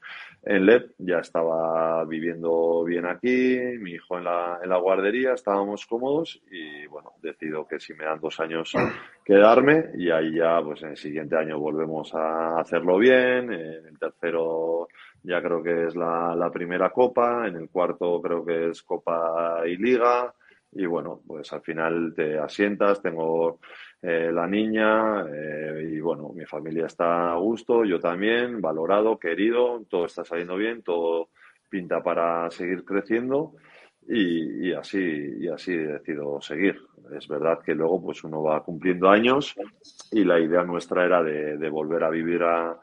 [0.45, 6.41] en ya estaba viviendo bien aquí, mi hijo en la, en la guardería, estábamos cómodos
[6.53, 8.73] y bueno, decido que si me dan dos años
[9.25, 13.99] quedarme y ahí ya pues en el siguiente año volvemos a hacerlo bien, en el
[13.99, 14.87] tercero
[15.25, 19.63] ya creo que es la, la primera copa, en el cuarto creo que es copa
[19.67, 20.33] y liga
[20.73, 23.59] y bueno, pues al final te asientas, tengo
[24.03, 29.85] eh, la niña eh, y bueno, mi familia está a gusto, yo también, valorado, querido,
[29.89, 31.29] todo está saliendo bien, todo
[31.69, 33.55] pinta para seguir creciendo
[34.07, 34.99] y, así
[35.39, 36.81] y así decido seguir.
[37.17, 39.55] Es verdad que luego pues uno va cumpliendo años
[40.11, 42.79] y la idea nuestra era de, volver a vivir a,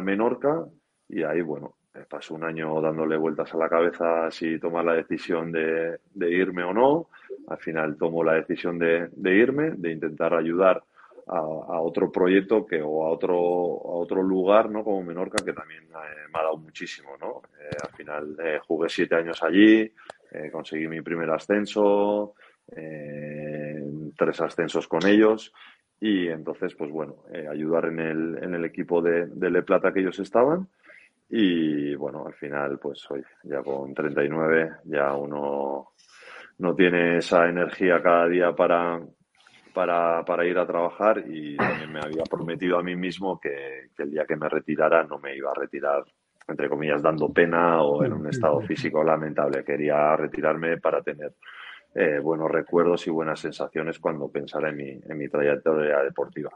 [0.00, 0.64] Menorca
[1.06, 1.76] y ahí bueno,
[2.08, 6.72] paso un año dándole vueltas a la cabeza si tomar la decisión de, irme o
[6.72, 7.08] no.
[7.48, 10.82] Al final tomo la decisión de, irme, de intentar ayudar
[11.26, 11.40] a,
[11.80, 14.84] otro proyecto que o a otro a otro lugar, ¿no?
[14.84, 17.42] Como Menorca que también eh, me ha dado muchísimo, ¿no?
[17.60, 19.92] Eh, al final eh, jugué siete años allí,
[20.50, 22.34] conseguí mi primer ascenso,
[22.66, 25.52] tres ascensos con ellos
[26.00, 27.16] y entonces, pues bueno,
[27.50, 30.66] ayudar en el, en el equipo de, de Le Plata que ellos estaban
[31.34, 35.92] y bueno, al final, pues hoy, ya con 39, ya uno
[36.58, 39.00] no tiene esa energía cada día para,
[39.72, 44.10] para, para ir a trabajar y también me había prometido a mí mismo que, el
[44.10, 46.04] día que me retirara no me iba a retirar,
[46.48, 49.64] entre comillas, dando pena o en un estado físico lamentable.
[49.64, 51.34] Quería retirarme para tener
[51.94, 56.50] eh, buenos recuerdos y buenas sensaciones cuando pensara en mi, en mi trayectoria deportiva.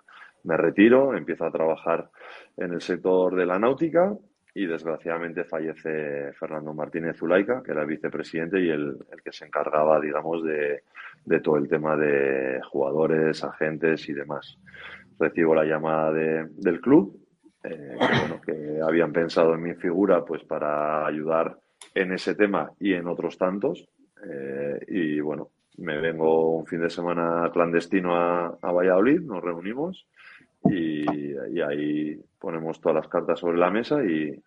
[0.45, 2.09] Me retiro, empiezo a trabajar
[2.57, 4.17] en el sector de la náutica
[4.57, 10.01] y desgraciadamente fallece Fernando Martínez Zulaika, que era el vicepresidente y el, que se encargaba,
[10.01, 10.81] digamos, de,
[11.43, 14.57] todo el tema de jugadores, agentes y demás.
[15.19, 17.21] Recibo la llamada del club,
[17.65, 21.59] eh, que, bueno, que habían pensado en mi figura pues para ayudar
[21.95, 23.87] en ese tema y en otros tantos.
[24.25, 30.07] Eh, y bueno, me vengo un fin de semana clandestino a, a Valladolid, nos reunimos
[30.71, 34.43] y, ahí ponemos todas las cartas sobre la mesa y,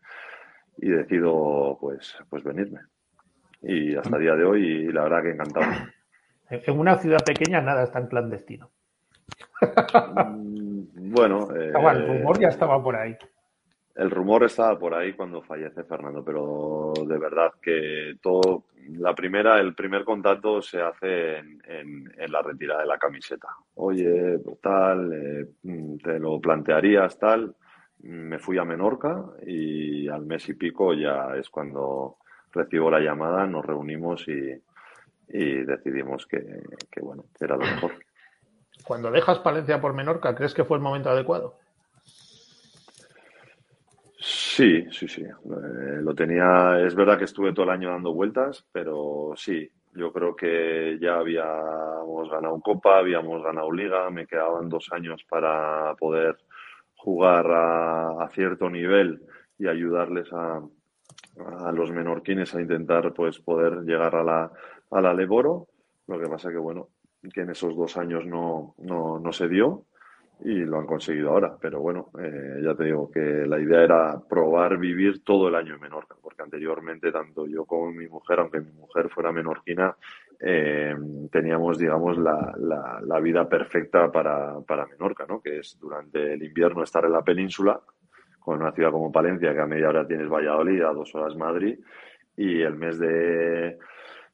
[0.77, 2.79] decido pues, pues venirme.
[3.61, 5.65] Y hasta el día de hoy, la verdad que encantado.
[6.49, 8.71] En una ciudad pequeña nada es tan clandestino.
[9.61, 13.17] Mm, bueno, el rumor ya estaba por ahí.
[13.99, 18.63] El rumor estaba por ahí cuando fallece Fernando, pero de verdad que todo,
[18.93, 23.49] la primera, el primer contacto se hace en, la retirada de la camiseta.
[23.75, 25.47] Oye, pues tal, eh,
[26.01, 27.53] te lo plantearías tal.
[28.03, 32.19] Me fui a Menorca y al mes y pico ya es cuando
[32.53, 34.61] recibo la llamada, nos reunimos y,
[35.27, 36.41] decidimos que,
[37.01, 37.91] bueno, era lo mejor.
[38.85, 41.58] Cuando dejas Palencia por Menorca, ¿crees que fue el momento adecuado?
[44.21, 45.21] Sí, sí, sí.
[45.23, 50.13] Eh, lo tenía, es verdad que estuve todo el año dando vueltas, pero sí, Yo
[50.13, 56.37] creo que ya habíamos ganado Copa, habíamos ganado Liga, me quedaban dos años para poder
[56.95, 59.21] jugar a, cierto nivel
[59.57, 60.61] y ayudarles a,
[61.65, 64.51] a, los menorquines a intentar pues poder llegar a la,
[64.91, 65.67] a la Leboro.
[66.07, 66.89] Lo que pasa que bueno,
[67.33, 69.85] que en esos dos años no, no, no se dio
[70.41, 71.57] y lo han conseguido ahora.
[71.59, 75.75] Pero bueno, eh, ya te digo que la idea era probar vivir todo el año
[75.75, 79.95] en Menorca, porque anteriormente tanto yo como mi mujer, aunque mi mujer fuera menorquina,
[80.39, 80.95] eh,
[81.31, 85.41] teníamos, digamos, la, la, vida perfecta para, para Menorca, ¿no?
[85.41, 87.79] Que es durante el invierno estar en la península,
[88.39, 91.77] con una ciudad como Palencia, que a media hora tienes Valladolid, a dos horas Madrid,
[92.37, 93.77] y el mes de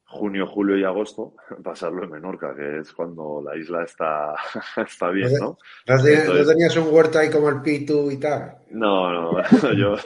[0.06, 4.34] junio, julio y agosto, pasarlo en Menorca, que es cuando la isla está,
[4.76, 5.58] está bien, ¿no?
[5.86, 6.02] ¿No,
[6.46, 8.58] tenías un huerto ahí como el Pitu y tal?
[8.70, 9.42] No, no,
[9.76, 9.96] yo...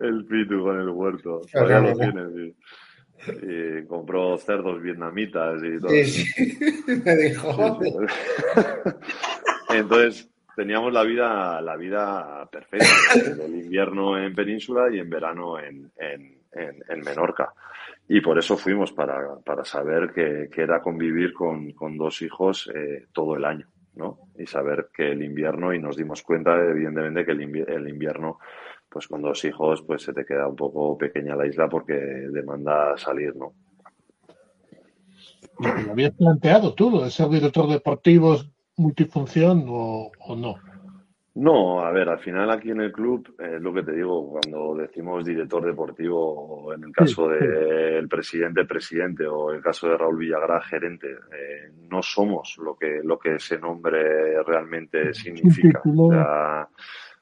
[0.00, 2.54] el Pitu con el huerto, todavía lo tiene,
[3.42, 5.90] Y compró cerdos vietnamitas y todo.
[5.90, 7.80] Sí, sí, me dijo.
[9.70, 12.86] Entonces, teníamos la vida, la vida perfecta,
[13.44, 17.52] el invierno en Península y en verano en, en, en Menorca.
[18.08, 23.06] Y por eso fuimos, para, para saber que, era convivir con, con dos hijos eh,
[23.12, 23.66] todo el año,
[23.96, 24.30] ¿no?
[24.38, 28.38] Y saber que el invierno, y nos dimos cuenta, evidentemente, que el invierno,
[28.88, 32.96] pues con dos hijos, pues se te queda un poco pequeña la isla porque demanda
[32.96, 33.52] salir, ¿no?
[35.58, 38.38] ¿Lo habías planteado tú, de ser director deportivo
[38.76, 40.54] multifunción o no?
[41.40, 44.74] No, a ver, al final aquí en el club, es lo que te digo, cuando
[44.74, 49.96] decimos director deportivo, o en el caso del presidente, presidente, o en el caso de
[49.96, 55.80] Raúl Villagrá, gerente, eh, no somos lo que, lo que ese nombre realmente significa.
[55.84, 56.68] O sea,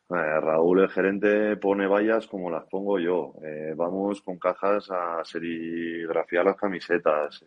[0.08, 3.34] eh, Raúl, el gerente, pone vallas como las pongo yo.
[3.44, 7.44] Eh, vamos con cajas a serigrafiar las camisetas.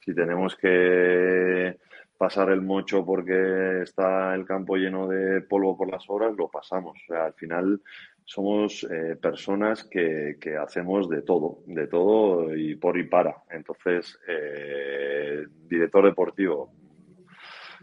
[0.00, 1.76] si tenemos que
[2.18, 6.98] pasar el mocho porque está el campo lleno de polvo por las obras, lo pasamos.
[7.04, 7.80] O sea, al final
[8.24, 13.36] somos eh, personas que, que, hacemos de todo, de todo y por y para.
[13.50, 16.72] Entonces, eh, director deportivo,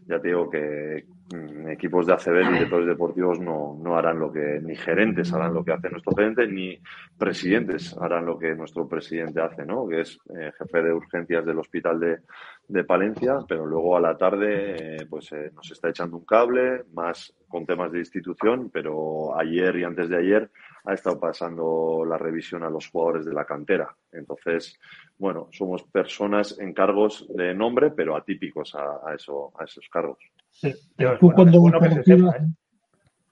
[0.08, 4.60] ya te digo que mm, equipos de ACB, directores deportivos no, no harán lo que,
[4.62, 6.80] ni gerentes harán lo que hace nuestro gerente, ni
[7.18, 9.88] presidentes harán lo que nuestro presidente hace, ¿no?
[9.88, 12.20] Que es eh, jefe de urgencias del hospital de,
[12.68, 16.84] de Palencia, pero luego a la tarde eh, pues eh, nos está echando un cable,
[16.94, 20.52] más con temas de institución, pero ayer y antes de ayer
[20.86, 23.96] ha estado pasando la revisión a los jugadores de la cantera.
[24.12, 24.80] Entonces,
[25.18, 30.20] bueno, somos personas en cargos de nombre, pero atípicos a, eso, a esos cargos.
[30.52, 32.48] Sí, pero es bueno, que se sepa, ¿eh?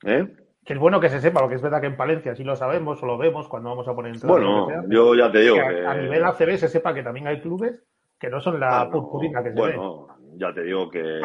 [0.05, 0.35] ¿Eh?
[0.65, 3.01] Que es bueno que se sepa, porque es verdad que en Palencia sí lo sabemos
[3.03, 5.93] o lo vemos cuando vamos a poner en Bueno, yo ya te digo que, a
[5.95, 7.83] nivel ACB se sepa que también hay clubes
[8.17, 10.07] que no son la purpurina que se bueno,
[10.37, 11.19] ya te digo que.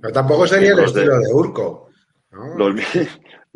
[0.00, 1.88] Pero tampoco sería el estilo de, Urco.
[2.56, 2.74] Los,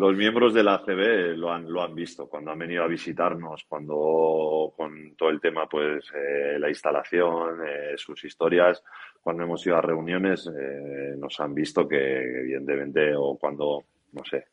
[0.08, 4.72] miembros de la ACB lo han, lo han visto cuando han venido a visitarnos, cuando
[4.74, 8.82] con todo el tema, pues eh, la instalación, eh, sus historias,
[9.20, 14.46] cuando hemos ido a reuniones, eh, nos han visto que, evidentemente, o cuando, no sé,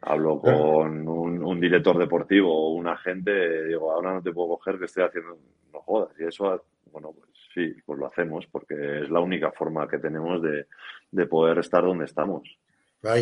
[0.00, 4.78] hablo con un, un, director deportivo o un agente, digo, ahora no te puedo coger
[4.78, 5.36] que estoy haciendo,
[5.72, 9.86] no jodas, y eso, bueno, pues sí, pues lo hacemos, porque es la única forma
[9.86, 10.66] que tenemos de,
[11.10, 12.58] de poder estar donde estamos.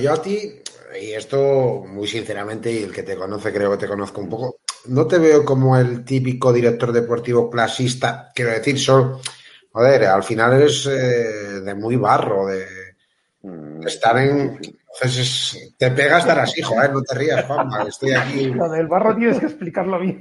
[0.00, 0.62] Yo a ti,
[1.00, 4.60] y esto muy sinceramente, y el que te conoce creo que te conozco un poco,
[4.86, 9.20] no te veo como el típico director deportivo clasista, quiero decir, solo,
[9.72, 12.66] joder, al final eres eh, de muy barro, de,
[13.42, 14.58] mm, estar en,
[14.96, 18.44] entonces, te pega estar así, joder, no te rías, Juanma, estoy aquí.
[18.54, 20.20] Lo del barro tienes que explicarlo bien.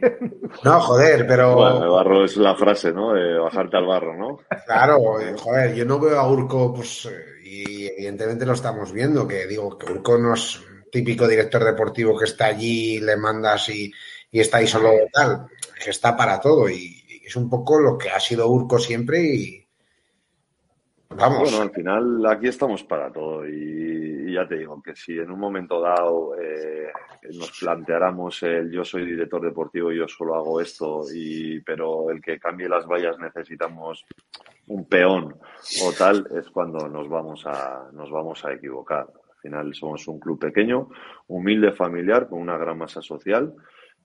[0.63, 1.55] No, joder, pero.
[1.55, 3.13] Bueno, el barro es la frase, ¿no?
[3.13, 4.39] De bajarte al barro, ¿no?
[4.65, 7.07] Claro, eh, joder, yo no veo a Urco, pues,
[7.61, 10.61] evidentemente lo estamos viendo, que digo que Urco no es
[10.91, 13.91] típico director deportivo que está allí, le mandas y,
[14.31, 15.47] y está ahí solo tal,
[15.83, 19.65] que está para todo, y, es un poco lo que ha sido Urco siempre y.
[21.09, 21.51] Vamos.
[21.51, 25.39] Bueno, al final aquí estamos para todo y ya te digo que si en un
[25.39, 26.91] momento dado eh,
[27.33, 32.39] nos planteáramos el yo soy director deportivo yo solo hago esto, y, pero el que
[32.39, 34.05] cambie las vallas necesitamos
[34.67, 35.35] un peón
[35.83, 39.07] o tal, es cuando nos vamos a, nos vamos a equivocar.
[39.07, 40.89] Al final somos un club pequeño,
[41.27, 43.53] humilde, familiar, con una gran masa social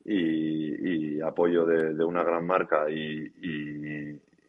[0.04, 3.32] y, apoyo de, una gran marca y,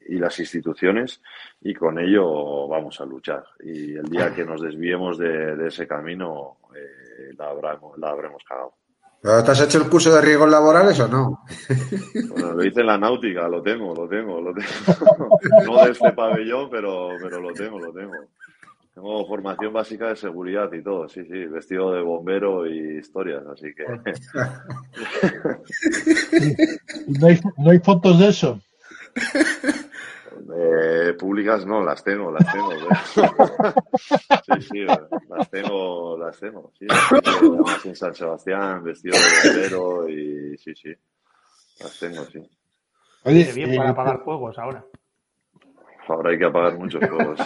[0.10, 1.22] y las instituciones
[1.61, 3.44] y con ello vamos a luchar.
[3.64, 8.73] Y el día que nos desviemos de, ese camino eh, la, habremos, la habremos cagado.
[9.22, 11.44] ¿Pero te has hecho el curso de riesgos laborales o no?
[12.30, 15.38] Bueno, lo hice en la náutica, lo tengo, lo tengo, lo tengo.
[15.66, 18.14] No de este pabellón, pero, pero lo tengo, lo tengo.
[18.94, 23.74] Tengo formación básica de seguridad y todo, sí, sí, vestido de bombero y historias, así
[23.74, 23.86] que.
[27.20, 28.62] ¿No hay, ¿No hay fotos de eso?
[30.56, 32.72] Eh, públicas no, las tengo, las tengo.
[34.46, 34.80] sí, sí,
[35.28, 36.72] las tengo, las tengo.
[36.78, 40.94] Sí, además en San Sebastián, vestido de bombero y sí, sí,
[41.82, 42.40] las tengo, sí.
[43.26, 44.84] Oye, bien para apagar fuegos ahora.
[46.08, 47.40] Ahora hay que apagar muchos fuegos.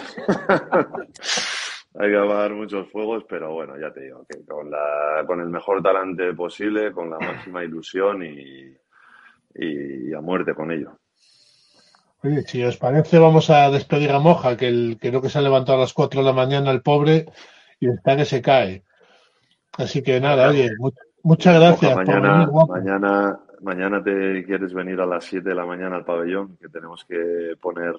[1.98, 5.50] hay que apagar muchos fuegos, pero bueno, ya te digo, que con, la, con el
[5.50, 8.74] mejor talante posible, con la máxima ilusión y,
[9.56, 10.98] y a muerte con ello.
[12.24, 15.42] Oye, si os parece, vamos a despedir a Moja, que el creo que se ha
[15.42, 17.26] levantado a las 4 de la mañana el pobre
[17.78, 18.82] y está que se cae.
[19.76, 20.70] Así que nada, oye,
[21.22, 21.94] muchas gracias.
[21.94, 26.70] mañana, mañana, mañana te quieres venir a las 7 de la mañana al pabellón, que
[26.70, 27.94] tenemos que poner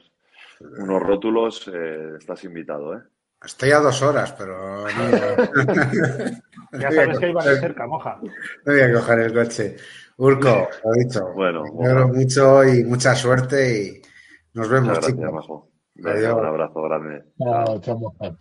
[0.80, 1.69] unos rótulos.
[1.72, 3.02] Eh, estás invitado, ¿eh?
[3.43, 4.88] Estoy a dos horas, pero
[6.72, 8.18] ya sabes que iba de cerca, Moja.
[8.65, 9.76] No voy a coger el coche.
[10.18, 11.31] Urco, lo he dicho.
[11.35, 12.07] Bueno, bueno.
[12.07, 14.05] mucho y mucha suerte y
[14.56, 15.32] nos vemos, gracias.
[15.32, 15.69] Majo.
[15.95, 17.23] un abrazo grande.
[17.38, 18.38] Chao, chao, Moja.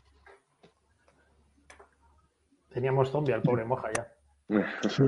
[2.72, 4.08] Teníamos zombie al pobre Moja ya.
[4.88, 5.02] Sí,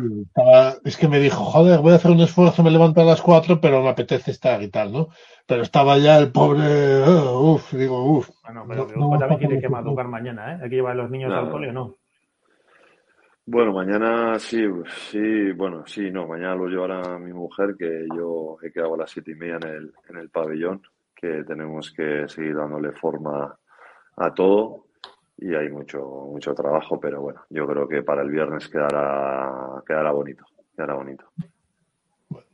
[0.85, 3.61] es que me dijo, joder, voy a hacer un esfuerzo, me levanto a las 4,
[3.61, 5.09] pero me apetece estar y tal, ¿no?
[5.47, 8.31] Pero estaba ya el pobre, uh, uff, digo, uff.
[8.43, 10.59] Bueno, pero no, no, también tiene que madrugar mañana, ¿eh?
[10.63, 11.97] Hay que llevar a los niños al cole o no.
[13.45, 14.65] Bueno, mañana sí,
[15.11, 19.11] sí, bueno, sí, no, mañana lo llevará mi mujer, que yo he quedado a las
[19.11, 20.83] siete y media en el, en el pabellón,
[21.17, 23.57] que tenemos que seguir dándole forma
[24.17, 24.87] a todo
[25.39, 30.13] y hay mucho, mucho trabajo, pero bueno, yo creo que para el viernes quedará, quedará
[30.13, 30.45] bonito,
[30.75, 31.27] quedará bonito.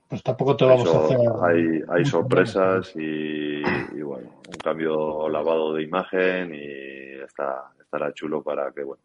[0.08, 1.18] Pues tampoco te vamos a hacer.
[1.42, 8.42] Hay, hay sorpresas y, y, bueno, un cambio lavado de imagen y está, estará chulo
[8.42, 9.02] para que, bueno,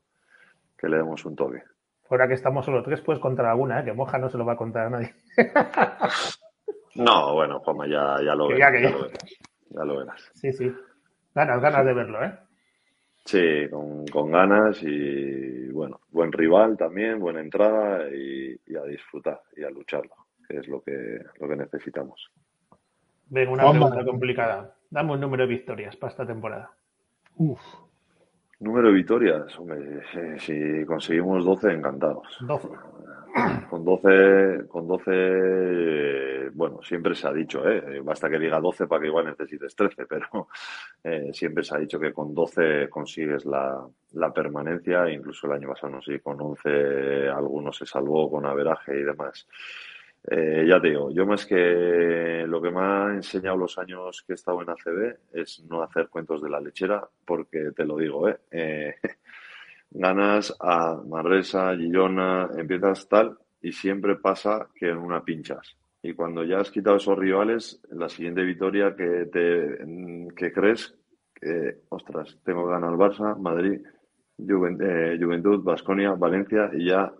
[0.77, 1.63] que le demos un toque.
[2.09, 3.85] Ahora que estamos solo tres, puedes contar alguna, ¿eh?
[3.85, 5.13] que Moja no se lo va a contar a nadie.
[6.95, 9.47] no, bueno, Juanma, ya, ya, lo, verás, ya, lo verás.
[9.69, 10.31] Ya lo verás.
[10.34, 10.72] Sí, sí.
[11.34, 12.34] Ganas, ganas de verlo, ¿eh?
[13.26, 19.41] Sí, con, con ganas y bueno, buen rival también, buena entrada y, y, a disfrutar
[19.56, 20.15] y a lucharlo,
[20.48, 22.31] que es lo que, lo que necesitamos.
[23.30, 24.76] Venga, una pregunta complicada.
[24.89, 26.72] Dame un número de victorias para esta temporada.
[27.35, 27.60] Uf.
[28.60, 30.02] Número de victorias, hombre,
[30.39, 32.38] si conseguimos 12, encantados.
[32.39, 32.69] 12.
[33.69, 37.99] Con 12, con 12, bueno, siempre se ha dicho, ¿eh?
[38.03, 40.47] basta que diga 12 para que igual necesites 13, pero
[41.03, 45.69] eh, siempre se ha dicho que con 12 consigues la, la permanencia, incluso el año
[45.69, 49.47] pasado, no sé, con 11 algunos se salvó con averaje y demás.
[50.30, 54.34] Eh, ya te digo, yo más que lo que me ha enseñado los años que
[54.34, 58.27] he estado en ACB es no hacer cuentos de la lechera, porque te lo digo,
[58.27, 58.38] ¿eh?
[58.51, 58.95] eh
[59.91, 65.77] ganas a Manresa, Girona, empiezas tal, y siempre pasa que en una pinchas.
[66.01, 69.77] Y cuando ya has quitado esos rivales, la siguiente victoria que te
[70.35, 70.95] que crees
[71.34, 73.81] que, ostras, tengo que ganar al Barça, Madrid,
[74.39, 77.11] eh, Juventud, Vasconia, Valencia y ya,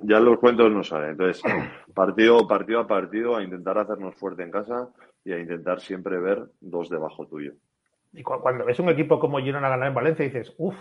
[0.00, 1.10] ya los cuentos no salen.
[1.10, 1.42] Entonces,
[1.94, 4.88] partido, partido a partido, a intentar hacernos fuerte en casa
[5.24, 7.52] y a intentar siempre ver dos debajo tuyo.
[8.12, 10.74] Y cuando ves un equipo como Girona ganar en Valencia, dices, uff,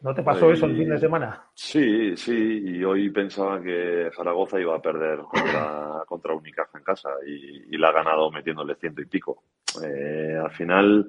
[0.00, 1.44] ¿no te pasó eso el fin de semana?
[1.54, 7.10] Sí, sí, y hoy pensaba que Zaragoza iba a perder contra, contra Unicaja en casa
[7.26, 9.44] y, y la ha ganado metiéndole ciento y pico.
[9.82, 11.06] Eh, al final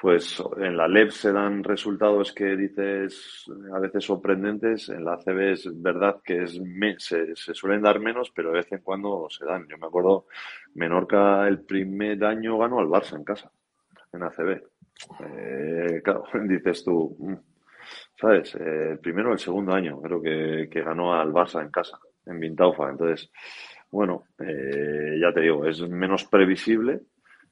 [0.00, 5.52] pues en la LEP se dan resultados que dices a veces sorprendentes, en la ACB
[5.52, 6.58] es verdad que es
[6.98, 9.66] se, suelen dar menos, pero de vez en cuando se dan.
[9.68, 10.26] Yo me acuerdo,
[10.74, 13.52] Menorca el primer año ganó al Barça en casa,
[14.14, 14.62] en ACB.
[15.20, 17.34] Eh, claro, dices tú, mm,
[18.20, 18.54] ¿sabes?
[18.54, 21.98] Eh, el primero o el segundo año creo que, que, ganó al Barça en casa,
[22.26, 22.90] en Vintaufa.
[22.90, 23.30] Entonces,
[23.90, 27.00] bueno, eh, ya te digo, es menos previsible,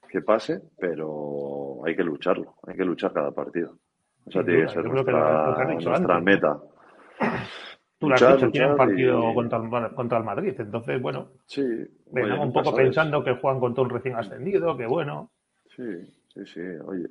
[0.07, 3.77] que pase, pero hay que lucharlo, hay que luchar cada partido.
[4.25, 6.59] O sea, tiene que ser nuestra, meta.
[7.97, 11.63] Tú luchar, has dicho, un partido contra, el, contra el Madrid, entonces, bueno, sí,
[12.11, 15.31] un poco pensando que juegan contra un recién ascendido, que bueno.
[15.75, 15.83] Sí,
[16.45, 17.07] sí, sí, oye,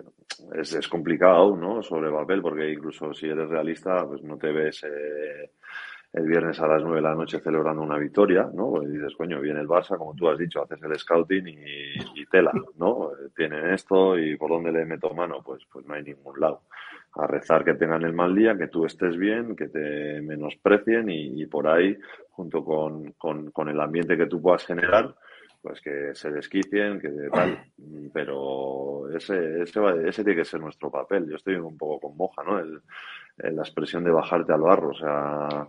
[0.55, 1.83] es, es complicado, ¿no?
[1.83, 4.85] Sobre papel, porque incluso si eres realista, pues no te ves...
[4.85, 5.51] Eh,
[6.13, 8.71] el viernes a las 9 de la noche celebrando una victoria, ¿no?
[8.71, 12.53] Pues dices, coño, viene el Barça, como tú has dicho, haces el scouting y, tela,
[12.79, 13.11] ¿no?
[13.37, 16.63] Tienen esto y por dónde le meto mano, pues, pues no hay ningún lado.
[17.15, 21.47] a rezar que tengan el mal día, que tú estés bien, que te menosprecien y,
[21.47, 21.97] por ahí,
[22.31, 25.15] junto con, con, el ambiente que tú puedas generar,
[25.69, 27.59] pues que se desquicien, que tal,
[28.11, 31.29] pero ese, ese, ese tiene que ser nuestro papel.
[31.29, 32.59] Yo estoy un poco con moja, ¿no?
[32.59, 32.81] El,
[33.37, 35.69] la expresión de bajarte al barro, o sea,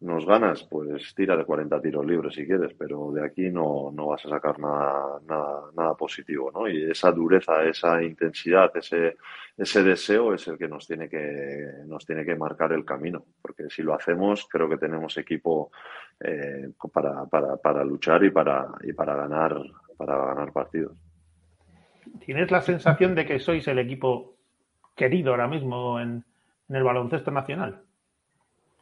[0.00, 4.06] nos ganas, pues tira de 40 tiros libres si quieres, pero de aquí no, no
[4.06, 6.68] vas a sacar nada, nada, nada positivo, ¿no?
[6.68, 9.16] Y esa dureza, esa intensidad, ese,
[9.56, 13.68] ese deseo es el que nos tiene que, nos tiene que marcar el camino, porque
[13.68, 15.70] si lo hacemos, creo que tenemos equipo
[16.24, 19.56] eh, para, para, para luchar y para, y para ganar,
[19.96, 20.96] para ganar partidos.
[22.20, 24.36] ¿Tienes la sensación de que sois el equipo
[24.94, 26.24] querido ahora mismo en,
[26.68, 27.82] el baloncesto nacional?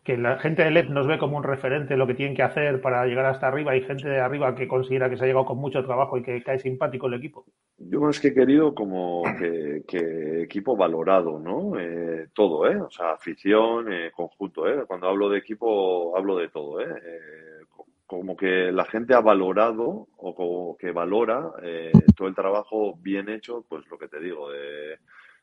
[0.04, 2.80] que la gente de LED nos ve como un referente lo que tienen que hacer
[2.80, 5.58] para llegar hasta arriba y gente de arriba que considera que se ha llegado con
[5.58, 7.44] mucho trabajo y que cae simpático el equipo.
[7.82, 11.78] Yo más que querido como que, equipo valorado, ¿no?
[11.80, 12.76] Eh, todo, ¿eh?
[12.80, 14.84] O sea, afición, eh, conjunto, ¿eh?
[14.86, 16.86] Cuando hablo de equipo hablo de todo, ¿eh?
[16.88, 17.64] eh
[18.06, 21.52] como que la gente ha valorado o como que valora
[22.16, 24.98] todo el trabajo bien hecho, pues lo que te digo, de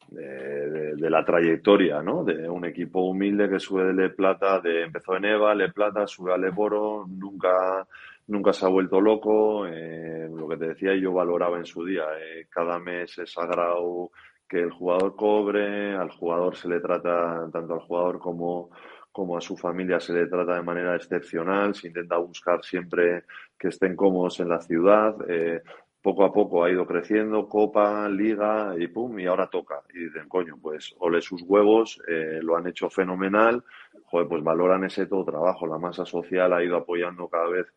[0.10, 2.24] de, la trayectoria, ¿no?
[2.24, 6.08] De un equipo humilde que sube de Le Plata, de, empezó en Eva, Le Plata,
[6.08, 7.88] sube a Leboro, nunca,
[8.28, 9.66] nunca se ha vuelto loco.
[9.66, 12.06] Eh, lo que te decía, yo valoraba en su día.
[12.20, 14.12] Eh, cada mes es sagrado
[14.48, 18.70] que el jugador cobre, al jugador se le trata, tanto al jugador como,
[19.12, 23.26] como a su familia se le trata de manera excepcional, se intenta buscar siempre
[23.60, 25.16] que estén cómodos en la ciudad.
[25.28, 25.62] Eh,
[26.02, 29.82] poco a poco ha ido creciendo, Copa, Liga y pum, y ahora toca.
[29.94, 32.02] Y dicen, coño, pues ole sus huevos,
[32.42, 33.62] lo han hecho fenomenal,
[34.06, 37.68] joder, pues valoran ese todo trabajo, la masa social ha ido apoyando cada vez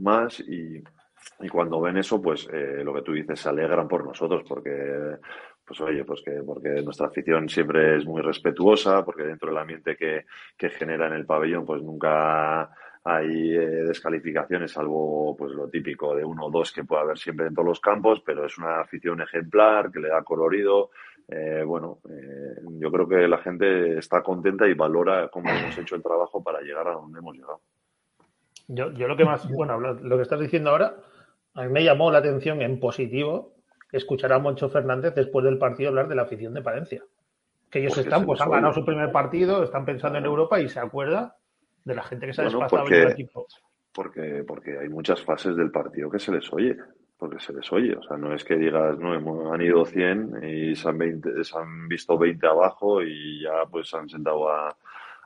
[0.00, 0.82] más y,
[1.40, 5.16] y cuando ven eso, pues eh, lo que tú dices, se alegran por nosotros porque,
[5.64, 9.96] pues oye, pues que porque nuestra afición siempre es muy respetuosa, porque dentro del ambiente
[9.96, 12.70] que, que genera en el pabellón, pues nunca
[13.04, 17.46] hay eh, descalificaciones, salvo pues lo típico de uno o dos que puede haber siempre
[17.46, 20.90] en todos los campos, pero es una afición ejemplar que le da colorido.
[21.26, 25.94] Eh, bueno, eh, yo creo que la gente está contenta y valora cómo hemos hecho
[25.94, 27.60] el trabajo para llegar a donde hemos llegado.
[28.72, 30.94] Yo, yo lo que más, bueno, lo que estás diciendo ahora,
[31.54, 33.54] a mí me llamó la atención en positivo
[33.90, 37.02] escuchar a Moncho Fernández después del partido hablar de la afición de Palencia.
[37.68, 40.78] Que ellos están, pues han ganado su primer partido, están pensando en Europa y se
[40.78, 41.36] acuerda
[41.84, 43.46] de la gente que se ha desplazado porque, el equipo.
[43.92, 46.76] Porque, porque hay muchas fases del partido que se les oye,
[47.16, 47.96] porque se les oye.
[47.96, 51.58] O sea, no es que digas, no, han ido 100 y se han, 20, se
[51.58, 54.76] han visto 20 abajo y ya pues han sentado a,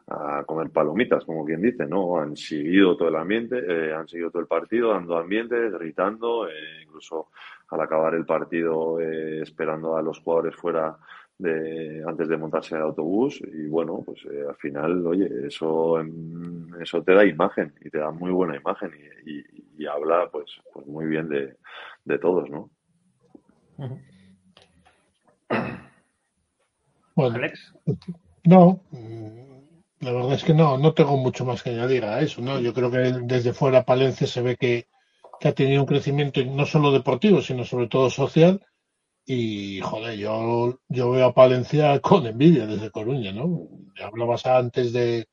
[0.06, 2.18] a comer palomitas, como quien dice, ¿no?
[2.18, 6.82] Han seguido todo el ambiente, eh, han seguido todo el partido, dando ambiente, gritando, eh,
[6.82, 7.28] incluso
[7.68, 10.96] al acabar el partido eh, esperando a los jugadores fuera
[11.38, 16.00] de, antes de montarse el autobús y bueno, pues eh, al final, oye, eso,
[16.80, 18.92] eso te da imagen y te da muy buena imagen
[19.26, 19.42] y,
[19.86, 21.56] habla pues, pues muy bien de,
[22.04, 22.70] de todos, ¿no?
[27.14, 27.74] Bueno, Alex.
[28.44, 28.80] No,
[30.04, 32.60] la verdad es que no, no tengo mucho más que añadir a eso, ¿no?
[32.60, 34.86] Yo creo que desde fuera Palencia se ve que,
[35.40, 38.60] que ha tenido un crecimiento no solo deportivo, sino sobre todo social
[39.24, 43.68] y, joder, yo, yo veo a Palencia con envidia desde Coruña, ¿no?
[44.02, 45.26] Hablabas antes de,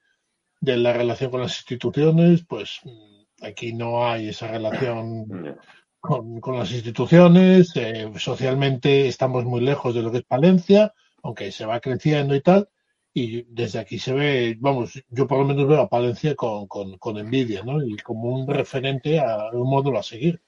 [0.62, 5.58] de la relación con las instituciones, pues mm, aquí no hay esa relación
[6.00, 7.76] con, con las instituciones.
[7.76, 10.94] Eh, socialmente estamos muy lejos de lo que es Palencia,
[11.24, 12.70] aunque se va creciendo y tal.
[13.14, 16.98] Y desde aquí se ve, vamos, yo por lo menos veo a Palencia con, con,
[16.98, 17.84] con envidia, ¿no?
[17.84, 20.40] Y como un referente a un módulo a seguir.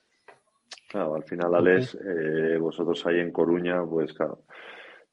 [0.87, 4.43] Claro, al final, Alex, eh, vosotros ahí en Coruña, pues claro,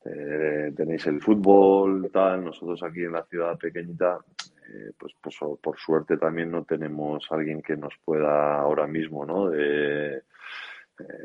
[0.05, 4.19] eh, tenéis el fútbol, tal, nosotros aquí en la ciudad pequeñita,
[4.73, 9.49] eh, pues, pues, por suerte también no tenemos alguien que nos pueda ahora mismo, ¿no?
[9.49, 10.23] De,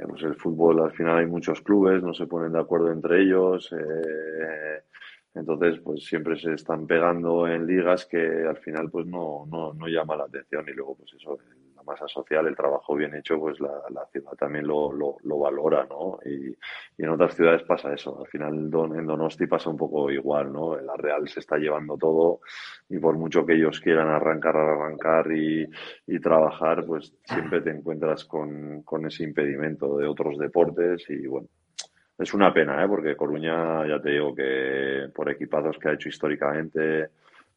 [0.08, 3.70] pues el fútbol al final hay muchos clubes, no se ponen de acuerdo entre ellos,
[5.36, 9.88] entonces pues siempre se están pegando en ligas que al final pues no, no, no
[9.88, 11.38] llama la atención y luego pues eso,
[11.86, 16.20] masa social, el trabajo bien hecho, pues la, ciudad también lo, lo, valora, ¿no?
[16.26, 16.56] Y,
[17.02, 18.20] en otras ciudades pasa eso.
[18.20, 20.80] Al final en Donosti pasa un poco igual, ¿no?
[20.80, 22.42] La Real se está llevando todo
[22.90, 25.70] y por mucho que ellos quieran arrancar, arrancar y,
[26.20, 31.48] trabajar, pues siempre te encuentras con, con ese impedimento de otros deportes y bueno,
[32.18, 32.88] es una pena, ¿eh?
[32.88, 37.10] porque Coruña, ya te digo que por equipados que ha hecho históricamente,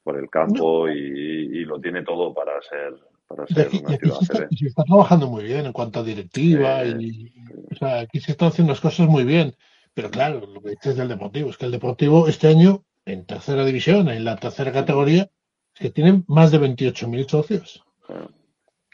[0.02, 2.94] por el campo y, lo tiene todo para ser
[3.26, 7.30] para ser una ciudad se, está, trabajando muy bien en cuanto a directiva y
[7.70, 9.54] o sea, aquí se están haciendo las cosas muy bien
[9.92, 13.64] pero claro lo que dices del deportivo es que el deportivo este año en tercera
[13.64, 15.30] división, en la tercera categoría,
[15.74, 17.84] es que tienen más de 28.000 socios.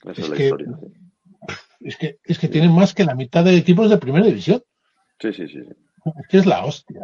[0.05, 0.53] es, que,
[1.81, 4.63] Es que, es que tienen más que la mitad de equipos de primera división.
[5.21, 5.61] Sí, sí, sí.
[6.05, 7.01] Es que es la hostia.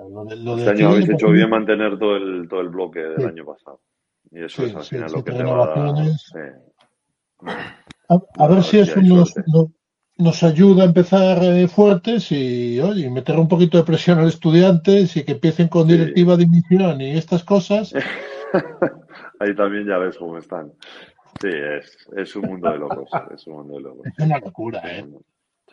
[0.59, 3.81] este año habéis hecho bien mantener todo el, todo el bloque del año pasado.
[4.31, 5.81] Y eso es al final lo que te va a...
[8.39, 9.35] A, ver si eso nos,
[10.19, 14.35] nos, ayuda a empezar eh, fuertes y, oye, meter un poquito de presión a los
[14.35, 17.95] estudiantes y que empiecen con directiva de admisión y estas cosas.
[19.39, 20.73] Ahí también ya ves cómo están.
[21.41, 23.09] Sí, es, es un mundo de locos.
[23.33, 24.07] Es un mundo de locos.
[24.07, 25.07] Es una locura, ¿eh?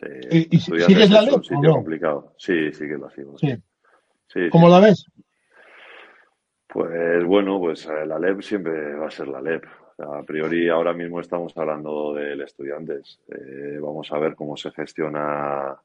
[0.00, 0.46] Sí.
[0.50, 1.40] ¿Y, sigues la LEP?
[1.42, 2.34] Es complicado.
[2.36, 3.36] Sí, sí que la sigo.
[3.38, 4.48] Sí.
[4.50, 5.06] ¿Cómo la ves?
[6.66, 9.64] Pues bueno, pues eh, la LEP siempre va a ser la LEP.
[9.98, 13.20] a priori ahora mismo estamos hablando del estudiantes.
[13.28, 15.76] Eh, vamos a ver cómo se gestiona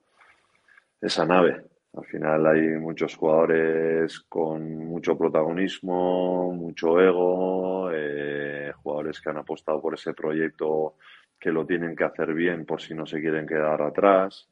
[1.01, 1.63] esa nave.
[1.95, 9.79] Al final hay muchos jugadores con mucho protagonismo, mucho ego, eh, jugadores que han apostado
[9.81, 10.95] por ese proyecto
[11.43, 14.47] que lo tienen que hacer bien por si no se quieren quedar atrás.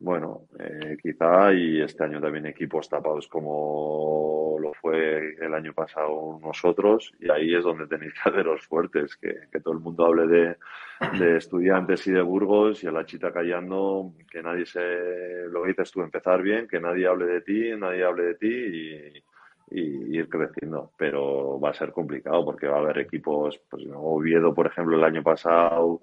[0.00, 6.40] Bueno, eh, quizá y este año también equipos tapados como lo fue el año pasado
[6.42, 10.26] nosotros y ahí es donde tenéis que haceros fuertes, que, que todo el mundo hable
[10.26, 10.56] de,
[11.20, 15.68] de, estudiantes y de Burgos y a la chita callando, que nadie se, lo que
[15.68, 19.24] dices tú, empezar bien, que nadie hable de ti, nadie hable de ti y,
[19.70, 24.54] y ir creciendo, pero va a ser complicado porque va a haber equipos, pues Oviedo,
[24.54, 26.00] por ejemplo, el año pasado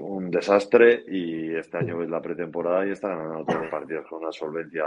[0.00, 4.22] un desastre y este año es la pretemporada y está ganando todos los partidos con
[4.22, 4.84] una solvencia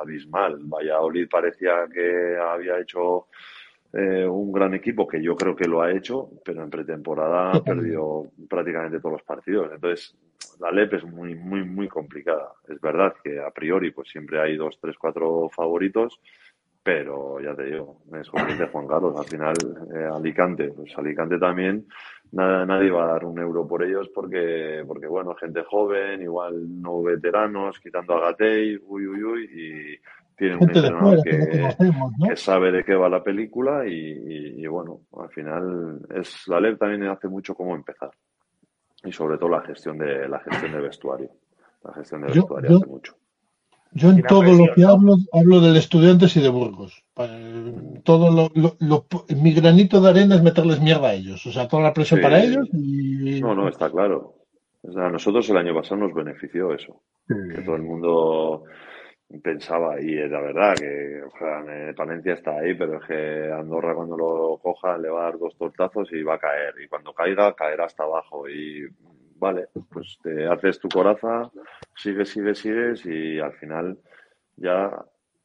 [0.00, 0.58] abismal.
[0.64, 3.26] Valladolid parecía que había hecho
[3.92, 7.64] eh, un gran equipo, que yo creo que lo ha hecho, pero en pretemporada ha
[7.64, 9.70] perdido prácticamente todos los partidos.
[9.72, 10.16] Entonces,
[10.60, 12.52] la LEP es muy, muy, muy complicada.
[12.68, 16.20] Es verdad que a priori pues siempre hay dos, tres, cuatro favoritos,
[16.82, 19.54] pero ya te digo, es como dice Juan Carlos, al final
[19.94, 21.86] eh, Alicante, pues Alicante también
[22.32, 26.80] nada, nadie va a dar un euro por ellos porque, porque bueno, gente joven, igual
[26.80, 32.84] no veteranos, quitando a Gatei, uy, uy, uy, y tienen un entrenador que, sabe de
[32.84, 37.76] qué va la película y, bueno, al final es la LEP también hace mucho cómo
[37.76, 38.10] empezar
[39.04, 41.30] y sobre todo la gestión de la gestión de vestuario.
[41.84, 43.14] La gestión de vestuario hace mucho.
[43.94, 47.04] Yo en todo lo que hablo, hablo del Estudiantes y de Burgos.
[48.04, 49.06] Todo lo,
[49.36, 51.44] mi granito de arena es meterles mierda a ellos.
[51.46, 52.68] O sea, toda la presión para ellos.
[52.72, 53.40] Y...
[53.40, 54.34] No, no, está claro.
[54.96, 57.02] a nosotros el año pasado nos benefició eso.
[57.28, 58.64] Que todo el mundo
[59.42, 63.94] pensaba, y es la verdad que o sea, Palencia está ahí, pero es que Andorra
[63.94, 66.74] cuando lo coja le va a dar dos tortazos y va a caer.
[66.82, 68.48] Y cuando caiga, caerá hasta abajo.
[68.48, 68.86] Y
[69.42, 71.50] vale, pues te haces tu coraza,
[71.96, 73.98] sigues, sigues, sigues y al final
[74.56, 74.86] ya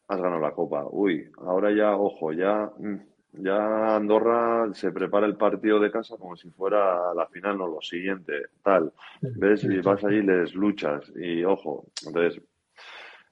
[0.07, 0.86] has ganado la copa.
[0.88, 2.98] Uy, ahora ya, ojo, ya, mm,
[3.41, 7.82] ya Andorra se prepara el partido de casa como si fuera la final, no lo
[7.82, 8.94] siguiente, tal.
[9.22, 9.64] ¿Ves?
[9.64, 12.40] Y vas allí y les luchas y ojo, entonces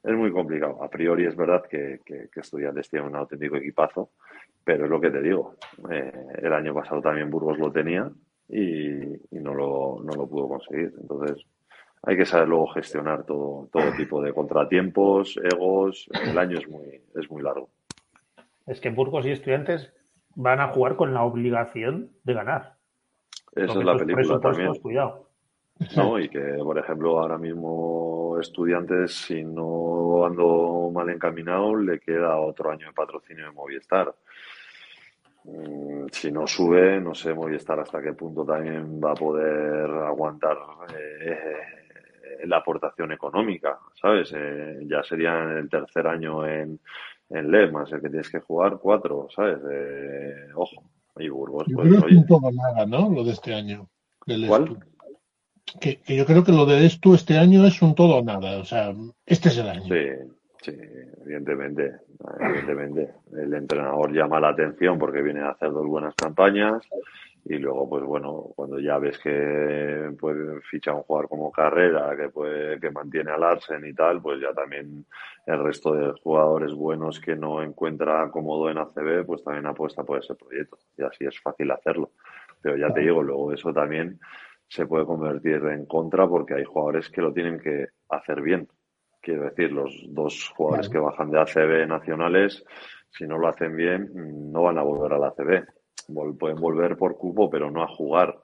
[0.04, 0.84] es muy complicado.
[0.84, 4.10] A priori es verdad que, que, Estudiantes tiene un auténtico equipazo,
[4.64, 5.58] pero es lo que te digo.
[5.92, 6.12] Eh,
[6.42, 8.12] el año pasado también Burgos lo tenía
[8.48, 10.94] y, no, lo, no lo pudo conseguir.
[11.00, 11.46] Entonces,
[12.04, 16.08] hay que saber luego gestionar todo, todo tipo de contratiempos, egos.
[16.24, 17.70] El año es muy, es muy largo.
[18.68, 19.92] Es que Burgos y estudiantes
[20.36, 22.76] van a jugar con la obligación de ganar.
[23.54, 24.74] Esa es la película también.
[24.76, 25.30] Cuidado.
[25.96, 32.38] No, y que, por ejemplo, ahora mismo estudiantes, si no ando mal encaminado, le queda
[32.38, 34.14] otro año de patrocinio de Movistar.
[35.46, 40.58] Mm, si no sube, no sé Movistar hasta qué punto también va a poder aguantar
[40.98, 44.34] eh, la aportación económica, ¿sabes?
[44.36, 46.80] Eh, ya sería el tercer año en,
[47.30, 49.60] en LED, más el que tienes que jugar cuatro, ¿sabes?
[49.72, 50.84] Eh, ojo,
[51.18, 53.10] y Burgos, yo pues, creo que nada, ¿no?
[53.10, 53.88] Lo de este año.
[54.48, 54.80] ¿Cuál?
[55.80, 58.60] Que, que, yo creo que lo de esto este año es un todo o nada,
[58.60, 58.94] o sea,
[59.26, 59.84] este es el año.
[59.84, 60.34] Sí,
[60.66, 60.72] Sí,
[61.22, 61.92] evidentemente,
[62.40, 63.14] evidentemente.
[63.38, 66.82] El entrenador llama la atención porque viene a hacer dos buenas campañas
[67.44, 72.30] y luego, pues bueno, cuando ya ves que puede fichar un jugador como Carrera, que
[72.30, 75.06] puede, que mantiene a Larsen y tal, pues ya también
[75.46, 80.18] el resto de jugadores buenos que no encuentra cómodo en ACB, pues también apuesta por
[80.18, 80.80] ese proyecto.
[80.98, 82.10] Y así es fácil hacerlo.
[82.60, 84.20] Pero ya te digo, luego eso también
[84.68, 88.68] se puede convertir en contra porque hay jugadores que lo tienen que hacer bien.
[89.26, 92.64] Quiero decir, los dos jugadores que bajan de ACB nacionales,
[93.10, 94.12] si no lo hacen bien,
[94.52, 95.66] no van a volver a la ACB.
[96.38, 98.38] pueden volver por cupo, pero no a jugar.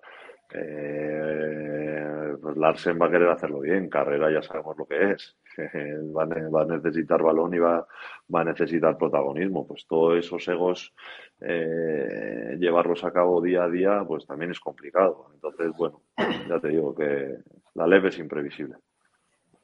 [0.51, 5.37] Eh, pues Larsen va a querer hacerlo bien, Carrera ya sabemos lo que es,
[6.17, 7.87] va, a, necesitar balón y va,
[8.33, 10.95] va a necesitar protagonismo, pues todos esos egos
[11.41, 15.27] eh, llevarlos a cabo día a día, pues también es complicado.
[15.35, 16.01] Entonces, bueno,
[16.49, 17.37] ya te digo que
[17.75, 18.77] la leve es imprevisible.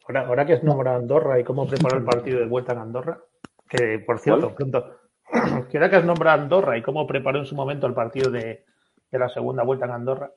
[0.07, 3.19] Ahora, ahora que es nombrado Andorra y cómo preparó el partido de vuelta en Andorra,
[3.67, 4.99] que por cierto, pronto,
[5.69, 8.63] que ahora que has nombrado Andorra y cómo preparó en su momento el partido de,
[9.11, 10.31] la segunda vuelta en Andorra,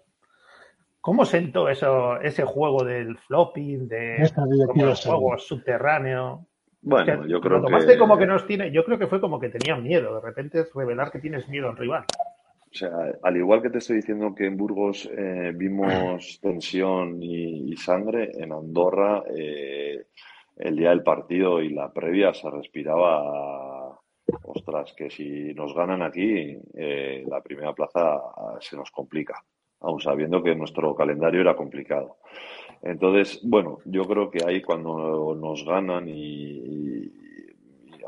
[1.01, 4.29] ¿cómo sentó eso, ese juego del flopping, de
[5.05, 6.47] juego subterráneo?
[6.83, 7.99] Bueno, yo creo que...
[7.99, 10.73] como que nos tiene, yo creo que fue como que tenía miedo, de repente es
[10.75, 12.05] revelar que tienes miedo al rival.
[12.73, 12.91] O sea,
[13.23, 18.53] al igual que te estoy diciendo que en Burgos eh, vimos tensión y, sangre, en
[18.53, 20.07] Andorra eh,
[20.57, 23.99] el día del partido y la previa se respiraba,
[24.45, 28.21] ostras, que si nos ganan aquí, eh, la primera plaza
[28.61, 29.43] se nos complica,
[29.81, 32.19] aun sabiendo que nuestro calendario era complicado.
[32.83, 37.11] Entonces, bueno, yo creo que ahí cuando nos ganan y,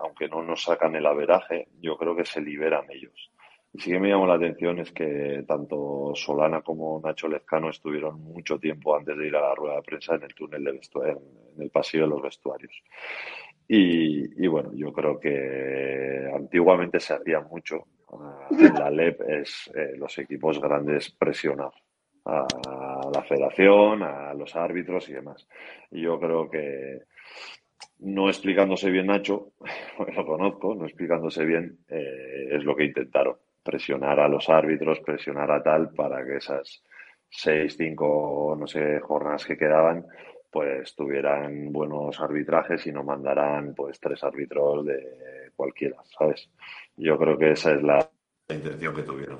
[0.00, 3.31] aunque no nos sacan el averaje, yo creo que se liberan ellos.
[3.74, 8.20] Y sí que me llamó la atención es que tanto Solana como Nacho Lezcano estuvieron
[8.20, 11.22] mucho tiempo antes de ir a la rueda de prensa en el túnel de vestuario,
[11.56, 12.82] en el pasillo de los vestuarios.
[13.68, 17.86] Y, bueno, yo creo que antiguamente se hacía mucho.
[18.50, 21.72] En la LEP es eh, los equipos grandes presionar
[22.26, 22.46] a
[23.12, 25.48] la federación, a los árbitros y demás.
[25.90, 27.04] Y yo creo que
[28.00, 29.52] no explicándose bien Nacho,
[30.14, 33.36] lo conozco, no explicándose bien, eh, es lo que intentaron.
[33.62, 36.82] Presionar a los árbitros, presionar a tal para que esas
[37.28, 40.06] seis, cinco, no sé, jornadas que quedaban,
[40.50, 46.50] pues tuvieran buenos arbitrajes y no mandaran pues tres árbitros de cualquiera, ¿sabes?
[46.96, 48.06] Yo creo que esa es la
[48.50, 49.38] intención que tuvieron.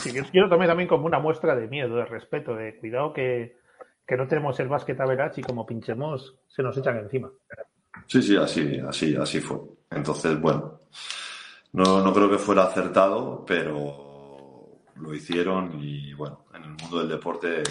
[0.00, 3.58] Sí, yo lo tomé también como una muestra de miedo, de respeto, de cuidado que,
[4.16, 7.30] no tenemos el básquet a y como pinchemos se nos echan encima.
[8.06, 9.58] Sí, sí, así, así, así fue.
[9.90, 10.80] Entonces, bueno,
[11.72, 17.08] no, no creo que fuera acertado, pero lo hicieron y bueno, en el mundo del
[17.08, 17.62] deporte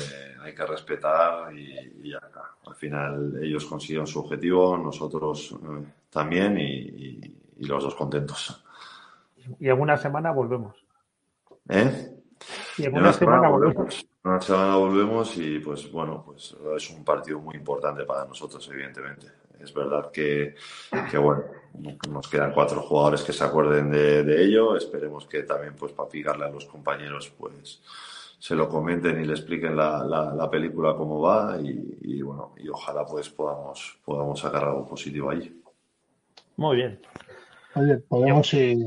[0.42, 2.56] hay que respetar y, acá.
[2.66, 7.20] Al final ellos consiguieron su objetivo, nosotros eh, también y,
[7.58, 8.64] y los dos contentos.
[9.60, 10.76] Y en una semana volvemos.
[11.68, 12.16] ¿Eh?
[12.78, 14.06] Y en una, semana, volvemos.
[14.24, 19.28] Una semana volvemos y pues bueno, pues es un partido muy importante para nosotros, evidentemente.
[19.60, 20.56] Es verdad que,
[21.20, 21.44] bueno,
[22.10, 24.76] nos quedan cuatro jugadores que se acuerden de, ello.
[24.76, 27.82] Esperemos que también pues para picarle a los compañeros pues
[28.40, 33.06] se lo comenten y le expliquen la, la, película cómo va y, bueno, y ojalá
[33.06, 35.62] pues podamos, podamos sacar algo positivo allí.
[36.56, 37.00] Muy bien.
[37.76, 38.78] Oye, podemos ir,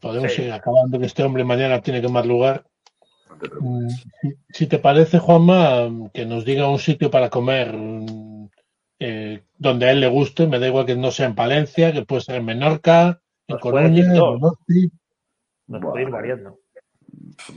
[0.00, 2.64] podemos ir acabando que este hombre mañana tiene que más lugar.
[3.60, 3.88] Mm,
[4.50, 7.74] si, te parece, Juanma, que nos diga un sitio para comer
[9.00, 12.04] eh, donde a él le guste, me da igual que no sea en Palencia, que
[12.04, 14.90] puede ser en Menorca, en Coruña, en Donosti.
[15.66, 16.58] Nos puede ir variando.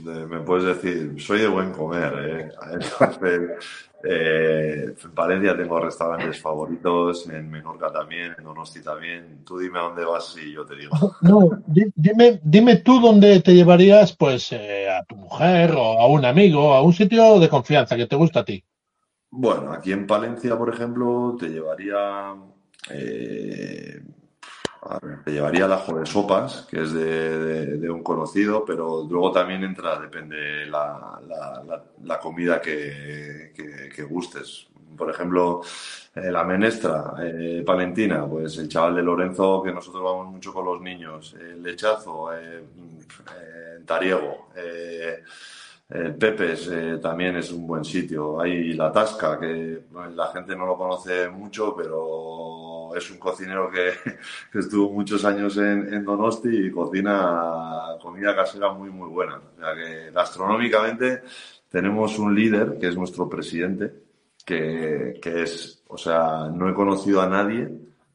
[0.04, 2.50] Me puedes decir, soy de buen comer, ¿eh?
[4.04, 9.44] Eh, en Palencia tengo restaurantes favoritos, en Menorca también, en Donosti también.
[9.44, 10.96] Tú dime a dónde vas y yo te digo.
[11.20, 16.24] No, dime, dime tú dónde te llevarías pues eh, a tu mujer o a un
[16.24, 18.64] amigo, a un sitio de confianza que te gusta a ti.
[19.34, 22.34] Bueno, aquí en Palencia, por ejemplo, te llevaría
[22.90, 24.02] eh,
[25.24, 29.98] te llevaría el ajo de sopas, que es de, un conocido, pero luego también entra,
[29.98, 31.20] depende la,
[32.02, 33.52] la, comida que,
[34.08, 34.66] gustes.
[34.96, 35.62] Por ejemplo,
[36.14, 40.64] eh, la menestra eh, palentina, pues el chaval de Lorenzo, que nosotros vamos mucho con
[40.64, 42.62] los niños, el lechazo, eh,
[43.86, 44.48] tariego.
[45.92, 48.40] El Pepes eh, también es un buen sitio.
[48.40, 53.92] Hay La Tasca, que la gente no lo conoce mucho, pero es un cocinero que,
[54.58, 59.36] estuvo muchos años en, Donosti y cocina comida casera muy, muy buena.
[59.36, 61.22] O sea que gastronómicamente
[61.68, 63.92] tenemos un líder, que es nuestro presidente,
[64.46, 67.68] que, es, o sea, no he conocido a nadie,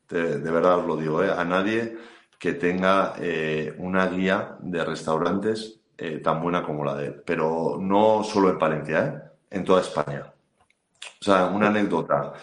[0.09, 1.95] de, verdad os lo digo, eh, a nadie
[2.39, 7.23] que tenga eh, una guía de restaurantes eh, tan buena como la de él.
[7.25, 9.31] Pero no solo en Palencia, ¿eh?
[9.51, 10.33] en toda España.
[11.19, 12.33] O sea, una anécdota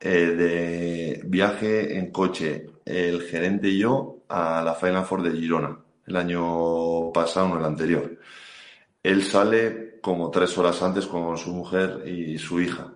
[0.00, 5.78] eh, de viaje en coche, el gerente y yo a la Final Four de Girona,
[6.06, 8.18] el año pasado, no el anterior.
[9.02, 12.92] Él sale como tres horas antes con su mujer y su hija.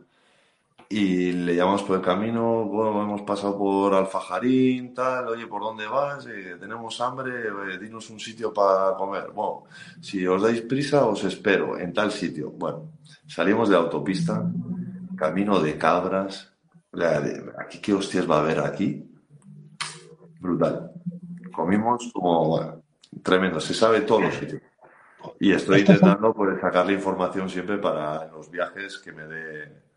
[0.91, 5.87] Y le llamamos por el camino, bueno, hemos pasado por Alfajarín, tal, oye, ¿por dónde
[5.87, 6.27] vas?
[6.27, 9.31] Eh, tenemos hambre, eh, dinos un sitio para comer.
[9.35, 9.65] Bueno,
[10.01, 12.51] si os dais prisa, os espero en tal sitio.
[12.53, 12.93] Bueno,
[13.27, 14.51] salimos de la autopista,
[15.15, 16.55] camino de cabras.
[17.59, 19.05] ¿Aquí qué hostias va a haber aquí?
[20.41, 20.91] Brutal.
[21.53, 22.83] Comimos como,
[23.23, 24.63] tremendo, se sabe todos los sitios.
[25.39, 29.89] Y estoy intentando pues, sacarle información siempre para los viajes que me dé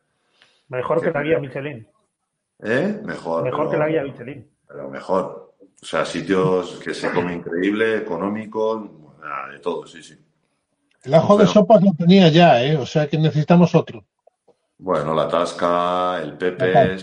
[0.71, 1.85] Mejor que la guía Michelin.
[2.63, 3.01] ¿Eh?
[3.03, 3.43] Mejor.
[3.43, 4.49] Mejor que la guía Michelin.
[4.65, 5.53] Pero mejor.
[5.59, 9.17] O sea, sitios que se come increíble, económico,
[9.51, 10.17] de todo, sí, sí.
[11.03, 12.77] El ajo de sopas lo tenía ya, ¿eh?
[12.77, 14.05] O sea que necesitamos otro.
[14.77, 16.99] Bueno, la tasca, el pepe.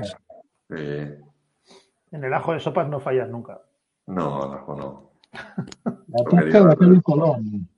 [0.71, 3.61] En el ajo de sopas no fallas nunca.
[4.07, 5.13] No, el ajo no.
[6.09, 7.69] La tasca la tiene Colón.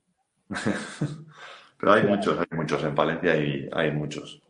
[1.77, 2.81] Pero hay muchos, hay muchos.
[2.83, 4.41] En Palencia hay, hay muchos.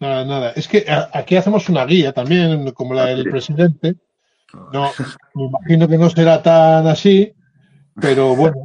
[0.00, 0.50] Nada, nada.
[0.50, 3.96] Es que aquí hacemos una guía también, como la del presidente.
[4.72, 4.90] No,
[5.34, 7.34] me imagino que no será tan así,
[8.00, 8.56] pero bueno,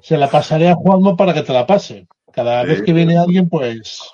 [0.00, 2.06] se la pasaré a Juanma para que te la pase.
[2.32, 4.08] Cada vez que viene alguien, pues.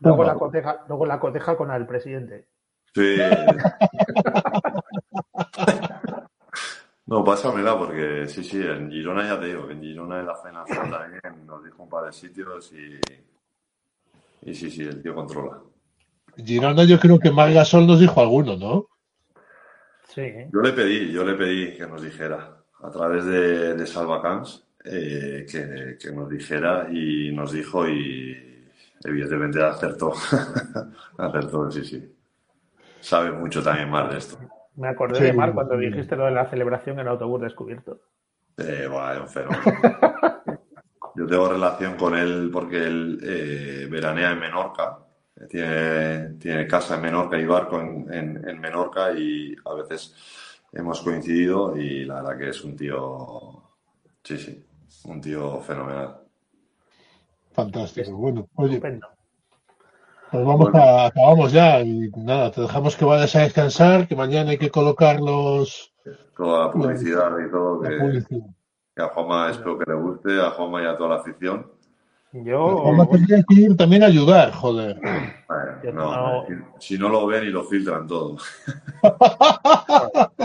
[0.00, 2.46] Luego la, coteja, luego la coteja con el presidente.
[2.94, 3.16] Sí.
[7.06, 10.64] no, pásamela porque sí, sí, en Girona ya te digo, en Girona en la cena
[10.64, 12.98] también nos dijo un par de sitios y,
[14.48, 15.60] y sí, sí, el tío controla.
[16.44, 18.86] Girona yo creo que Margasol nos dijo alguno, ¿no?
[20.08, 20.32] Sí.
[20.52, 25.46] Yo le pedí, yo le pedí que nos dijera a través de, de Salvacans eh,
[26.00, 28.70] que, nos dijera y nos dijo y
[29.04, 30.12] evidentemente acertó.
[31.18, 32.16] acertó, sí, sí.
[33.00, 34.38] Sabe mucho también más de esto.
[34.76, 38.00] Me acordé de Mar cuando dijiste lo de la celebración en autobús descubierto.
[38.56, 39.62] Eh, bueno, un fenómeno.
[41.16, 44.98] Yo tengo relación con él porque él eh, veranea en Menorca
[45.46, 50.14] tiene, tiene casa en Menorca y barco en, en, Menorca y a veces
[50.72, 53.62] hemos coincidido y la verdad que es un tío,
[54.22, 54.66] sí, sí,
[55.04, 56.18] un tío fenomenal.
[57.52, 58.12] Fantástico.
[58.12, 58.80] Bueno, oye,
[60.30, 64.50] pues vamos a, acabamos ya y nada, te dejamos que vayas a descansar, que mañana
[64.50, 65.94] hay que colocar los...
[66.36, 68.24] Toda la publicidad y todo, que,
[68.94, 71.77] que a Joma espero que le guste, a Joma y a toda la afición.
[72.32, 72.82] Yo.
[72.84, 75.00] Vamos tendría que ir también a ayudar, joder.
[75.94, 76.44] no,
[76.78, 78.36] Si, no lo ven y lo filtran todo.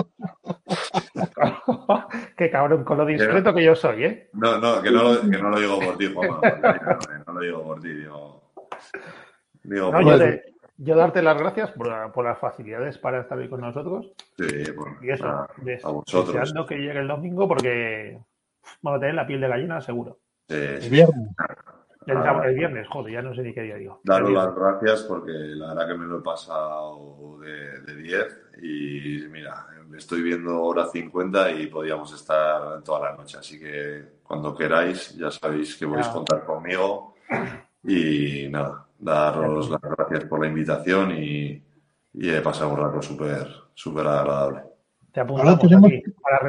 [2.37, 4.29] Qué cabrón, con lo discreto que yo soy, ¿eh?
[4.33, 6.29] No, no, que no lo, que no lo digo por ti, Juan.
[7.27, 8.51] No lo digo por ti, digo.
[9.63, 10.17] digo no,
[10.77, 14.11] yo, darte las gracias por, por, las facilidades para estar hoy con nosotros.
[14.37, 15.47] Sí, por, y eso, a,
[15.83, 16.33] a vosotros.
[16.33, 18.17] Deseando que llegue el domingo porque
[18.81, 20.17] vamos a tener la piel de gallina seguro.
[20.47, 21.29] el viernes.
[22.05, 23.99] El, viernes, joder, ya no sé ni qué día digo.
[24.03, 29.65] Daros las gracias porque la verdad que me lo he pasado de 10 y mira,
[29.97, 35.31] estoy viendo hora 50 y podíamos estar toda la noche, así que cuando queráis ya
[35.31, 37.15] sabéis que podéis contar conmigo.
[37.85, 41.61] Y nada, daros las gracias por la invitación y,
[42.13, 44.61] y he pasado un rato súper súper agradable.
[45.15, 45.91] Ahora tenemos,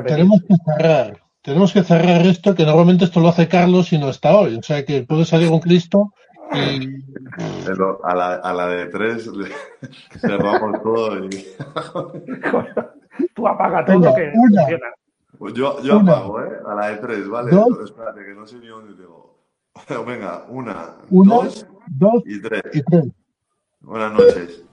[0.07, 4.09] tenemos que cerrar tenemos que cerrar esto, que normalmente esto lo hace Carlos y no
[4.09, 4.57] está hoy.
[4.57, 6.15] O sea que puede salir un Cristo
[6.55, 7.03] y...
[7.67, 9.31] Pero a la, a la de tres
[10.21, 11.47] cerramos todo y...
[13.35, 14.87] Tú apaga todo que una, funciona.
[15.39, 16.61] Pues yo, yo apago, ¿eh?
[16.67, 17.51] A la de tres, ¿vale?
[17.51, 19.37] Dos, espérate, que no sé ni dónde tengo.
[20.07, 22.63] Venga, una, una dos, dos y tres.
[22.73, 23.05] Y tres.
[23.81, 24.64] Buenas noches.